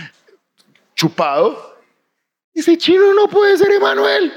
chupado. 0.96 1.78
Ese 2.54 2.78
chino 2.78 3.14
no 3.14 3.28
puede 3.28 3.58
ser 3.58 3.72
Emanuel. 3.72 4.34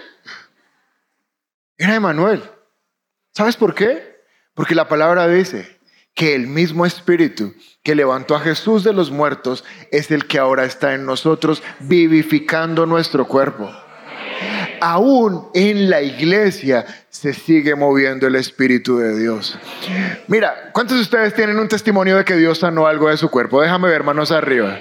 Era 1.79 1.95
Emanuel. 1.95 2.43
¿Sabes 3.33 3.57
por 3.57 3.75
qué? 3.75 4.21
Porque 4.53 4.75
la 4.75 4.87
palabra 4.87 5.27
dice 5.27 5.80
que 6.15 6.35
el 6.35 6.47
mismo 6.47 6.87
espíritu 6.87 7.55
que 7.83 7.95
levantó 7.95 8.35
a 8.35 8.41
Jesús 8.41 8.85
de 8.85 8.93
los 8.93 9.11
muertos 9.11 9.65
es 9.91 10.11
el 10.11 10.27
que 10.27 10.39
ahora 10.39 10.65
está 10.65 10.95
en 10.95 11.07
nosotros 11.07 11.63
vivificando 11.81 12.87
nuestro 12.87 13.27
cuerpo. 13.27 13.71
aún 14.83 15.49
en 15.53 15.91
la 15.91 16.01
iglesia 16.01 16.87
se 17.11 17.35
sigue 17.35 17.75
moviendo 17.75 18.27
el 18.27 18.35
Espíritu 18.35 18.97
de 18.97 19.19
Dios. 19.19 19.59
Mira, 20.27 20.71
¿cuántos 20.73 20.97
de 20.97 21.03
ustedes 21.03 21.35
tienen 21.35 21.59
un 21.59 21.69
testimonio 21.69 22.17
de 22.17 22.25
que 22.25 22.37
Dios 22.37 22.61
sanó 22.61 22.87
algo 22.87 23.11
de 23.11 23.19
su 23.19 23.31
cuerpo? 23.31 23.61
Déjame 23.61 23.89
ver 23.91 24.05
manos 24.05 24.31
arriba. 24.31 24.79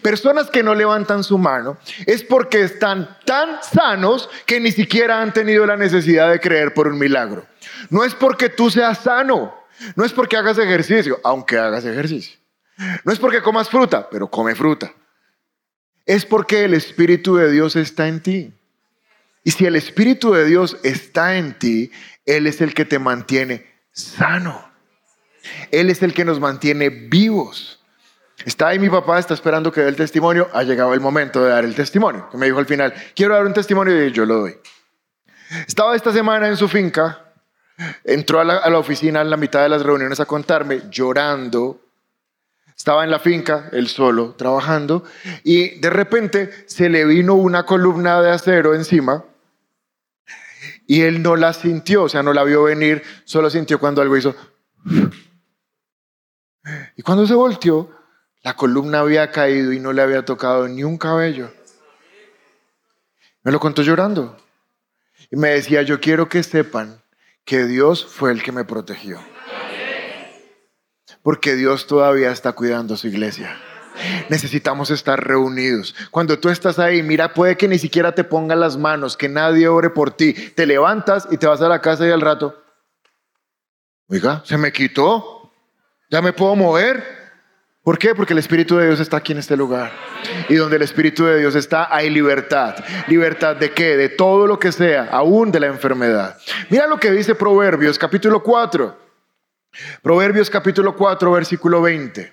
Personas 0.00 0.48
que 0.48 0.62
no 0.62 0.74
levantan 0.74 1.22
su 1.22 1.36
mano 1.36 1.76
es 2.06 2.22
porque 2.22 2.62
están 2.62 3.18
tan 3.26 3.62
sanos 3.62 4.30
que 4.46 4.58
ni 4.58 4.72
siquiera 4.72 5.20
han 5.20 5.34
tenido 5.34 5.66
la 5.66 5.76
necesidad 5.76 6.30
de 6.30 6.40
creer 6.40 6.72
por 6.72 6.88
un 6.88 6.98
milagro. 6.98 7.44
No 7.90 8.04
es 8.04 8.14
porque 8.14 8.48
tú 8.48 8.70
seas 8.70 8.98
sano, 9.00 9.54
no 9.96 10.04
es 10.04 10.12
porque 10.12 10.36
hagas 10.36 10.58
ejercicio, 10.58 11.20
aunque 11.24 11.58
hagas 11.58 11.84
ejercicio. 11.84 12.38
No 13.04 13.12
es 13.12 13.18
porque 13.18 13.42
comas 13.42 13.68
fruta, 13.68 14.08
pero 14.10 14.28
come 14.28 14.54
fruta. 14.54 14.92
Es 16.06 16.24
porque 16.24 16.64
el 16.64 16.74
Espíritu 16.74 17.36
de 17.36 17.50
Dios 17.50 17.76
está 17.76 18.08
en 18.08 18.20
ti. 18.20 18.52
Y 19.44 19.50
si 19.52 19.66
el 19.66 19.76
Espíritu 19.76 20.32
de 20.32 20.44
Dios 20.44 20.76
está 20.82 21.36
en 21.36 21.58
ti, 21.58 21.90
Él 22.26 22.46
es 22.46 22.60
el 22.60 22.74
que 22.74 22.84
te 22.84 22.98
mantiene 22.98 23.66
sano. 23.92 24.70
Él 25.70 25.90
es 25.90 26.02
el 26.02 26.14
que 26.14 26.24
nos 26.24 26.40
mantiene 26.40 26.88
vivos. 26.88 27.80
Está 28.44 28.68
ahí 28.68 28.78
mi 28.78 28.88
papá, 28.88 29.18
está 29.18 29.34
esperando 29.34 29.70
que 29.70 29.80
dé 29.80 29.88
el 29.88 29.96
testimonio. 29.96 30.48
Ha 30.52 30.62
llegado 30.62 30.94
el 30.94 31.00
momento 31.00 31.42
de 31.44 31.50
dar 31.50 31.64
el 31.64 31.74
testimonio. 31.74 32.28
me 32.34 32.46
dijo 32.46 32.58
al 32.58 32.66
final, 32.66 32.92
quiero 33.14 33.34
dar 33.34 33.46
un 33.46 33.52
testimonio 33.52 34.04
y 34.04 34.12
yo 34.12 34.24
lo 34.24 34.38
doy. 34.38 34.56
Estaba 35.66 35.94
esta 35.94 36.12
semana 36.12 36.48
en 36.48 36.56
su 36.56 36.68
finca, 36.68 37.31
entró 38.04 38.40
a 38.40 38.44
la, 38.44 38.78
oficina 38.78 39.20
en 39.20 39.30
la 39.30 39.36
mitad 39.36 39.62
de 39.62 39.68
las 39.68 39.82
reuniones 39.82 40.20
a 40.20 40.26
contarme, 40.26 40.82
llorando. 40.90 41.80
Estaba 42.76 43.04
en 43.04 43.10
la 43.10 43.18
finca, 43.18 43.68
él 43.72 43.88
solo, 43.88 44.34
trabajando, 44.34 45.04
y 45.44 45.78
de 45.78 45.90
repente 45.90 46.50
se 46.66 46.88
le 46.88 47.04
vino 47.04 47.34
una 47.34 47.64
columna 47.64 48.20
de 48.20 48.30
acero 48.30 48.74
encima 48.74 49.24
y 50.86 51.02
él 51.02 51.22
no 51.22 51.36
la 51.36 51.52
sintió, 51.52 52.04
o 52.04 52.08
sea, 52.08 52.22
no 52.22 52.32
la 52.32 52.44
vio 52.44 52.64
venir, 52.64 53.02
solo 53.24 53.50
sintió 53.50 53.78
cuando 53.78 54.02
algo 54.02 54.16
hizo. 54.16 54.34
Y 56.96 57.02
cuando 57.02 57.26
se 57.26 57.34
volteó, 57.34 57.90
la 58.42 58.54
columna 58.54 59.00
había 59.00 59.30
caído 59.30 59.72
y 59.72 59.80
no 59.80 59.92
le 59.92 60.02
había 60.02 60.24
tocado 60.24 60.68
ni 60.68 60.84
un 60.84 60.98
cabello. 60.98 61.52
Me 63.42 63.52
lo 63.52 63.58
contó 63.58 63.82
llorando. 63.82 64.36
Y 65.30 65.36
me 65.36 65.50
decía, 65.50 65.82
yo 65.82 66.00
quiero 66.00 66.28
que 66.28 66.42
sepan 66.42 67.01
que 67.44 67.66
Dios 67.66 68.04
fue 68.04 68.32
el 68.32 68.42
que 68.42 68.52
me 68.52 68.64
protegió. 68.64 69.20
Porque 71.22 71.54
Dios 71.54 71.86
todavía 71.86 72.30
está 72.32 72.52
cuidando 72.52 72.96
su 72.96 73.08
iglesia. 73.08 73.56
Necesitamos 74.28 74.90
estar 74.90 75.22
reunidos. 75.22 75.94
Cuando 76.10 76.38
tú 76.38 76.48
estás 76.48 76.78
ahí, 76.78 77.02
mira, 77.02 77.34
puede 77.34 77.56
que 77.56 77.68
ni 77.68 77.78
siquiera 77.78 78.14
te 78.14 78.24
pongan 78.24 78.60
las 78.60 78.76
manos, 78.76 79.16
que 79.16 79.28
nadie 79.28 79.68
ore 79.68 79.90
por 79.90 80.12
ti. 80.12 80.32
Te 80.32 80.66
levantas 80.66 81.28
y 81.30 81.36
te 81.36 81.46
vas 81.46 81.60
a 81.60 81.68
la 81.68 81.80
casa 81.80 82.06
y 82.06 82.10
al 82.10 82.20
rato, 82.20 82.60
oiga, 84.08 84.42
se 84.44 84.56
me 84.56 84.72
quitó. 84.72 85.52
Ya 86.10 86.20
me 86.20 86.32
puedo 86.32 86.56
mover. 86.56 87.21
¿Por 87.82 87.98
qué? 87.98 88.14
Porque 88.14 88.32
el 88.32 88.38
Espíritu 88.38 88.76
de 88.76 88.86
Dios 88.86 89.00
está 89.00 89.16
aquí 89.16 89.32
en 89.32 89.38
este 89.38 89.56
lugar. 89.56 89.90
Y 90.48 90.54
donde 90.54 90.76
el 90.76 90.82
Espíritu 90.82 91.24
de 91.24 91.40
Dios 91.40 91.56
está, 91.56 91.88
hay 91.94 92.10
libertad. 92.10 92.76
¿Libertad 93.08 93.56
de 93.56 93.72
qué? 93.72 93.96
De 93.96 94.08
todo 94.08 94.46
lo 94.46 94.60
que 94.60 94.70
sea, 94.70 95.08
aún 95.10 95.50
de 95.50 95.58
la 95.58 95.66
enfermedad. 95.66 96.38
Mira 96.70 96.86
lo 96.86 97.00
que 97.00 97.10
dice 97.10 97.34
Proverbios 97.34 97.98
capítulo 97.98 98.40
4. 98.40 98.96
Proverbios 100.00 100.48
capítulo 100.48 100.94
4, 100.94 101.32
versículo 101.32 101.82
20. 101.82 102.32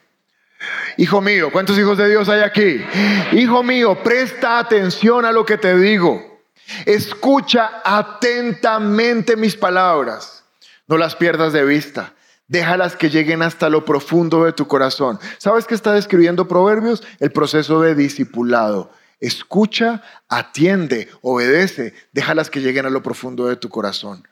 Hijo 0.97 1.21
mío, 1.21 1.49
¿cuántos 1.51 1.79
hijos 1.79 1.97
de 1.97 2.09
Dios 2.09 2.29
hay 2.29 2.41
aquí? 2.41 2.85
Hijo 3.31 3.63
mío, 3.63 4.03
presta 4.03 4.59
atención 4.59 5.25
a 5.25 5.31
lo 5.31 5.45
que 5.45 5.57
te 5.57 5.75
digo. 5.77 6.43
Escucha 6.85 7.81
atentamente 7.83 9.35
mis 9.35 9.55
palabras. 9.55 10.43
No 10.87 10.97
las 10.97 11.15
pierdas 11.15 11.53
de 11.53 11.63
vista. 11.65 12.13
Déjalas 12.49 12.95
que 12.95 13.09
lleguen 13.09 13.43
hasta 13.43 13.69
lo 13.69 13.85
profundo 13.85 14.43
de 14.43 14.53
tu 14.53 14.67
corazón. 14.67 15.19
¿Sabes 15.37 15.65
qué 15.65 15.75
está 15.75 15.93
describiendo 15.93 16.47
Proverbios? 16.47 17.03
El 17.19 17.31
proceso 17.31 17.79
de 17.81 17.95
discipulado. 17.95 18.91
Escucha, 19.19 20.01
atiende, 20.27 21.09
obedece, 21.21 21.93
déjalas 22.11 22.49
que 22.49 22.59
lleguen 22.59 22.87
a 22.87 22.89
lo 22.89 23.03
profundo 23.03 23.47
de 23.47 23.55
tu 23.55 23.69
corazón. 23.69 24.27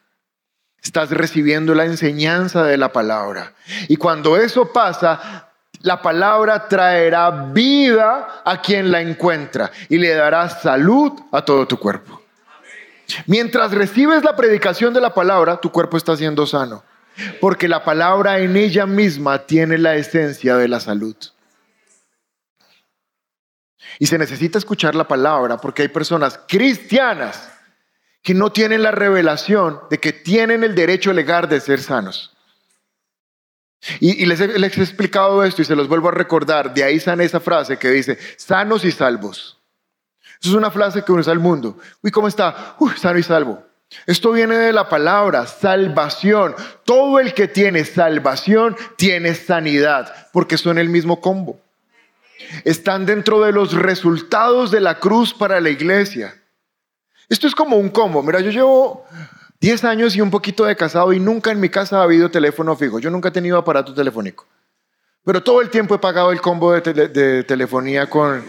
Estás 0.81 1.11
recibiendo 1.11 1.75
la 1.75 1.85
enseñanza 1.85 2.63
de 2.63 2.77
la 2.77 2.91
palabra. 2.91 3.53
Y 3.87 3.97
cuando 3.97 4.35
eso 4.35 4.73
pasa, 4.73 5.49
la 5.81 6.01
palabra 6.01 6.67
traerá 6.67 7.29
vida 7.29 8.41
a 8.43 8.61
quien 8.61 8.91
la 8.91 9.01
encuentra 9.01 9.71
y 9.89 9.97
le 9.99 10.13
dará 10.15 10.49
salud 10.49 11.11
a 11.31 11.43
todo 11.43 11.67
tu 11.67 11.77
cuerpo. 11.77 12.21
Mientras 13.27 13.71
recibes 13.73 14.23
la 14.23 14.35
predicación 14.35 14.93
de 14.93 15.01
la 15.01 15.13
palabra, 15.13 15.57
tu 15.57 15.71
cuerpo 15.71 15.97
está 15.97 16.17
siendo 16.17 16.47
sano, 16.47 16.83
porque 17.39 17.67
la 17.67 17.83
palabra 17.83 18.39
en 18.39 18.55
ella 18.57 18.85
misma 18.85 19.45
tiene 19.45 19.77
la 19.77 19.95
esencia 19.95 20.55
de 20.57 20.67
la 20.67 20.79
salud. 20.79 21.15
Y 23.99 24.05
se 24.07 24.17
necesita 24.17 24.57
escuchar 24.57 24.95
la 24.95 25.07
palabra 25.07 25.57
porque 25.57 25.83
hay 25.83 25.87
personas 25.87 26.39
cristianas 26.47 27.51
que 28.21 28.33
no 28.33 28.51
tienen 28.51 28.83
la 28.83 28.91
revelación 28.91 29.79
de 29.89 29.99
que 29.99 30.13
tienen 30.13 30.63
el 30.63 30.75
derecho 30.75 31.13
legal 31.13 31.47
de 31.47 31.59
ser 31.59 31.81
sanos. 31.81 32.33
Y, 33.99 34.25
les, 34.25 34.41
he, 34.41 34.45
he, 34.45 34.65
explicado 34.65 35.43
esto 35.43 35.61
y 35.61 35.65
se 35.65 35.75
los 35.75 35.87
vuelvo 35.87 36.09
a 36.09 36.11
recordar. 36.11 36.73
De 36.73 36.83
ahí 36.83 36.99
sale 36.99 37.23
esa 37.23 37.39
frase 37.39 37.77
que 37.77 37.89
dice, 37.89 38.17
sanos 38.37 38.83
y 38.85 38.91
salvos. 38.91 39.57
Eso 40.41 40.49
es 40.49 40.55
una 40.55 40.71
frase 40.71 41.03
que 41.03 41.11
usa 41.11 41.33
el 41.33 41.39
mundo. 41.39 41.77
Uy, 42.01 42.11
¿cómo 42.11 42.27
está? 42.27 42.75
Uy, 42.79 42.91
sano 42.97 43.17
y 43.17 43.23
salvo. 43.23 43.63
Esto 44.05 44.31
viene 44.31 44.55
de 44.55 44.73
la 44.73 44.89
palabra 44.89 45.47
salvación. 45.47 46.55
Todo 46.85 47.19
el 47.19 47.33
que 47.33 47.47
tiene 47.47 47.85
salvación 47.85 48.75
tiene 48.95 49.33
sanidad, 49.33 50.13
porque 50.33 50.57
son 50.57 50.77
el 50.77 50.89
mismo 50.89 51.21
combo. 51.21 51.59
Están 52.63 53.05
dentro 53.05 53.41
de 53.41 53.51
los 53.51 53.73
resultados 53.73 54.71
de 54.71 54.81
la 54.81 54.99
cruz 54.99 55.33
para 55.33 55.59
la 55.59 55.69
iglesia. 55.69 56.35
Esto 57.29 57.47
es 57.47 57.55
como 57.55 57.77
un 57.77 57.89
combo. 57.89 58.21
Mira, 58.23 58.39
yo 58.39 58.51
llevo 58.51 59.05
10 59.59 59.83
años 59.85 60.15
y 60.15 60.21
un 60.21 60.29
poquito 60.29 60.65
de 60.65 60.75
casado 60.75 61.11
y 61.13 61.19
nunca 61.19 61.51
en 61.51 61.59
mi 61.59 61.69
casa 61.69 61.99
ha 61.99 62.03
habido 62.03 62.29
teléfono 62.29 62.75
fijo. 62.75 62.99
Yo 62.99 63.09
nunca 63.09 63.29
he 63.29 63.31
tenido 63.31 63.57
aparato 63.57 63.93
telefónico. 63.93 64.45
Pero 65.25 65.43
todo 65.43 65.61
el 65.61 65.69
tiempo 65.69 65.95
he 65.95 65.99
pagado 65.99 66.31
el 66.31 66.39
combo 66.39 66.71
de, 66.73 67.43
telefonía 67.43 68.09
con... 68.09 68.45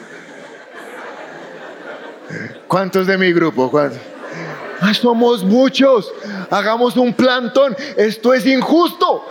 ¿Cuántos 2.69 3.07
de 3.07 3.17
mi 3.17 3.33
grupo? 3.33 3.71
Ah, 4.81 4.95
somos 4.95 5.45
muchos. 5.45 6.13
Hagamos 6.51 6.97
un 6.97 7.13
plantón. 7.15 7.77
Esto 7.97 8.33
es 8.33 8.47
injusto. 8.47 9.25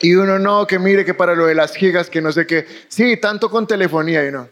Y 0.00 0.14
uno 0.14 0.38
no, 0.38 0.66
que 0.66 0.78
mire 0.78 1.04
que 1.04 1.14
para 1.14 1.34
lo 1.34 1.46
de 1.46 1.54
las 1.54 1.76
gigas, 1.76 2.10
que 2.10 2.20
no 2.20 2.32
sé 2.32 2.46
qué. 2.46 2.66
Sí, 2.88 3.16
tanto 3.18 3.48
con 3.48 3.66
telefonía 3.66 4.26
y 4.26 4.32
no. 4.32 4.48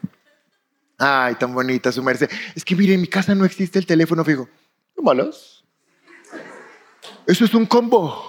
Ay, 0.97 1.35
tan 1.35 1.53
bonita 1.53 1.91
su 1.91 2.03
merced. 2.03 2.31
Es 2.55 2.65
que 2.65 2.77
mire, 2.77 2.95
en 2.95 3.01
mi 3.01 3.09
casa 3.09 3.35
no 3.35 3.45
existe 3.45 3.79
el 3.79 3.87
teléfono 3.87 4.25
fijo. 4.25 4.49
¿No 4.97 5.03
malos? 5.03 5.65
Eso 7.27 7.45
es 7.45 7.55
un 7.55 7.67
combo. 7.67 8.23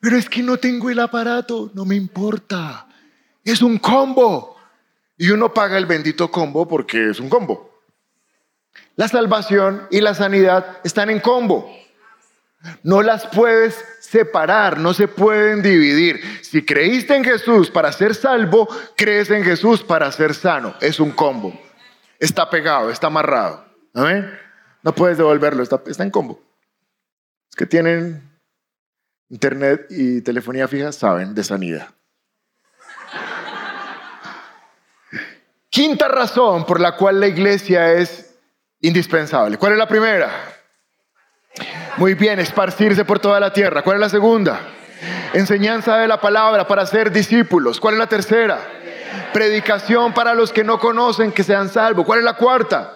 Pero 0.00 0.16
es 0.16 0.28
que 0.28 0.42
no 0.42 0.56
tengo 0.56 0.90
el 0.90 0.98
aparato, 0.98 1.70
no 1.74 1.84
me 1.84 1.96
importa. 1.96 2.88
Es 3.44 3.62
un 3.62 3.78
combo. 3.78 4.56
Y 5.16 5.30
uno 5.30 5.52
paga 5.52 5.76
el 5.76 5.86
bendito 5.86 6.30
combo 6.30 6.66
porque 6.66 7.10
es 7.10 7.20
un 7.20 7.28
combo. 7.28 7.67
La 8.96 9.08
salvación 9.08 9.86
y 9.90 10.00
la 10.00 10.14
sanidad 10.14 10.78
están 10.84 11.10
en 11.10 11.20
combo. 11.20 11.72
No 12.82 13.02
las 13.02 13.26
puedes 13.26 13.84
separar, 14.00 14.78
no 14.78 14.92
se 14.92 15.06
pueden 15.06 15.62
dividir. 15.62 16.20
Si 16.42 16.64
creíste 16.64 17.14
en 17.14 17.24
Jesús 17.24 17.70
para 17.70 17.92
ser 17.92 18.14
salvo, 18.14 18.68
crees 18.96 19.30
en 19.30 19.44
Jesús 19.44 19.82
para 19.82 20.10
ser 20.10 20.34
sano. 20.34 20.74
Es 20.80 20.98
un 20.98 21.12
combo. 21.12 21.52
Está 22.18 22.50
pegado, 22.50 22.90
está 22.90 23.06
amarrado. 23.06 23.64
No 24.82 24.94
puedes 24.94 25.16
devolverlo, 25.18 25.62
está, 25.62 25.80
está 25.86 26.02
en 26.02 26.10
combo 26.10 26.42
que 27.58 27.66
tienen 27.66 28.22
internet 29.28 29.86
y 29.90 30.22
telefonía 30.22 30.68
fija 30.68 30.92
saben 30.92 31.34
de 31.34 31.42
sanidad. 31.42 31.88
Quinta 35.68 36.08
razón 36.08 36.64
por 36.64 36.80
la 36.80 36.96
cual 36.96 37.20
la 37.20 37.26
iglesia 37.26 37.92
es 37.92 38.27
indispensable. 38.80 39.56
¿Cuál 39.58 39.72
es 39.72 39.78
la 39.78 39.88
primera? 39.88 40.30
Muy 41.96 42.14
bien, 42.14 42.38
esparcirse 42.38 43.04
por 43.04 43.18
toda 43.18 43.40
la 43.40 43.52
tierra. 43.52 43.82
¿Cuál 43.82 43.96
es 43.96 44.00
la 44.00 44.08
segunda? 44.08 44.60
Enseñanza 45.32 45.98
de 45.98 46.08
la 46.08 46.20
palabra 46.20 46.66
para 46.66 46.86
ser 46.86 47.10
discípulos. 47.10 47.80
¿Cuál 47.80 47.94
es 47.94 47.98
la 47.98 48.06
tercera? 48.06 48.60
Predicación 49.32 50.14
para 50.14 50.34
los 50.34 50.52
que 50.52 50.64
no 50.64 50.78
conocen 50.78 51.32
que 51.32 51.42
sean 51.42 51.68
salvos. 51.68 52.06
¿Cuál 52.06 52.20
es 52.20 52.24
la 52.24 52.34
cuarta? 52.34 52.94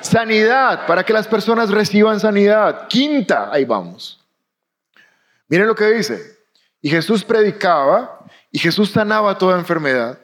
Sanidad, 0.00 0.86
para 0.86 1.04
que 1.04 1.12
las 1.12 1.28
personas 1.28 1.70
reciban 1.70 2.18
sanidad. 2.18 2.88
Quinta, 2.88 3.50
ahí 3.52 3.64
vamos. 3.64 4.18
Miren 5.48 5.66
lo 5.66 5.74
que 5.74 5.86
dice. 5.86 6.38
Y 6.80 6.90
Jesús 6.90 7.22
predicaba 7.22 8.18
y 8.50 8.58
Jesús 8.58 8.90
sanaba 8.90 9.38
toda 9.38 9.58
enfermedad 9.58 10.18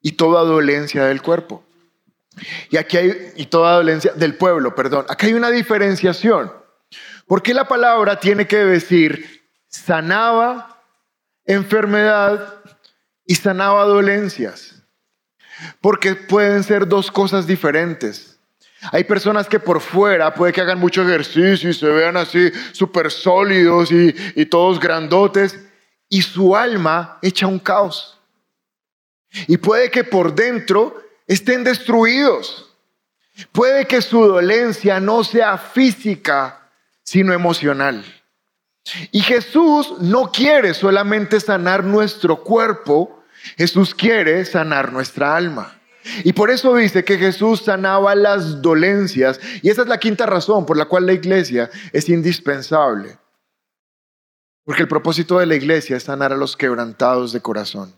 y 0.00 0.12
toda 0.12 0.42
dolencia 0.42 1.04
del 1.04 1.22
cuerpo. 1.22 1.62
Y 2.70 2.76
aquí 2.76 2.96
hay, 2.96 3.32
y 3.36 3.46
toda 3.46 3.76
dolencia 3.76 4.12
del 4.14 4.36
pueblo, 4.36 4.74
perdón. 4.74 5.06
Aquí 5.08 5.26
hay 5.26 5.34
una 5.34 5.50
diferenciación. 5.50 6.52
Porque 7.26 7.54
la 7.54 7.66
palabra 7.68 8.18
tiene 8.18 8.46
que 8.46 8.58
decir 8.58 9.42
sanaba 9.68 10.82
enfermedad 11.44 12.54
y 13.24 13.34
sanaba 13.34 13.84
dolencias. 13.84 14.82
Porque 15.80 16.14
pueden 16.14 16.62
ser 16.64 16.86
dos 16.86 17.10
cosas 17.10 17.46
diferentes. 17.46 18.38
Hay 18.90 19.04
personas 19.04 19.48
que 19.48 19.60
por 19.60 19.80
fuera 19.80 20.34
puede 20.34 20.52
que 20.52 20.60
hagan 20.60 20.80
mucho 20.80 21.02
ejercicio 21.02 21.70
y 21.70 21.74
se 21.74 21.86
vean 21.86 22.16
así 22.16 22.50
súper 22.72 23.12
sólidos 23.12 23.92
y, 23.92 24.14
y 24.34 24.46
todos 24.46 24.80
grandotes 24.80 25.58
y 26.08 26.20
su 26.20 26.56
alma 26.56 27.18
echa 27.22 27.46
un 27.46 27.60
caos. 27.60 28.20
Y 29.46 29.56
puede 29.56 29.90
que 29.90 30.04
por 30.04 30.34
dentro 30.34 31.00
estén 31.26 31.64
destruidos. 31.64 32.74
Puede 33.52 33.86
que 33.86 34.02
su 34.02 34.26
dolencia 34.26 35.00
no 35.00 35.24
sea 35.24 35.56
física, 35.58 36.70
sino 37.02 37.32
emocional. 37.32 38.04
Y 39.10 39.20
Jesús 39.20 39.94
no 40.00 40.30
quiere 40.32 40.74
solamente 40.74 41.40
sanar 41.40 41.84
nuestro 41.84 42.42
cuerpo, 42.42 43.22
Jesús 43.56 43.94
quiere 43.94 44.44
sanar 44.44 44.92
nuestra 44.92 45.36
alma. 45.36 45.78
Y 46.24 46.32
por 46.32 46.50
eso 46.50 46.74
dice 46.74 47.04
que 47.04 47.16
Jesús 47.16 47.62
sanaba 47.62 48.14
las 48.14 48.60
dolencias. 48.60 49.40
Y 49.62 49.70
esa 49.70 49.82
es 49.82 49.88
la 49.88 49.98
quinta 49.98 50.26
razón 50.26 50.66
por 50.66 50.76
la 50.76 50.86
cual 50.86 51.06
la 51.06 51.12
iglesia 51.12 51.70
es 51.92 52.08
indispensable. 52.08 53.18
Porque 54.64 54.82
el 54.82 54.88
propósito 54.88 55.38
de 55.38 55.46
la 55.46 55.54
iglesia 55.54 55.96
es 55.96 56.04
sanar 56.04 56.32
a 56.32 56.36
los 56.36 56.56
quebrantados 56.56 57.32
de 57.32 57.40
corazón. 57.40 57.94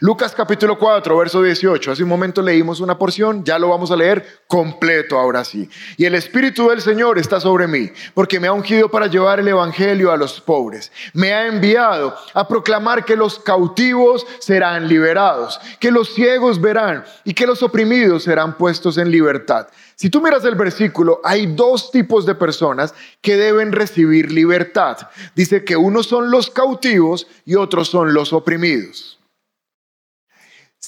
Lucas 0.00 0.34
capítulo 0.34 0.78
4, 0.78 1.16
verso 1.16 1.42
18. 1.42 1.92
Hace 1.92 2.02
un 2.02 2.08
momento 2.10 2.42
leímos 2.42 2.80
una 2.80 2.98
porción, 2.98 3.42
ya 3.44 3.58
lo 3.58 3.70
vamos 3.70 3.90
a 3.90 3.96
leer 3.96 4.42
completo 4.46 5.18
ahora 5.18 5.42
sí. 5.42 5.70
Y 5.96 6.04
el 6.04 6.14
Espíritu 6.14 6.68
del 6.68 6.82
Señor 6.82 7.18
está 7.18 7.40
sobre 7.40 7.66
mí, 7.66 7.90
porque 8.12 8.38
me 8.38 8.46
ha 8.46 8.52
ungido 8.52 8.90
para 8.90 9.06
llevar 9.06 9.40
el 9.40 9.48
Evangelio 9.48 10.12
a 10.12 10.18
los 10.18 10.38
pobres. 10.38 10.92
Me 11.14 11.32
ha 11.32 11.46
enviado 11.46 12.14
a 12.34 12.46
proclamar 12.46 13.06
que 13.06 13.16
los 13.16 13.38
cautivos 13.38 14.26
serán 14.38 14.86
liberados, 14.86 15.58
que 15.80 15.90
los 15.90 16.12
ciegos 16.14 16.60
verán 16.60 17.02
y 17.24 17.32
que 17.32 17.46
los 17.46 17.62
oprimidos 17.62 18.24
serán 18.24 18.58
puestos 18.58 18.98
en 18.98 19.10
libertad. 19.10 19.68
Si 19.94 20.10
tú 20.10 20.20
miras 20.20 20.44
el 20.44 20.56
versículo, 20.56 21.22
hay 21.24 21.46
dos 21.46 21.90
tipos 21.90 22.26
de 22.26 22.34
personas 22.34 22.94
que 23.22 23.38
deben 23.38 23.72
recibir 23.72 24.30
libertad. 24.30 24.98
Dice 25.34 25.64
que 25.64 25.76
unos 25.76 26.06
son 26.06 26.30
los 26.30 26.50
cautivos 26.50 27.26
y 27.46 27.54
otros 27.54 27.88
son 27.88 28.12
los 28.12 28.34
oprimidos. 28.34 29.23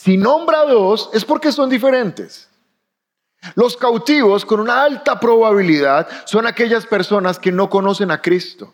Si 0.07 0.17
nombra 0.17 0.63
dos, 0.67 1.11
es 1.15 1.25
porque 1.25 1.51
son 1.51 1.69
diferentes. 1.69 2.49
Los 3.57 3.77
cautivos, 3.77 4.45
con 4.45 4.61
una 4.61 4.85
alta 4.85 5.19
probabilidad, 5.19 6.07
son 6.27 6.47
aquellas 6.47 6.87
personas 6.87 7.41
que 7.41 7.51
no 7.51 7.69
conocen 7.69 8.13
a 8.13 8.23
Cristo, 8.23 8.73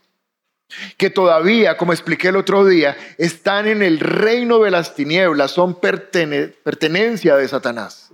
que 0.99 1.09
todavía, 1.09 1.79
como 1.79 1.95
expliqué 1.95 2.29
el 2.29 2.37
otro 2.37 2.67
día, 2.67 2.99
están 3.17 3.67
en 3.67 3.83
el 3.83 3.99
reino 3.99 4.59
de 4.59 4.73
las 4.73 4.95
tinieblas, 4.95 5.53
son 5.53 5.81
pertenencia 5.81 7.35
de 7.37 7.49
Satanás. 7.49 8.11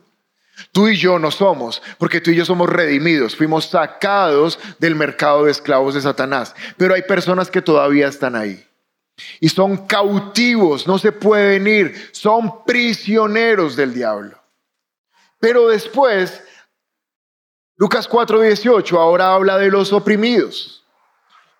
Tú 0.71 0.87
y 0.87 0.97
yo 0.97 1.19
no 1.19 1.33
somos, 1.33 1.83
porque 1.99 2.21
tú 2.21 2.31
y 2.31 2.37
yo 2.37 2.45
somos 2.45 2.69
redimidos, 2.71 3.35
fuimos 3.35 3.65
sacados 3.65 4.61
del 4.79 4.95
mercado 4.95 5.47
de 5.47 5.51
esclavos 5.51 5.95
de 5.95 6.03
Satanás, 6.03 6.55
pero 6.77 6.95
hay 6.95 7.03
personas 7.03 7.51
que 7.51 7.63
todavía 7.63 8.07
están 8.07 8.37
ahí. 8.37 8.68
Y 9.41 9.49
son 9.49 9.87
cautivos, 9.87 10.87
no 10.87 10.99
se 10.99 11.13
pueden 11.13 11.67
ir, 11.67 12.11
son 12.13 12.65
prisioneros 12.65 13.77
del 13.77 13.95
diablo. 13.95 14.41
Pero 15.41 15.69
después, 15.69 16.43
Lucas 17.77 18.09
4:18 18.09 18.99
ahora 18.99 19.35
habla 19.35 19.57
de 19.59 19.71
los 19.71 19.93
oprimidos, 19.93 20.85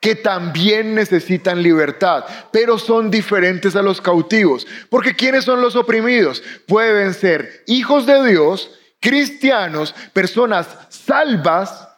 que 0.01 0.15
también 0.15 0.95
necesitan 0.95 1.63
libertad, 1.63 2.25
pero 2.53 2.79
son 2.79 3.11
diferentes 3.11 3.77
a 3.77 3.83
los 3.83 4.01
cautivos. 4.01 4.67
Porque 4.91 5.15
¿quiénes 5.15 5.45
son 5.45 5.61
los 5.61 5.77
oprimidos? 5.77 6.43
Pueden 6.67 7.15
ser 7.15 7.65
hijos 7.67 8.07
de 8.07 8.25
Dios, 8.29 8.71
cristianos, 9.01 9.95
personas 10.13 10.67
salvas, 10.89 11.89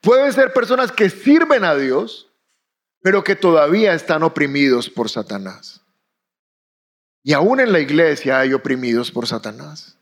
pueden 0.00 0.32
ser 0.32 0.52
personas 0.52 0.90
que 0.90 1.10
sirven 1.10 1.64
a 1.64 1.74
Dios, 1.74 2.25
pero 3.02 3.22
que 3.22 3.36
todavía 3.36 3.94
están 3.94 4.22
oprimidos 4.22 4.90
por 4.90 5.08
Satanás. 5.08 5.82
Y 7.22 7.32
aún 7.32 7.60
en 7.60 7.72
la 7.72 7.80
iglesia 7.80 8.40
hay 8.40 8.52
oprimidos 8.52 9.10
por 9.10 9.26
Satanás. 9.26 9.98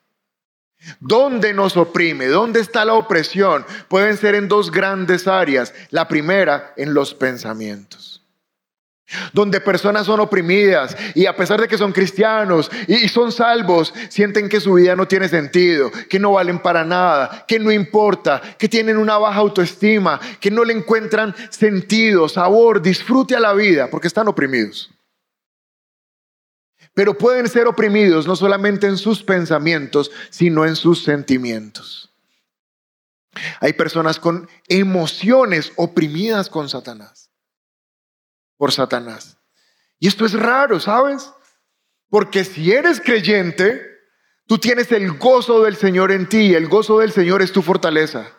¿Dónde 1.01 1.55
nos 1.55 1.77
oprime? 1.77 2.27
¿Dónde 2.27 2.61
está 2.61 2.85
la 2.85 2.95
opresión? 2.95 3.65
Pueden 3.89 4.17
ser 4.19 4.35
en 4.35 4.49
dos 4.49 4.71
grandes 4.71 5.27
áreas. 5.27 5.73
La 5.91 6.07
primera, 6.07 6.75
en 6.77 6.93
los 6.93 7.15
pensamientos 7.15 8.14
donde 9.33 9.61
personas 9.61 10.07
son 10.07 10.21
oprimidas 10.21 10.97
y 11.15 11.27
a 11.27 11.37
pesar 11.37 11.61
de 11.61 11.69
que 11.69 11.79
son 11.79 11.93
cristianos 11.93 12.71
y 12.89 13.09
son 13.09 13.33
salvos, 13.33 13.93
sienten 14.09 14.49
que 14.49 14.61
su 14.61 14.75
vida 14.75 14.97
no 14.97 15.07
tiene 15.07 15.29
sentido, 15.29 15.91
que 16.09 16.19
no 16.19 16.33
valen 16.33 16.59
para 16.61 16.85
nada, 16.85 17.45
que 17.47 17.59
no 17.59 17.71
importa, 17.71 18.41
que 18.59 18.69
tienen 18.69 18.97
una 18.97 19.19
baja 19.19 19.41
autoestima, 19.41 20.21
que 20.41 20.51
no 20.51 20.65
le 20.65 20.73
encuentran 20.73 21.35
sentido, 21.51 22.29
sabor, 22.29 22.81
disfrute 22.81 23.37
a 23.37 23.41
la 23.41 23.53
vida, 23.53 23.89
porque 23.91 24.09
están 24.09 24.29
oprimidos. 24.29 24.91
Pero 26.95 27.19
pueden 27.19 27.49
ser 27.49 27.67
oprimidos 27.67 28.27
no 28.27 28.37
solamente 28.37 28.87
en 28.87 28.97
sus 28.97 29.23
pensamientos, 29.23 30.13
sino 30.31 30.65
en 30.65 30.77
sus 30.77 31.03
sentimientos. 31.03 32.11
Hay 33.61 33.73
personas 33.73 34.21
con 34.21 34.49
emociones 34.69 35.73
oprimidas 35.75 36.49
con 36.49 36.69
Satanás 36.69 37.24
por 38.57 38.73
Satanás. 38.73 39.37
Y 39.99 40.09
esto 40.09 40.27
es 40.27 40.33
raro, 40.33 40.81
¿sabes? 40.81 41.31
Porque 42.09 42.45
si 42.45 42.73
eres 42.73 43.01
creyente, 43.01 43.81
tú 44.47 44.59
tienes 44.59 44.93
el 44.93 45.13
gozo 45.13 45.63
del 45.63 45.77
Señor 45.77 46.13
en 46.13 46.29
ti 46.29 46.49
y 46.49 46.55
el 46.55 46.69
gozo 46.69 46.99
del 46.99 47.13
Señor 47.13 47.43
es 47.43 47.53
tu 47.53 47.63
fortaleza. 47.63 48.31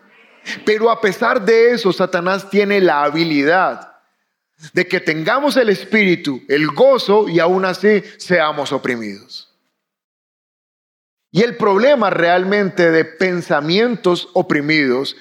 Pero 0.65 0.91
a 0.91 1.01
pesar 1.01 1.43
de 1.43 1.71
eso, 1.71 1.91
Satanás 1.91 2.49
tiene 2.49 2.79
la 2.81 3.03
habilidad 3.03 3.95
de 4.73 4.87
que 4.87 4.99
tengamos 4.99 5.57
el 5.57 5.69
espíritu, 5.69 6.41
el 6.47 6.67
gozo 6.67 7.27
y 7.27 7.39
aún 7.39 7.65
así 7.65 8.03
seamos 8.17 8.71
oprimidos. 8.71 9.51
Y 11.31 11.41
el 11.41 11.57
problema 11.57 12.09
realmente 12.09 12.91
de 12.91 13.03
pensamientos 13.03 14.29
oprimidos 14.33 15.17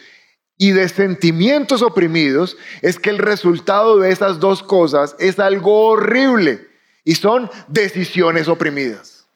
y 0.57 0.70
de 0.70 0.88
sentimientos 0.88 1.82
oprimidos 1.82 2.57
es 2.80 2.98
que 2.98 3.11
el 3.11 3.18
resultado 3.18 3.98
de 3.98 4.12
esas 4.12 4.40
dos 4.40 4.62
cosas 4.62 5.16
es 5.18 5.38
algo 5.38 5.88
horrible 5.88 6.68
y 7.05 7.16
son 7.16 7.50
decisiones 7.68 8.48
oprimidas. 8.48 9.26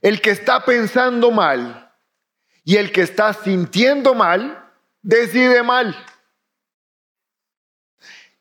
El 0.00 0.20
que 0.20 0.30
está 0.30 0.64
pensando 0.64 1.30
mal 1.30 1.92
y 2.64 2.76
el 2.76 2.92
que 2.92 3.02
está 3.02 3.32
sintiendo 3.32 4.14
mal, 4.14 4.70
decide 5.02 5.62
mal. 5.62 5.96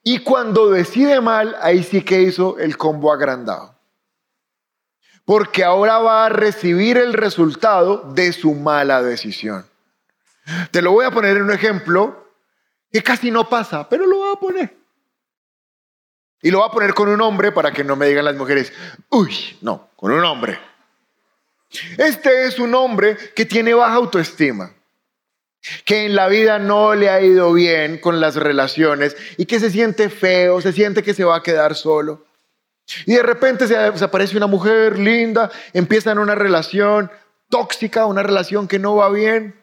Y 0.03 0.19
cuando 0.19 0.69
decide 0.69 1.21
mal, 1.21 1.55
ahí 1.61 1.83
sí 1.83 2.01
que 2.01 2.21
hizo 2.21 2.57
el 2.59 2.77
combo 2.77 3.11
agrandado. 3.11 3.75
Porque 5.25 5.63
ahora 5.63 5.99
va 5.99 6.25
a 6.25 6.29
recibir 6.29 6.97
el 6.97 7.13
resultado 7.13 8.13
de 8.13 8.31
su 8.31 8.53
mala 8.53 9.01
decisión. 9.01 9.65
Te 10.71 10.81
lo 10.81 10.91
voy 10.91 11.05
a 11.05 11.11
poner 11.11 11.37
en 11.37 11.43
un 11.43 11.51
ejemplo 11.51 12.33
que 12.91 13.03
casi 13.03 13.31
no 13.31 13.49
pasa, 13.49 13.87
pero 13.89 14.05
lo 14.05 14.17
voy 14.17 14.33
a 14.33 14.39
poner. 14.39 14.77
Y 16.41 16.51
lo 16.51 16.59
voy 16.59 16.67
a 16.67 16.71
poner 16.71 16.93
con 16.93 17.09
un 17.09 17.21
hombre 17.21 17.51
para 17.51 17.71
que 17.71 17.83
no 17.83 17.95
me 17.95 18.07
digan 18.07 18.25
las 18.25 18.35
mujeres, 18.35 18.71
uy, 19.09 19.57
no, 19.61 19.89
con 19.95 20.11
un 20.11 20.23
hombre. 20.23 20.59
Este 21.97 22.45
es 22.45 22.59
un 22.59 22.73
hombre 22.75 23.17
que 23.35 23.45
tiene 23.45 23.73
baja 23.73 23.95
autoestima, 23.95 24.73
que 25.83 26.05
en 26.05 26.15
la 26.15 26.27
vida 26.27 26.59
no 26.59 26.95
le 26.95 27.09
ha 27.09 27.21
ido 27.21 27.51
bien 27.53 27.97
con 27.97 28.21
las 28.21 28.35
relaciones 28.35 29.17
y 29.37 29.45
que 29.45 29.59
se 29.59 29.69
siente 29.69 30.09
feo, 30.09 30.61
se 30.61 30.71
siente 30.71 31.03
que 31.03 31.13
se 31.13 31.23
va 31.23 31.37
a 31.37 31.43
quedar 31.43 31.75
solo. 31.75 32.25
Y 33.05 33.15
de 33.15 33.23
repente 33.23 33.67
se, 33.67 33.75
aparece 33.75 34.37
una 34.37 34.47
mujer 34.47 34.97
linda, 34.97 35.51
empieza 35.73 36.11
en 36.11 36.19
una 36.19 36.35
relación 36.35 37.11
tóxica, 37.49 38.05
una 38.05 38.23
relación 38.23 38.67
que 38.67 38.79
no 38.79 38.95
va 38.95 39.09
bien. 39.09 39.55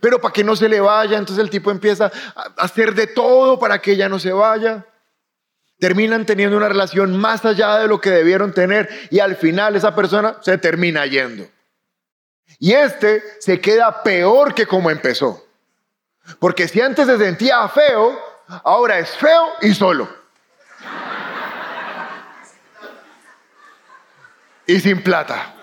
Pero 0.00 0.20
para 0.20 0.32
que 0.32 0.44
no 0.44 0.56
se 0.56 0.68
le 0.68 0.80
vaya, 0.80 1.16
entonces 1.16 1.42
el 1.42 1.50
tipo 1.50 1.70
empieza 1.70 2.10
a 2.34 2.64
hacer 2.64 2.94
de 2.94 3.06
todo 3.06 3.58
para 3.58 3.80
que 3.80 3.92
ella 3.92 4.08
no 4.08 4.18
se 4.18 4.32
vaya. 4.32 4.84
Terminan 5.78 6.26
teniendo 6.26 6.56
una 6.56 6.68
relación 6.68 7.16
más 7.16 7.44
allá 7.44 7.78
de 7.78 7.86
lo 7.86 8.00
que 8.00 8.10
debieron 8.10 8.52
tener 8.52 8.88
y 9.10 9.20
al 9.20 9.36
final 9.36 9.76
esa 9.76 9.94
persona 9.94 10.38
se 10.40 10.58
termina 10.58 11.06
yendo. 11.06 11.46
Y 12.58 12.72
este 12.72 13.22
se 13.40 13.60
queda 13.60 14.02
peor 14.02 14.54
que 14.54 14.66
como 14.66 14.90
empezó. 14.90 15.44
Porque 16.38 16.66
si 16.66 16.80
antes 16.80 17.06
se 17.06 17.18
sentía 17.18 17.68
feo, 17.68 18.18
ahora 18.64 18.98
es 18.98 19.10
feo 19.10 19.52
y 19.60 19.74
solo. 19.74 20.08
Y 24.66 24.80
sin 24.80 25.02
plata. 25.02 25.54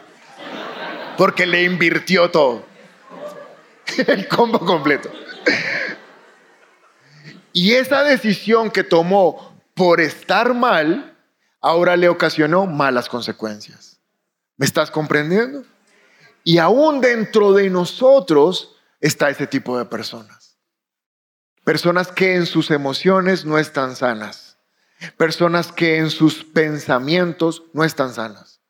Porque 1.17 1.45
le 1.45 1.63
invirtió 1.63 2.31
todo. 2.31 2.72
el 4.07 4.27
combo 4.27 4.59
completo. 4.59 5.09
Y 7.51 7.73
esa 7.73 8.03
decisión 8.03 8.71
que 8.71 8.83
tomó 8.83 9.55
por 9.75 10.01
estar 10.01 10.53
mal, 10.53 11.17
ahora 11.61 11.95
le 11.95 12.09
ocasionó 12.09 12.65
malas 12.65 13.09
consecuencias. 13.09 13.99
¿Me 14.57 14.65
estás 14.65 14.91
comprendiendo? 14.91 15.63
Y 16.43 16.57
aún 16.57 16.99
dentro 16.99 17.53
de 17.53 17.69
nosotros 17.69 18.75
está 18.99 19.29
ese 19.29 19.47
tipo 19.47 19.77
de 19.77 19.85
personas. 19.85 20.57
Personas 21.63 22.11
que 22.11 22.35
en 22.35 22.45
sus 22.45 22.71
emociones 22.71 23.45
no 23.45 23.57
están 23.57 23.95
sanas. 23.95 24.57
Personas 25.17 25.71
que 25.71 25.97
en 25.97 26.09
sus 26.09 26.43
pensamientos 26.43 27.63
no 27.73 27.83
están 27.83 28.13
sanas. 28.13 28.61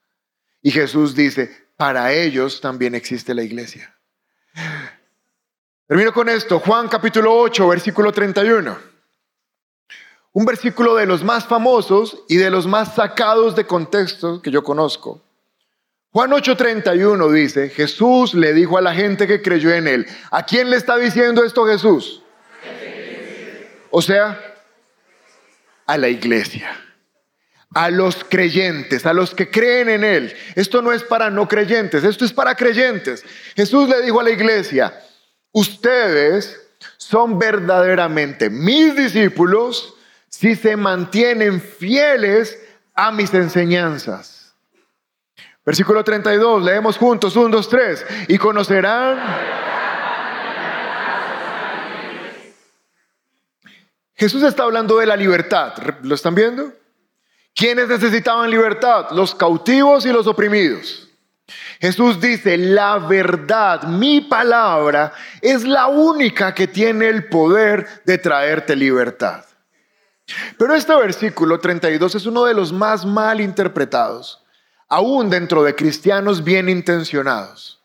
Y 0.62 0.72
Jesús 0.72 1.16
dice, 1.16 1.52
para 1.78 2.14
ellos 2.14 2.62
también 2.62 2.96
existe 2.96 3.34
la 3.34 3.44
iglesia. 3.44 3.98
Termino 5.94 6.12
con 6.12 6.28
esto, 6.28 6.60
Juan 6.60 6.88
capítulo 6.88 7.32
8, 7.36 7.68
versículo 7.68 8.12
31. 8.12 8.80
Un 10.32 10.44
versículo 10.44 10.96
de 10.96 11.06
los 11.06 11.24
más 11.24 11.46
famosos 11.46 12.24
y 12.28 12.38
de 12.38 12.50
los 12.50 12.66
más 12.66 12.96
sacados 12.96 13.56
de 13.56 13.68
contexto 13.68 14.42
que 14.42 14.50
yo 14.50 14.64
conozco. 14.64 15.22
Juan 16.12 16.32
8:31 16.32 17.32
dice, 17.32 17.70
Jesús 17.70 18.34
le 18.34 18.54
dijo 18.54 18.80
a 18.80 18.82
la 18.82 18.96
gente 18.96 19.28
que 19.28 19.44
creyó 19.44 19.72
en 19.72 19.88
él, 19.88 20.08
¿a 20.32 20.44
quién 20.44 20.72
le 20.72 20.78
está 20.78 20.98
diciendo 20.98 21.44
esto 21.44 21.64
Jesús? 21.68 22.24
O 23.92 24.02
sea, 24.02 24.42
a 25.86 25.96
la 26.00 26.10
iglesia, 26.10 26.72
a 27.72 27.92
los 27.92 28.24
creyentes, 28.24 29.06
a 29.06 29.14
los 29.14 29.36
que 29.36 29.52
creen 29.52 29.90
en 29.90 30.04
él. 30.04 30.36
Esto 30.56 30.82
no 30.82 30.92
es 30.92 31.04
para 31.04 31.30
no 31.30 31.48
creyentes, 31.48 32.04
esto 32.04 32.26
es 32.26 32.34
para 32.34 32.56
creyentes. 32.56 33.24
Jesús 33.56 33.88
le 33.88 34.02
dijo 34.02 34.20
a 34.20 34.24
la 34.24 34.32
iglesia, 34.32 34.92
ustedes 35.54 36.60
son 36.98 37.40
verdaderamente 37.40 38.50
mis 38.50 38.94
discípulos 38.96 39.94
si 40.28 40.56
se 40.56 40.76
mantienen 40.76 41.62
fieles 41.62 42.60
a 42.94 43.12
mis 43.12 43.34
enseñanzas. 43.34 44.54
Versículo 45.66 46.04
32, 46.04 46.62
leemos 46.64 46.98
juntos, 46.98 47.36
1, 47.36 47.50
2, 47.50 47.70
3, 47.70 48.06
y 48.28 48.38
conocerán... 48.38 49.64
Jesús 54.16 54.44
está 54.44 54.64
hablando 54.64 54.98
de 54.98 55.06
la 55.06 55.16
libertad, 55.16 55.74
¿lo 56.04 56.16
están 56.16 56.36
viendo? 56.36 56.72
¿Quiénes 57.56 57.88
necesitaban 57.88 58.50
libertad? 58.50 59.08
Los 59.12 59.36
cautivos 59.36 60.06
y 60.06 60.12
los 60.12 60.28
oprimidos. 60.28 61.03
Jesús 61.80 62.22
dice, 62.22 62.58
la 62.58 63.00
verdad, 63.00 63.84
mi 63.84 64.22
palabra, 64.22 65.14
es 65.42 65.64
la 65.64 65.88
única 65.88 66.54
que 66.54 66.68
tiene 66.68 67.10
el 67.10 67.28
poder 67.28 68.02
de 68.06 68.18
traerte 68.18 68.76
libertad. 68.76 69.44
Pero 70.58 70.74
este 70.74 70.96
versículo 70.96 71.60
32 71.60 72.16
es 72.16 72.26
uno 72.26 72.46
de 72.46 72.54
los 72.54 72.72
más 72.72 73.06
mal 73.06 73.42
interpretados, 73.42 74.44
aún 74.88 75.30
dentro 75.30 75.64
de 75.64 75.76
cristianos 75.76 76.44
bien 76.44 76.70
intencionados. 76.70 77.83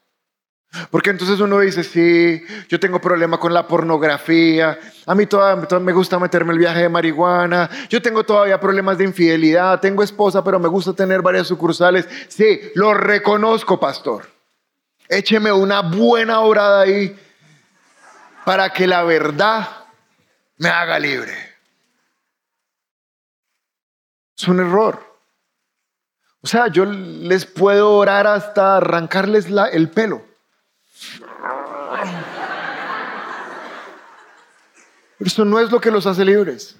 Porque 0.90 1.10
entonces 1.10 1.40
uno 1.40 1.58
dice, 1.60 1.84
sí, 1.84 2.42
yo 2.68 2.78
tengo 2.80 3.00
problema 3.00 3.38
con 3.38 3.52
la 3.52 3.66
pornografía, 3.66 4.78
a 5.06 5.14
mí 5.14 5.26
todavía, 5.26 5.78
me 5.80 5.92
gusta 5.92 6.18
meterme 6.18 6.52
el 6.52 6.58
viaje 6.58 6.82
de 6.82 6.88
marihuana, 6.88 7.68
yo 7.88 8.02
tengo 8.02 8.24
todavía 8.24 8.60
problemas 8.60 8.98
de 8.98 9.04
infidelidad, 9.04 9.80
tengo 9.80 10.02
esposa, 10.02 10.42
pero 10.44 10.58
me 10.58 10.68
gusta 10.68 10.92
tener 10.92 11.22
varias 11.22 11.46
sucursales. 11.46 12.08
Sí, 12.28 12.60
lo 12.74 12.94
reconozco, 12.94 13.80
pastor. 13.80 14.28
Écheme 15.08 15.50
una 15.50 15.80
buena 15.80 16.40
orada 16.40 16.82
ahí 16.82 17.18
para 18.44 18.70
que 18.70 18.86
la 18.86 19.02
verdad 19.04 19.68
me 20.58 20.68
haga 20.68 20.98
libre. 20.98 21.32
Es 24.36 24.46
un 24.46 24.60
error. 24.60 25.08
O 26.40 26.46
sea, 26.46 26.68
yo 26.68 26.84
les 26.84 27.44
puedo 27.44 27.94
orar 27.94 28.26
hasta 28.26 28.76
arrancarles 28.76 29.48
el 29.72 29.90
pelo. 29.90 30.27
Pero 35.18 35.44
no 35.44 35.58
es 35.60 35.70
lo 35.70 35.80
que 35.80 35.90
los 35.90 36.06
hace 36.06 36.24
libres. 36.24 36.76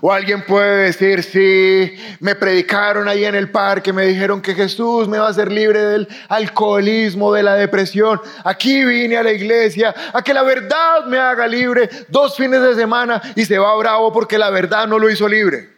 O 0.00 0.12
alguien 0.12 0.44
puede 0.44 0.84
decir, 0.84 1.22
sí, 1.22 1.96
me 2.20 2.34
predicaron 2.34 3.08
ahí 3.08 3.24
en 3.24 3.34
el 3.34 3.50
parque, 3.50 3.92
me 3.92 4.06
dijeron 4.06 4.40
que 4.40 4.54
Jesús 4.54 5.06
me 5.06 5.18
va 5.18 5.26
a 5.26 5.30
hacer 5.30 5.52
libre 5.52 5.80
del 5.80 6.08
alcoholismo, 6.28 7.32
de 7.32 7.42
la 7.42 7.54
depresión. 7.54 8.20
Aquí 8.44 8.84
vine 8.84 9.16
a 9.16 9.22
la 9.22 9.32
iglesia 9.32 9.94
a 10.12 10.22
que 10.22 10.34
la 10.34 10.42
verdad 10.42 11.04
me 11.06 11.18
haga 11.18 11.46
libre 11.46 11.88
dos 12.08 12.36
fines 12.36 12.62
de 12.62 12.74
semana 12.74 13.22
y 13.36 13.44
se 13.44 13.58
va 13.58 13.76
bravo 13.76 14.12
porque 14.12 14.38
la 14.38 14.50
verdad 14.50 14.88
no 14.88 14.98
lo 14.98 15.08
hizo 15.08 15.28
libre. 15.28 15.70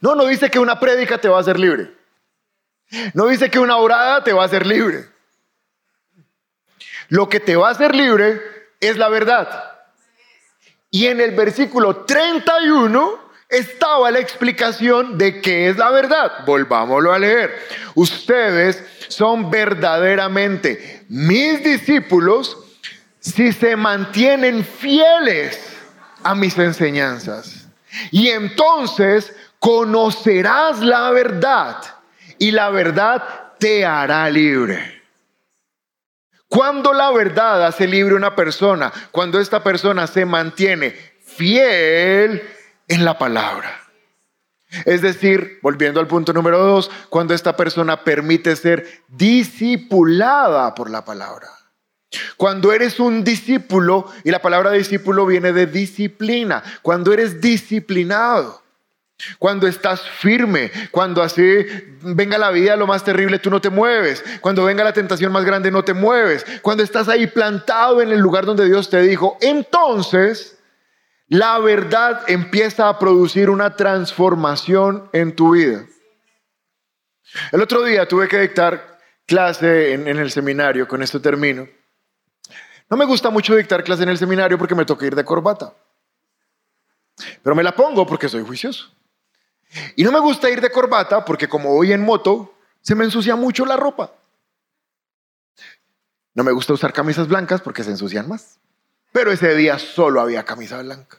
No, 0.00 0.14
no 0.14 0.26
dice 0.26 0.50
que 0.50 0.58
una 0.58 0.78
prédica 0.78 1.18
te 1.18 1.28
va 1.28 1.38
a 1.38 1.40
hacer 1.40 1.58
libre. 1.58 1.90
No 3.14 3.28
dice 3.28 3.48
que 3.48 3.60
una 3.60 3.76
orada 3.76 4.22
te 4.22 4.32
va 4.32 4.42
a 4.42 4.46
hacer 4.46 4.66
libre. 4.66 5.11
Lo 7.12 7.28
que 7.28 7.40
te 7.40 7.56
va 7.56 7.68
a 7.68 7.72
hacer 7.72 7.94
libre 7.94 8.40
es 8.80 8.96
la 8.96 9.10
verdad. 9.10 9.64
Y 10.90 11.08
en 11.08 11.20
el 11.20 11.32
versículo 11.32 12.06
31 12.06 13.18
estaba 13.50 14.10
la 14.10 14.18
explicación 14.18 15.18
de 15.18 15.42
qué 15.42 15.68
es 15.68 15.76
la 15.76 15.90
verdad. 15.90 16.46
Volvámoslo 16.46 17.12
a 17.12 17.18
leer. 17.18 17.54
Ustedes 17.94 18.82
son 19.08 19.50
verdaderamente 19.50 21.04
mis 21.10 21.62
discípulos 21.62 22.56
si 23.20 23.52
se 23.52 23.76
mantienen 23.76 24.64
fieles 24.64 25.60
a 26.22 26.34
mis 26.34 26.56
enseñanzas. 26.56 27.68
Y 28.10 28.30
entonces 28.30 29.36
conocerás 29.58 30.80
la 30.80 31.10
verdad 31.10 31.76
y 32.38 32.52
la 32.52 32.70
verdad 32.70 33.22
te 33.58 33.84
hará 33.84 34.30
libre. 34.30 35.01
Cuando 36.52 36.92
la 36.92 37.10
verdad 37.10 37.64
hace 37.64 37.86
libre 37.86 38.14
una 38.14 38.36
persona, 38.36 38.92
cuando 39.10 39.40
esta 39.40 39.64
persona 39.64 40.06
se 40.06 40.26
mantiene 40.26 40.94
fiel 41.24 42.42
en 42.88 43.06
la 43.06 43.16
palabra. 43.16 43.80
Es 44.84 45.00
decir, 45.00 45.60
volviendo 45.62 45.98
al 45.98 46.08
punto 46.08 46.34
número 46.34 46.58
dos, 46.58 46.90
cuando 47.08 47.32
esta 47.32 47.56
persona 47.56 48.04
permite 48.04 48.54
ser 48.54 48.86
discipulada 49.08 50.74
por 50.74 50.90
la 50.90 51.06
palabra. 51.06 51.48
Cuando 52.36 52.74
eres 52.74 53.00
un 53.00 53.24
discípulo, 53.24 54.12
y 54.22 54.30
la 54.30 54.42
palabra 54.42 54.72
discípulo 54.72 55.24
viene 55.24 55.54
de 55.54 55.64
disciplina, 55.64 56.62
cuando 56.82 57.14
eres 57.14 57.40
disciplinado, 57.40 58.61
cuando 59.38 59.66
estás 59.66 60.08
firme, 60.08 60.70
cuando 60.90 61.22
así 61.22 61.66
venga 62.02 62.38
la 62.38 62.50
vida 62.50 62.76
lo 62.76 62.86
más 62.86 63.04
terrible, 63.04 63.38
tú 63.38 63.50
no 63.50 63.60
te 63.60 63.70
mueves. 63.70 64.24
Cuando 64.40 64.64
venga 64.64 64.84
la 64.84 64.92
tentación 64.92 65.32
más 65.32 65.44
grande, 65.44 65.70
no 65.70 65.84
te 65.84 65.94
mueves. 65.94 66.44
Cuando 66.62 66.82
estás 66.82 67.08
ahí 67.08 67.26
plantado 67.26 68.00
en 68.00 68.10
el 68.10 68.20
lugar 68.20 68.46
donde 68.46 68.66
Dios 68.66 68.90
te 68.90 69.00
dijo, 69.02 69.38
entonces 69.40 70.58
la 71.28 71.58
verdad 71.58 72.22
empieza 72.28 72.88
a 72.88 72.98
producir 72.98 73.48
una 73.48 73.76
transformación 73.76 75.08
en 75.12 75.34
tu 75.34 75.52
vida. 75.52 75.86
El 77.50 77.62
otro 77.62 77.82
día 77.82 78.06
tuve 78.06 78.28
que 78.28 78.38
dictar 78.40 78.98
clase 79.26 79.94
en, 79.94 80.06
el 80.08 80.30
seminario, 80.30 80.86
con 80.86 81.02
esto 81.02 81.20
termino. 81.20 81.66
No 82.90 82.96
me 82.96 83.06
gusta 83.06 83.30
mucho 83.30 83.56
dictar 83.56 83.82
clase 83.82 84.02
en 84.02 84.10
el 84.10 84.18
seminario 84.18 84.58
porque 84.58 84.74
me 84.74 84.84
toca 84.84 85.06
ir 85.06 85.14
de 85.14 85.24
corbata. 85.24 85.72
Pero 87.42 87.56
me 87.56 87.62
la 87.62 87.74
pongo 87.74 88.06
porque 88.06 88.28
soy 88.28 88.42
juicioso. 88.42 88.94
Y 89.96 90.04
no 90.04 90.12
me 90.12 90.20
gusta 90.20 90.50
ir 90.50 90.60
de 90.60 90.70
corbata 90.70 91.24
porque 91.24 91.48
como 91.48 91.70
voy 91.74 91.92
en 91.92 92.04
moto, 92.04 92.54
se 92.80 92.94
me 92.94 93.04
ensucia 93.04 93.36
mucho 93.36 93.64
la 93.64 93.76
ropa. 93.76 94.12
No 96.34 96.44
me 96.44 96.52
gusta 96.52 96.72
usar 96.72 96.92
camisas 96.92 97.28
blancas 97.28 97.60
porque 97.60 97.84
se 97.84 97.90
ensucian 97.90 98.28
más. 98.28 98.58
Pero 99.12 99.30
ese 99.30 99.54
día 99.54 99.78
solo 99.78 100.20
había 100.20 100.44
camisa 100.44 100.80
blanca. 100.82 101.18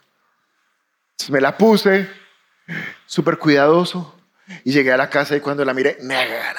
Entonces 1.12 1.30
me 1.30 1.40
la 1.40 1.56
puse, 1.56 2.10
súper 3.06 3.38
cuidadoso, 3.38 4.16
y 4.64 4.72
llegué 4.72 4.92
a 4.92 4.96
la 4.96 5.08
casa 5.08 5.36
y 5.36 5.40
cuando 5.40 5.64
la 5.64 5.72
miré, 5.72 5.98
negra. 6.00 6.56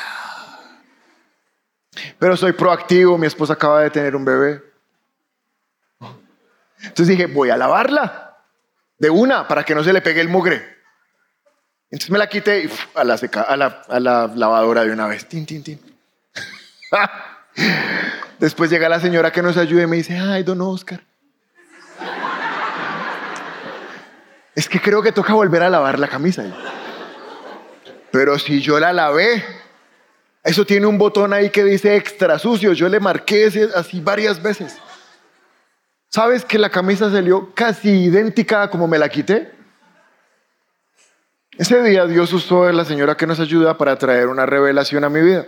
Pero 2.17 2.37
soy 2.37 2.53
proactivo, 2.53 3.17
mi 3.17 3.27
esposa 3.27 3.53
acaba 3.53 3.81
de 3.81 3.89
tener 3.89 4.15
un 4.15 4.25
bebé. 4.25 4.63
Entonces 6.79 7.07
dije, 7.07 7.25
voy 7.25 7.49
a 7.49 7.57
lavarla 7.57 8.37
de 8.97 9.09
una 9.09 9.47
para 9.47 9.63
que 9.63 9.75
no 9.75 9.83
se 9.83 9.93
le 9.93 10.01
pegue 10.01 10.21
el 10.21 10.29
mugre. 10.29 10.74
Entonces 11.91 12.09
me 12.09 12.17
la 12.17 12.27
quité 12.27 12.65
y 12.65 12.69
a, 12.95 13.03
la 13.03 13.13
a, 13.15 13.99
la, 13.99 14.27
lavadora 14.35 14.83
de 14.83 14.91
una 14.91 15.07
vez. 15.07 15.27
Tin, 15.27 15.45
tin, 15.45 15.63
tin. 15.63 15.79
Después 18.39 18.69
llega 18.69 18.89
la 18.89 18.99
señora 18.99 19.31
que 19.31 19.41
nos 19.41 19.55
ayuda 19.57 19.83
y 19.83 19.87
me 19.87 19.97
dice, 19.97 20.17
ay, 20.17 20.43
don 20.43 20.61
Oscar. 20.61 21.01
es 24.55 24.69
que 24.69 24.79
creo 24.79 25.01
que 25.01 25.11
toca 25.11 25.33
volver 25.33 25.63
a 25.63 25.69
lavar 25.69 25.99
la 25.99 26.07
camisa. 26.07 26.43
Pero 28.11 28.39
si 28.39 28.61
yo 28.61 28.79
la 28.79 28.93
lavé, 28.93 29.43
Eso 30.43 30.63
tiene 30.63 30.85
un 30.85 30.99
botón 30.99 31.33
ahí 31.33 31.49
que 31.49 31.63
dice 31.63 31.95
extra 31.95 32.37
sucio. 32.37 32.73
Yo 32.73 32.87
le 32.87 32.99
marqué 32.99 33.51
así 33.73 33.99
varias 33.99 34.41
veces. 34.41 34.77
¿Sabes 36.09 36.45
que 36.45 36.59
la 36.59 36.69
camisa 36.69 37.11
salió 37.11 37.51
casi 37.55 37.89
idéntica 37.89 38.61
a 38.61 38.69
como 38.69 38.87
me 38.87 38.99
la 38.99 39.09
quité? 39.09 39.51
Ese 41.57 41.81
día 41.83 42.05
Dios 42.05 42.33
usó 42.33 42.65
a 42.65 42.73
la 42.73 42.83
señora 42.83 43.15
que 43.15 43.25
nos 43.25 43.39
ayuda 43.39 43.77
para 43.77 43.97
traer 43.97 44.27
una 44.27 44.45
revelación 44.45 45.05
a 45.05 45.09
mi 45.09 45.21
vida. 45.21 45.45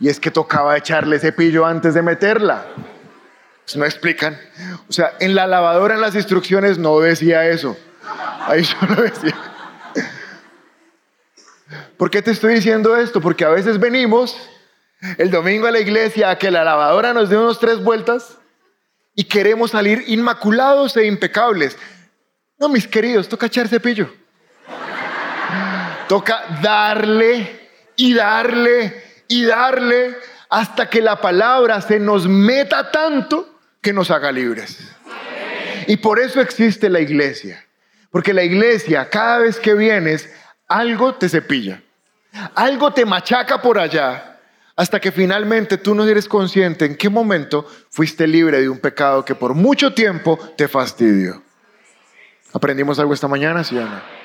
Y 0.00 0.08
es 0.08 0.18
que 0.18 0.32
tocaba 0.32 0.76
echarle 0.76 1.20
cepillo 1.20 1.64
antes 1.64 1.94
de 1.94 2.02
meterla. 2.02 2.66
Pues 3.64 3.76
no 3.76 3.84
explican. 3.84 4.36
O 4.88 4.92
sea, 4.92 5.12
en 5.20 5.36
la 5.36 5.46
lavadora, 5.46 5.94
en 5.94 6.00
las 6.00 6.16
instrucciones, 6.16 6.78
no 6.78 6.98
decía 6.98 7.48
eso. 7.48 7.76
Ahí 8.40 8.64
solo 8.80 9.02
decía. 9.02 9.36
¿Por 11.96 12.10
qué 12.10 12.20
te 12.20 12.32
estoy 12.32 12.54
diciendo 12.54 12.96
esto? 12.96 13.20
Porque 13.20 13.44
a 13.44 13.50
veces 13.50 13.78
venimos 13.78 14.36
el 15.18 15.30
domingo 15.30 15.68
a 15.68 15.70
la 15.70 15.78
iglesia 15.78 16.30
a 16.30 16.38
que 16.38 16.50
la 16.50 16.64
lavadora 16.64 17.14
nos 17.14 17.30
dé 17.30 17.36
unos 17.36 17.60
tres 17.60 17.80
vueltas 17.84 18.38
y 19.14 19.24
queremos 19.24 19.70
salir 19.70 20.02
inmaculados 20.08 20.96
e 20.96 21.06
impecables. 21.06 21.78
No, 22.58 22.68
mis 22.68 22.88
queridos, 22.88 23.28
toca 23.28 23.46
echar 23.46 23.68
cepillo. 23.68 24.19
Toca 26.10 26.58
darle 26.60 27.68
y 27.94 28.14
darle 28.14 29.00
y 29.28 29.44
darle 29.44 30.16
hasta 30.48 30.90
que 30.90 31.00
la 31.00 31.20
palabra 31.20 31.80
se 31.80 32.00
nos 32.00 32.26
meta 32.26 32.90
tanto 32.90 33.60
que 33.80 33.92
nos 33.92 34.10
haga 34.10 34.32
libres. 34.32 34.90
Y 35.86 35.98
por 35.98 36.18
eso 36.18 36.40
existe 36.40 36.90
la 36.90 36.98
iglesia. 36.98 37.64
Porque 38.10 38.34
la 38.34 38.42
iglesia, 38.42 39.08
cada 39.08 39.38
vez 39.38 39.60
que 39.60 39.74
vienes, 39.74 40.28
algo 40.66 41.14
te 41.14 41.28
cepilla. 41.28 41.80
Algo 42.56 42.92
te 42.92 43.04
machaca 43.04 43.62
por 43.62 43.78
allá. 43.78 44.40
Hasta 44.74 44.98
que 44.98 45.12
finalmente 45.12 45.78
tú 45.78 45.94
no 45.94 46.02
eres 46.02 46.26
consciente 46.26 46.86
en 46.86 46.96
qué 46.96 47.08
momento 47.08 47.68
fuiste 47.88 48.26
libre 48.26 48.60
de 48.60 48.68
un 48.68 48.80
pecado 48.80 49.24
que 49.24 49.36
por 49.36 49.54
mucho 49.54 49.94
tiempo 49.94 50.36
te 50.56 50.66
fastidió. 50.66 51.40
¿Aprendimos 52.52 52.98
algo 52.98 53.14
esta 53.14 53.28
mañana, 53.28 53.62
sí 53.62 53.78
o 53.78 53.82
no? 53.82 54.19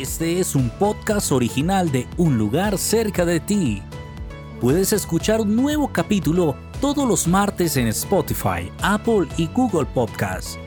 Este 0.00 0.40
es 0.40 0.56
un 0.56 0.70
podcast 0.70 1.30
original 1.30 1.92
de 1.92 2.08
Un 2.16 2.36
lugar 2.36 2.78
cerca 2.78 3.24
de 3.24 3.38
ti. 3.38 3.80
Puedes 4.60 4.92
escuchar 4.92 5.40
un 5.40 5.54
nuevo 5.54 5.92
capítulo 5.92 6.56
todos 6.80 7.06
los 7.06 7.28
martes 7.28 7.76
en 7.76 7.86
Spotify, 7.86 8.72
Apple 8.82 9.28
y 9.36 9.46
Google 9.46 9.86
Podcasts. 9.86 10.58